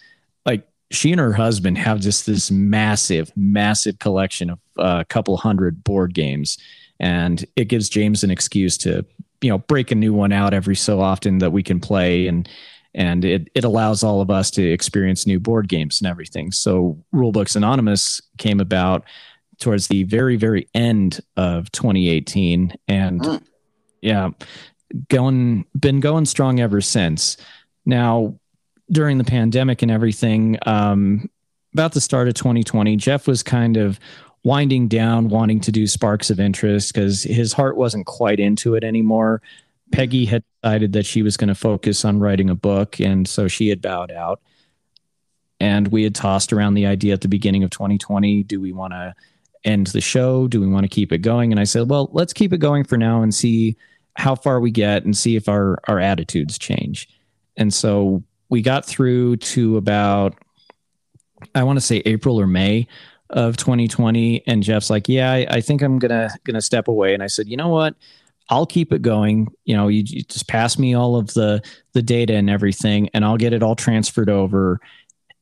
like 0.45 0.67
she 0.91 1.11
and 1.11 1.19
her 1.19 1.33
husband 1.33 1.77
have 1.77 1.99
just 1.99 2.25
this 2.25 2.51
massive, 2.51 3.31
massive 3.35 3.99
collection 3.99 4.49
of 4.49 4.59
uh, 4.77 4.99
a 5.01 5.05
couple 5.05 5.35
hundred 5.37 5.83
board 5.83 6.13
games, 6.13 6.57
and 6.99 7.45
it 7.55 7.65
gives 7.65 7.89
James 7.89 8.23
an 8.23 8.31
excuse 8.31 8.77
to 8.79 9.05
you 9.41 9.49
know 9.49 9.57
break 9.59 9.91
a 9.91 9.95
new 9.95 10.13
one 10.13 10.31
out 10.31 10.53
every 10.53 10.75
so 10.75 11.01
often 11.01 11.39
that 11.39 11.51
we 11.51 11.63
can 11.63 11.79
play 11.79 12.27
and. 12.27 12.49
And 12.95 13.25
it, 13.25 13.49
it 13.55 13.63
allows 13.63 14.03
all 14.03 14.21
of 14.21 14.29
us 14.29 14.51
to 14.51 14.61
experience 14.61 15.25
new 15.25 15.39
board 15.39 15.67
games 15.67 15.99
and 15.99 16.07
everything. 16.07 16.51
So, 16.51 17.03
Rulebooks 17.11 17.55
Anonymous 17.55 18.21
came 18.37 18.59
about 18.59 19.03
towards 19.59 19.87
the 19.87 20.03
very, 20.03 20.35
very 20.35 20.67
end 20.75 21.19
of 21.35 21.71
2018. 21.71 22.75
And 22.87 23.21
Mm. 23.21 23.43
Yeah. 24.03 24.29
Going 25.09 25.65
been 25.79 25.99
going 25.99 26.25
strong 26.25 26.59
ever 26.59 26.81
since. 26.81 27.37
Now 27.85 28.39
during 28.91 29.17
the 29.17 29.23
pandemic 29.23 29.81
and 29.81 29.89
everything 29.89 30.57
um 30.65 31.29
about 31.73 31.93
the 31.93 32.01
start 32.01 32.27
of 32.27 32.33
2020 32.33 32.97
jeff 32.97 33.27
was 33.27 33.41
kind 33.41 33.77
of 33.77 33.97
winding 34.43 34.87
down 34.87 35.29
wanting 35.29 35.59
to 35.61 35.71
do 35.71 35.87
sparks 35.87 36.29
of 36.29 36.39
interest 36.39 36.93
because 36.93 37.23
his 37.23 37.53
heart 37.53 37.77
wasn't 37.77 38.05
quite 38.05 38.39
into 38.39 38.75
it 38.75 38.83
anymore. 38.83 39.41
Peggy 39.91 40.25
had 40.25 40.43
decided 40.61 40.93
that 40.93 41.05
she 41.05 41.21
was 41.21 41.37
going 41.37 41.47
to 41.47 41.55
focus 41.55 42.03
on 42.03 42.19
writing 42.19 42.49
a 42.49 42.55
book 42.55 42.99
and 42.99 43.27
so 43.27 43.47
she 43.47 43.69
had 43.69 43.81
bowed 43.81 44.11
out. 44.11 44.41
And 45.59 45.87
we 45.89 46.03
had 46.03 46.13
tossed 46.13 46.51
around 46.51 46.73
the 46.73 46.85
idea 46.85 47.13
at 47.13 47.21
the 47.21 47.29
beginning 47.29 47.63
of 47.63 47.69
2020 47.69 48.43
do 48.43 48.59
we 48.59 48.73
want 48.73 48.93
to 48.93 49.15
end 49.63 49.87
the 49.87 50.01
show? 50.01 50.47
Do 50.49 50.59
we 50.59 50.67
want 50.67 50.83
to 50.83 50.89
keep 50.89 51.13
it 51.13 51.19
going? 51.19 51.51
And 51.51 51.59
i 51.59 51.63
said 51.63 51.89
well 51.89 52.09
let's 52.11 52.33
keep 52.33 52.51
it 52.51 52.57
going 52.57 52.83
for 52.83 52.97
now 52.97 53.21
and 53.21 53.33
see 53.33 53.77
how 54.16 54.36
far 54.36 54.59
we 54.59 54.72
get 54.72 55.05
and 55.05 55.16
see 55.18 55.36
if 55.36 55.49
our 55.49 55.80
our 55.88 55.99
attitudes 55.99 56.57
change. 56.57 57.09
And 57.57 57.74
so 57.74 58.24
we 58.49 58.61
got 58.61 58.86
through 58.86 59.38
to 59.38 59.78
about 59.78 60.36
I 61.55 61.64
want 61.64 61.78
to 61.78 61.82
say 61.82 62.01
April 62.05 62.39
or 62.39 62.47
May 62.47 62.88
of 63.30 63.57
2020 63.57 64.43
and 64.47 64.64
Jeff's 64.64 64.89
like, 64.89 65.09
"Yeah, 65.09 65.32
I, 65.32 65.47
I 65.49 65.61
think 65.61 65.82
I'm 65.82 65.99
going 65.99 66.11
to 66.11 66.30
going 66.43 66.55
to 66.55 66.61
step 66.61 66.88
away." 66.88 67.14
And 67.14 67.24
I 67.24 67.28
said, 67.28 67.47
"You 67.47 67.57
know 67.57 67.70
what? 67.70 67.95
I'll 68.49 68.66
keep 68.66 68.93
it 68.93 69.01
going. 69.01 69.47
You 69.66 69.76
know, 69.76 69.88
you, 69.88 70.03
you 70.05 70.24
just 70.24 70.47
pass 70.47 70.78
me 70.78 70.93
all 70.93 71.16
of 71.16 71.34
the 71.34 71.61
the 71.93 72.01
data 72.01 72.36
and 72.36 72.49
everything 72.49 73.09
and 73.14 73.26
I'll 73.26 73.38
get 73.38 73.53
it 73.53 73.64
all 73.64 73.76
transferred 73.76 74.30
over." 74.30 74.80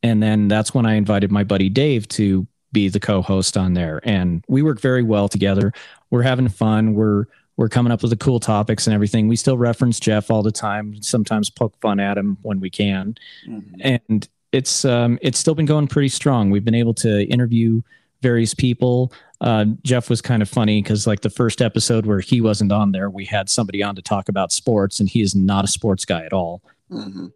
And 0.04 0.24
then 0.24 0.48
that's 0.48 0.74
when 0.74 0.86
I 0.86 0.96
invited 0.96 1.32
my 1.32 1.44
buddy 1.44 1.70
Dave 1.70 2.08
to 2.10 2.48
be 2.72 2.88
the 2.88 3.00
co-host 3.00 3.58
on 3.58 3.74
there 3.74 4.00
and 4.04 4.44
we 4.48 4.62
work 4.62 4.80
very 4.80 5.04
well 5.04 5.28
together. 5.28 5.74
We're 6.10 6.24
having 6.24 6.48
fun. 6.48 6.94
We're 6.94 7.26
we're 7.58 7.70
coming 7.70 7.91
up 7.91 8.02
with 8.02 8.12
the 8.12 8.18
cool 8.18 8.39
topics 8.39 8.88
and 8.88 8.93
everything. 8.93 9.28
We 9.28 9.36
still 9.36 9.58
reference 9.58 9.99
Jeff 9.99 10.32
all 10.32 10.41
the 10.41 10.52
time, 10.52 11.02
sometimes 11.02 11.49
poke 11.49 11.76
fun 11.82 11.99
at 11.99 12.18
him 12.18 12.38
when 12.41 12.60
we 12.60 12.70
can. 12.70 13.16
Mhm. 13.47 13.64
And 14.10 14.30
it's 14.52 14.84
um, 14.86 15.20
it's 15.22 15.39
still 15.39 15.56
been 15.56 15.66
going 15.66 15.88
pretty 15.88 16.10
strong. 16.10 16.49
We've 16.49 16.66
been 16.66 16.76
able 16.76 16.93
to 16.95 17.24
interview 17.26 17.82
various 18.22 18.54
people. 18.54 19.12
Uh, 19.39 19.66
Jeff 19.84 20.10
was 20.10 20.22
kind 20.22 20.41
of 20.41 20.49
funny 20.49 20.82
because 20.82 21.08
like 21.08 21.22
the 21.22 21.30
first 21.30 21.62
episode 21.62 22.06
where 22.06 22.20
he 22.20 22.41
wasn't 22.41 22.72
on 22.72 22.91
there, 22.91 23.10
we 23.10 23.26
had 23.26 23.49
somebody 23.49 23.82
on 23.82 23.95
to 23.95 24.02
talk 24.02 24.30
about 24.30 24.52
sports, 24.52 24.99
and 24.99 25.10
he 25.10 25.22
is 25.22 25.34
not 25.36 25.66
a 25.66 25.68
sports 25.68 26.06
guy 26.06 26.24
at 26.26 26.34
all. 26.34 26.62
Mhm. 26.91 27.32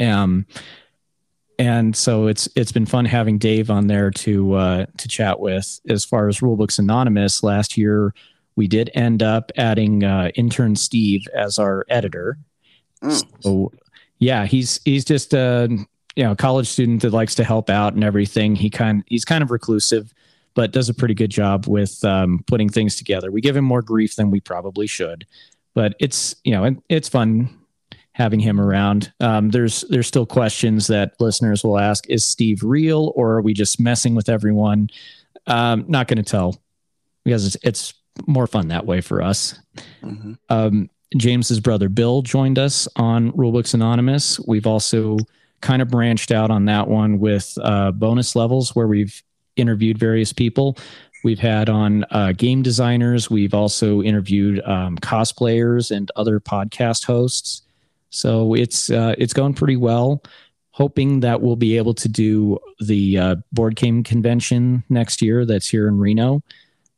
Um, 0.00 0.46
and 1.58 1.94
so 1.96 2.26
it's 2.26 2.48
it's 2.56 2.72
been 2.72 2.86
fun 2.86 3.04
having 3.04 3.38
Dave 3.38 3.70
on 3.70 3.86
there 3.86 4.10
to 4.10 4.54
uh, 4.54 4.86
to 4.98 5.08
chat 5.08 5.40
with. 5.40 5.80
As 5.88 6.04
far 6.04 6.28
as 6.28 6.40
Rulebooks 6.40 6.78
Anonymous, 6.78 7.42
last 7.42 7.76
year 7.76 8.14
we 8.56 8.68
did 8.68 8.90
end 8.94 9.22
up 9.22 9.50
adding 9.56 10.04
uh, 10.04 10.30
intern 10.34 10.76
Steve 10.76 11.26
as 11.34 11.58
our 11.58 11.84
editor. 11.88 12.38
Mm. 13.02 13.24
So 13.40 13.72
yeah, 14.18 14.46
he's 14.46 14.80
he's 14.84 15.04
just 15.04 15.34
a 15.34 15.68
you 16.16 16.24
know 16.24 16.34
college 16.34 16.68
student 16.68 17.02
that 17.02 17.12
likes 17.12 17.34
to 17.36 17.44
help 17.44 17.70
out 17.70 17.94
and 17.94 18.04
everything. 18.04 18.54
He 18.54 18.70
kind 18.70 19.02
he's 19.06 19.24
kind 19.24 19.42
of 19.42 19.50
reclusive, 19.50 20.12
but 20.54 20.72
does 20.72 20.88
a 20.88 20.94
pretty 20.94 21.14
good 21.14 21.30
job 21.30 21.66
with 21.66 22.04
um, 22.04 22.44
putting 22.46 22.68
things 22.68 22.96
together. 22.96 23.30
We 23.30 23.40
give 23.40 23.56
him 23.56 23.64
more 23.64 23.82
grief 23.82 24.16
than 24.16 24.30
we 24.30 24.40
probably 24.40 24.86
should, 24.86 25.26
but 25.74 25.94
it's 25.98 26.36
you 26.44 26.52
know 26.52 26.64
it, 26.64 26.76
it's 26.88 27.08
fun 27.08 27.58
having 28.12 28.40
him 28.40 28.60
around. 28.60 29.12
Um, 29.20 29.50
there's 29.50 29.82
there's 29.88 30.06
still 30.06 30.26
questions 30.26 30.86
that 30.88 31.14
listeners 31.18 31.64
will 31.64 31.78
ask: 31.78 32.08
Is 32.08 32.24
Steve 32.24 32.62
real, 32.62 33.12
or 33.16 33.32
are 33.32 33.42
we 33.42 33.54
just 33.54 33.80
messing 33.80 34.14
with 34.14 34.28
everyone? 34.28 34.90
Um, 35.46 35.84
not 35.88 36.06
going 36.06 36.18
to 36.18 36.22
tell 36.22 36.62
because 37.24 37.46
it's, 37.46 37.56
it's 37.64 37.94
more 38.26 38.46
fun 38.46 38.68
that 38.68 38.86
way 38.86 39.00
for 39.00 39.22
us. 39.22 39.58
Mm-hmm. 40.02 40.34
Um, 40.48 40.90
James's 41.16 41.60
brother 41.60 41.88
Bill 41.88 42.22
joined 42.22 42.58
us 42.58 42.88
on 42.96 43.32
Rulebooks 43.32 43.74
Anonymous. 43.74 44.40
We've 44.40 44.66
also 44.66 45.18
kind 45.60 45.82
of 45.82 45.88
branched 45.88 46.32
out 46.32 46.50
on 46.50 46.64
that 46.66 46.88
one 46.88 47.18
with 47.18 47.56
uh, 47.62 47.92
bonus 47.92 48.34
levels 48.34 48.74
where 48.74 48.86
we've 48.86 49.22
interviewed 49.56 49.98
various 49.98 50.32
people. 50.32 50.76
We've 51.24 51.38
had 51.38 51.68
on 51.68 52.04
uh, 52.10 52.32
game 52.32 52.62
designers. 52.62 53.30
We've 53.30 53.54
also 53.54 54.02
interviewed 54.02 54.60
um, 54.64 54.98
cosplayers 54.98 55.94
and 55.94 56.10
other 56.16 56.40
podcast 56.40 57.04
hosts. 57.04 57.62
So 58.10 58.54
it's 58.54 58.90
uh, 58.90 59.14
it's 59.18 59.32
going 59.32 59.54
pretty 59.54 59.76
well. 59.76 60.22
Hoping 60.72 61.20
that 61.20 61.40
we'll 61.40 61.56
be 61.56 61.76
able 61.76 61.94
to 61.94 62.08
do 62.08 62.58
the 62.80 63.18
uh, 63.18 63.36
board 63.52 63.76
game 63.76 64.02
convention 64.02 64.82
next 64.88 65.22
year. 65.22 65.44
That's 65.44 65.68
here 65.68 65.86
in 65.86 65.98
Reno. 65.98 66.42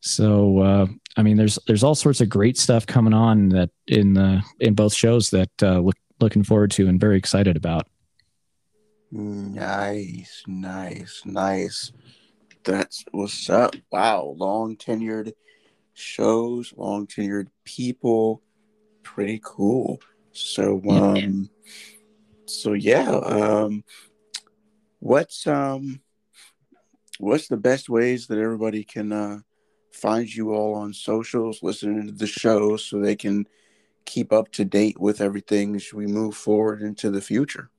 So 0.04 0.58
uh, 0.58 0.86
I 1.16 1.22
mean, 1.22 1.38
there's 1.38 1.58
there's 1.66 1.82
all 1.82 1.94
sorts 1.94 2.20
of 2.20 2.28
great 2.28 2.58
stuff 2.58 2.86
coming 2.86 3.14
on 3.14 3.48
that 3.48 3.70
in 3.86 4.12
the 4.12 4.42
in 4.60 4.74
both 4.74 4.92
shows 4.92 5.30
that 5.30 5.50
uh, 5.62 5.78
look 5.78 5.96
looking 6.20 6.44
forward 6.44 6.70
to 6.72 6.86
and 6.88 7.00
very 7.00 7.16
excited 7.16 7.56
about. 7.56 7.88
Nice, 9.10 10.42
nice, 10.46 11.22
nice. 11.24 11.90
That's 12.64 13.02
what's 13.12 13.48
up. 13.48 13.76
Wow, 13.90 14.34
long 14.36 14.76
tenured 14.76 15.32
shows, 15.94 16.74
long 16.76 17.06
tenured 17.06 17.46
people. 17.64 18.42
Pretty 19.02 19.40
cool. 19.42 20.00
So 20.32 20.82
um 20.90 21.48
so 22.44 22.74
yeah, 22.74 23.08
um 23.10 23.84
what's 24.98 25.46
um 25.46 26.02
what's 27.18 27.48
the 27.48 27.56
best 27.56 27.88
ways 27.88 28.26
that 28.26 28.38
everybody 28.38 28.84
can 28.84 29.10
uh 29.10 29.38
find 29.94 30.32
you 30.32 30.52
all 30.52 30.74
on 30.74 30.92
socials, 30.92 31.62
listening 31.62 32.06
to 32.06 32.12
the 32.12 32.26
show 32.26 32.76
so 32.76 32.98
they 33.00 33.16
can 33.16 33.46
keep 34.04 34.32
up 34.32 34.50
to 34.52 34.64
date 34.64 35.00
with 35.00 35.20
everything 35.20 35.76
as 35.76 35.92
we 35.94 36.06
move 36.06 36.36
forward 36.36 36.82
into 36.82 37.10
the 37.10 37.20
future? 37.20 37.70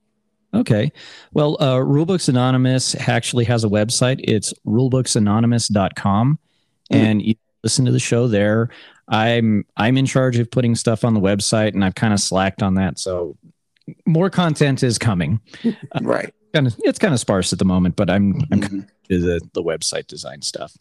Okay. 0.53 0.91
Well, 1.34 1.57
uh, 1.59 1.76
Rulebooks 1.76 2.30
Anonymous 2.30 2.95
actually 3.09 3.45
has 3.45 3.63
a 3.63 3.68
website. 3.68 4.22
It's 4.24 4.53
rulebooksanonymous.com. 4.66 6.39
Mm. 6.91 6.95
And 6.95 7.22
you 7.22 7.36
listen 7.63 7.86
to 7.86 7.91
the 7.91 7.99
show 7.99 8.28
there. 8.28 8.70
I'm 9.07 9.66
I'm 9.78 9.97
in 9.97 10.05
charge 10.05 10.39
of 10.39 10.49
putting 10.49 10.74
stuff 10.76 11.03
on 11.03 11.13
the 11.13 11.20
website 11.20 11.74
and 11.74 11.84
I've 11.86 11.95
kind 11.95 12.13
of 12.13 12.20
slacked 12.20 12.63
on 12.63 12.76
that. 12.76 12.97
So 12.99 13.38
more 14.05 14.30
content 14.30 14.82
is 14.84 14.97
coming. 14.97 15.39
Right. 16.01 16.34
Kind 16.53 16.68
of 16.68 16.76
it's 16.80 16.99
kind 16.99 17.13
of 17.13 17.20
sparse 17.20 17.51
at 17.53 17.59
the 17.59 17.66
moment, 17.66 17.95
but 17.97 18.09
I'm 18.09 18.41
I'm 18.51 18.61
Mhm. 18.61 18.88
to 19.09 19.20
the, 19.20 19.41
the 19.53 19.61
website 19.61 20.07
design 20.07 20.41
stuff. 20.41 20.76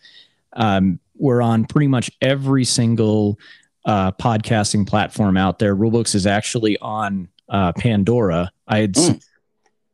Um, 0.54 1.00
we're 1.16 1.42
on 1.42 1.64
pretty 1.64 1.88
much 1.88 2.10
every 2.20 2.64
single 2.64 3.38
uh, 3.84 4.12
podcasting 4.12 4.86
platform 4.86 5.36
out 5.36 5.58
there. 5.58 5.76
Rulebooks 5.76 6.14
is 6.14 6.26
actually 6.26 6.76
on 6.78 7.28
uh, 7.48 7.72
Pandora. 7.72 8.50
I 8.66 8.78
had 8.78 8.94
Mm. 8.94 9.22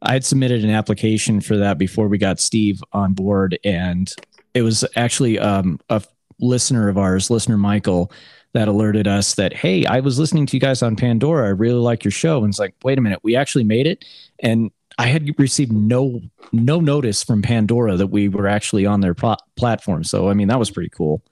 I 0.02 0.14
had 0.14 0.24
submitted 0.24 0.64
an 0.64 0.70
application 0.70 1.40
for 1.40 1.58
that 1.58 1.76
before 1.76 2.08
we 2.08 2.18
got 2.18 2.40
Steve 2.40 2.82
on 2.92 3.12
board, 3.12 3.58
and 3.64 4.11
it 4.54 4.62
was 4.62 4.84
actually 4.96 5.38
um, 5.38 5.78
a 5.90 6.02
listener 6.40 6.88
of 6.88 6.96
ours, 6.96 7.30
listener 7.30 7.58
Michael, 7.58 8.11
that 8.52 8.66
alerted 8.66 9.06
us 9.06 9.34
that 9.34 9.52
hey, 9.52 9.84
I 9.84 10.00
was 10.00 10.18
listening 10.18 10.46
to 10.46 10.56
you 10.56 10.61
guys 10.61 10.82
on 10.82 10.96
Pandora. 10.96 11.46
I 11.46 11.50
really 11.50 11.80
like 11.80 12.02
your 12.04 12.12
show, 12.12 12.38
and 12.38 12.48
it's 12.48 12.58
like, 12.58 12.74
wait 12.82 12.98
a 12.98 13.00
minute, 13.00 13.20
we 13.22 13.36
actually 13.36 13.64
made 13.64 13.86
it, 13.86 14.04
and 14.42 14.70
I 15.01 15.07
had 15.07 15.38
received 15.38 15.72
no 15.72 16.20
no 16.53 16.78
notice 16.78 17.24
from 17.24 17.40
Pandora 17.40 17.96
that 17.96 18.09
we 18.09 18.28
were 18.28 18.46
actually 18.46 18.84
on 18.84 19.01
their 19.01 19.14
pl- 19.14 19.38
platform. 19.57 20.05
So 20.05 20.28
I 20.28 20.34
mean, 20.34 20.48
that 20.48 20.59
was 20.59 20.70
pretty 20.70 20.90
cool. 20.90 21.22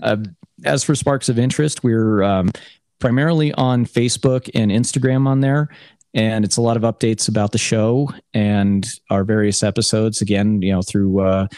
Uh, 0.00 0.18
as 0.64 0.84
for 0.84 0.94
sparks 0.94 1.28
of 1.28 1.36
interest, 1.36 1.82
we're 1.82 2.22
um, 2.22 2.52
primarily 3.00 3.52
on 3.54 3.84
Facebook 3.84 4.48
and 4.54 4.70
Instagram 4.70 5.26
on 5.26 5.40
there, 5.40 5.70
and 6.14 6.44
it's 6.44 6.56
a 6.56 6.60
lot 6.62 6.76
of 6.76 6.84
updates 6.84 7.28
about 7.28 7.50
the 7.50 7.58
show 7.58 8.08
and 8.32 8.88
our 9.10 9.24
various 9.24 9.64
episodes. 9.64 10.22
Again, 10.22 10.62
you 10.62 10.70
know, 10.70 10.82
through 10.82 11.18
uh, 11.18 11.48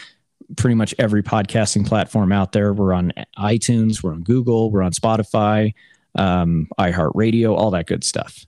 pretty 0.56 0.74
much 0.74 0.94
every 0.98 1.22
podcasting 1.22 1.86
platform 1.86 2.32
out 2.32 2.52
there. 2.52 2.72
We're 2.72 2.94
on 2.94 3.12
iTunes, 3.38 4.02
we're 4.02 4.14
on 4.14 4.22
Google, 4.22 4.70
we're 4.70 4.82
on 4.82 4.92
Spotify, 4.92 5.74
um, 6.14 6.68
iHeartRadio, 6.78 7.54
all 7.54 7.72
that 7.72 7.86
good 7.86 8.04
stuff. 8.04 8.46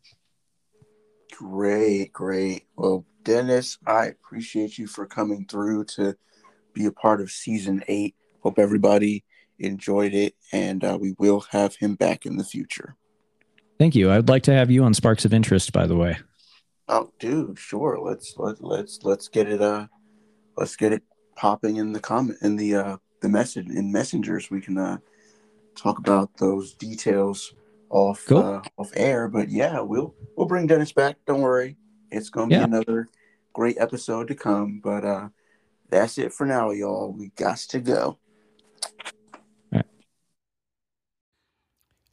Great, 1.37 2.13
great. 2.13 2.67
Well, 2.77 3.05
Dennis, 3.25 3.79
I 3.87 4.07
appreciate 4.07 4.79
you 4.79 4.87
for 4.87 5.07
coming 5.07 5.47
through 5.47 5.85
to 5.97 6.17
be 6.73 6.87
a 6.87 6.93
part 6.93 7.21
of 7.21 7.31
season 7.31 7.83
eight. 7.89 8.15
Hope 8.41 8.59
everybody 8.59 9.25
enjoyed 9.59 10.15
it, 10.15 10.35
and 10.53 10.85
uh, 10.85 10.99
we 11.01 11.15
will 11.19 11.41
have 11.51 11.77
him 11.77 11.95
back 11.95 12.27
in 12.27 12.37
the 12.37 12.45
future. 12.45 12.97
Thank 13.79 13.95
you. 13.95 14.11
I'd 14.11 14.29
like 14.29 14.45
to 14.45 14.53
have 14.53 14.71
you 14.71 14.85
on 14.85 14.95
Sparks 14.95 15.25
of 15.25 15.35
Interest, 15.35 15.73
by 15.73 15.87
the 15.87 15.97
way. 15.97 16.19
Oh, 16.89 17.11
dude, 17.19 17.59
sure. 17.59 17.99
Let's 18.01 18.35
let 18.37 18.63
let's 18.63 19.01
let's 19.03 19.29
get 19.29 19.49
it. 19.49 19.61
Uh, 19.61 19.87
let's 20.57 20.77
get 20.77 20.93
it 20.93 21.03
popping 21.37 21.77
in 21.77 21.93
the 21.93 22.01
comment 22.01 22.39
in 22.43 22.57
the 22.57 22.77
uh 22.77 22.97
the 23.23 23.29
message 23.29 23.69
in 23.69 23.91
messengers. 23.91 24.51
We 24.51 24.61
can 24.61 24.79
uh 24.79 24.99
talk 25.75 25.99
about 25.99 26.37
those 26.37 26.75
details 26.75 27.55
off 27.95 28.27
Cool. 28.27 28.39
uh, 28.39 28.63
off 28.77 28.91
air. 28.95 29.29
But 29.29 29.49
yeah, 29.51 29.81
we'll 29.81 30.15
we'll 30.37 30.47
bring 30.49 30.67
Dennis 30.67 30.93
back. 30.93 31.17
Don't 31.27 31.41
worry. 31.41 31.77
It's 32.11 32.29
gonna 32.29 32.49
be 32.49 32.55
Yeah. 32.57 32.65
another 32.65 33.09
great 33.53 33.77
episode 33.79 34.29
to 34.29 34.35
come. 34.35 34.81
But 34.83 35.05
uh, 35.05 35.29
that's 35.89 36.19
it 36.19 36.33
for 36.33 36.45
now, 36.45 36.71
y'all. 36.73 37.13
We 37.13 37.29
got 37.37 37.59
to 37.59 37.79
go. 37.81 38.19
right. 39.73 39.87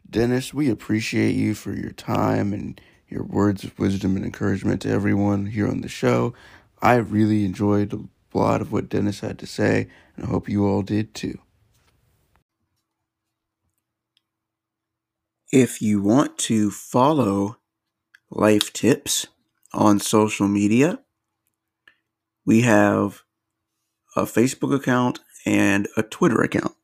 Dennis, 0.09 0.53
we 0.53 0.69
appreciate 0.69 1.35
you 1.35 1.55
for 1.55 1.73
your 1.73 1.91
time 1.91 2.53
and 2.53 2.79
your 3.07 3.23
words 3.23 3.63
of 3.63 3.77
wisdom 3.79 4.15
and 4.15 4.23
encouragement 4.25 4.81
to 4.81 4.89
everyone 4.89 5.47
here 5.47 5.67
on 5.67 5.81
the 5.81 5.89
show. 5.89 6.33
I 6.81 6.95
really 6.95 7.43
enjoyed 7.45 7.93
a 7.93 8.37
lot 8.37 8.61
of 8.61 8.71
what 8.71 8.89
Dennis 8.89 9.19
had 9.19 9.37
to 9.39 9.45
say, 9.47 9.87
and 10.15 10.25
I 10.25 10.29
hope 10.29 10.47
you 10.49 10.65
all 10.65 10.81
did 10.81 11.13
too. 11.13 11.39
If 15.51 15.81
you 15.81 16.01
want 16.01 16.37
to 16.47 16.71
follow 16.71 17.57
Life 18.29 18.71
Tips 18.71 19.27
on 19.73 19.99
social 19.99 20.47
media, 20.47 20.99
we 22.45 22.61
have 22.61 23.23
a 24.15 24.21
Facebook 24.21 24.73
account 24.73 25.19
and 25.45 25.89
a 25.97 26.03
Twitter 26.03 26.41
account. 26.41 26.75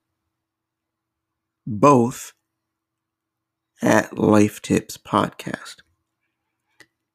Both 1.66 2.34
at 3.82 4.18
Life 4.18 4.62
Tips 4.62 4.98
Podcast. 4.98 5.78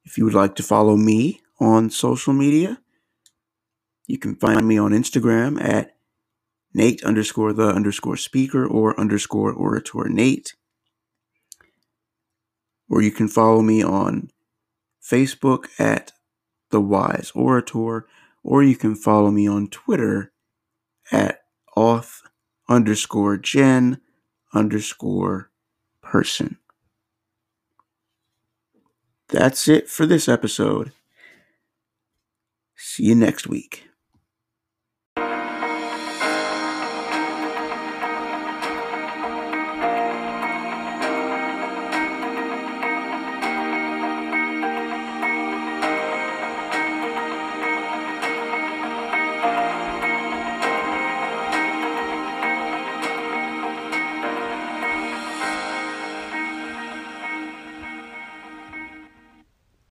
If 0.07 0.17
you 0.17 0.25
would 0.25 0.33
like 0.33 0.55
to 0.57 0.63
follow 0.63 0.97
me 0.97 1.43
on 1.61 1.91
social 1.91 2.33
media, 2.33 2.81
you 4.07 4.17
can 4.17 4.37
find 4.37 4.67
me 4.67 4.79
on 4.79 4.93
Instagram 4.93 5.63
at 5.63 5.97
Nate 6.73 7.05
underscore 7.05 7.53
the 7.53 7.69
underscore 7.69 8.17
speaker 8.17 8.67
or 8.67 8.99
underscore 8.99 9.53
orator 9.53 10.09
Nate. 10.09 10.55
Or 12.93 13.01
you 13.01 13.11
can 13.11 13.27
follow 13.27 13.63
me 13.63 13.83
on 13.83 14.31
Facebook 15.03 15.69
at 15.81 16.13
The 16.69 16.81
Wise 16.81 17.33
Orator, 17.35 18.07
or 18.45 18.63
you 18.63 18.77
can 18.77 18.95
follow 18.95 19.31
me 19.31 19.49
on 19.49 19.69
Twitter 19.69 20.31
at 21.11 21.41
auth 21.75 22.21
underscore 22.69 23.39
gen 23.39 23.99
underscore 24.53 25.51
person. 26.03 26.59
That's 29.29 29.69
it 29.69 29.89
for 29.89 30.05
this 30.05 30.29
episode. 30.29 30.93
See 32.77 33.05
you 33.05 33.15
next 33.15 33.47
week. 33.47 33.89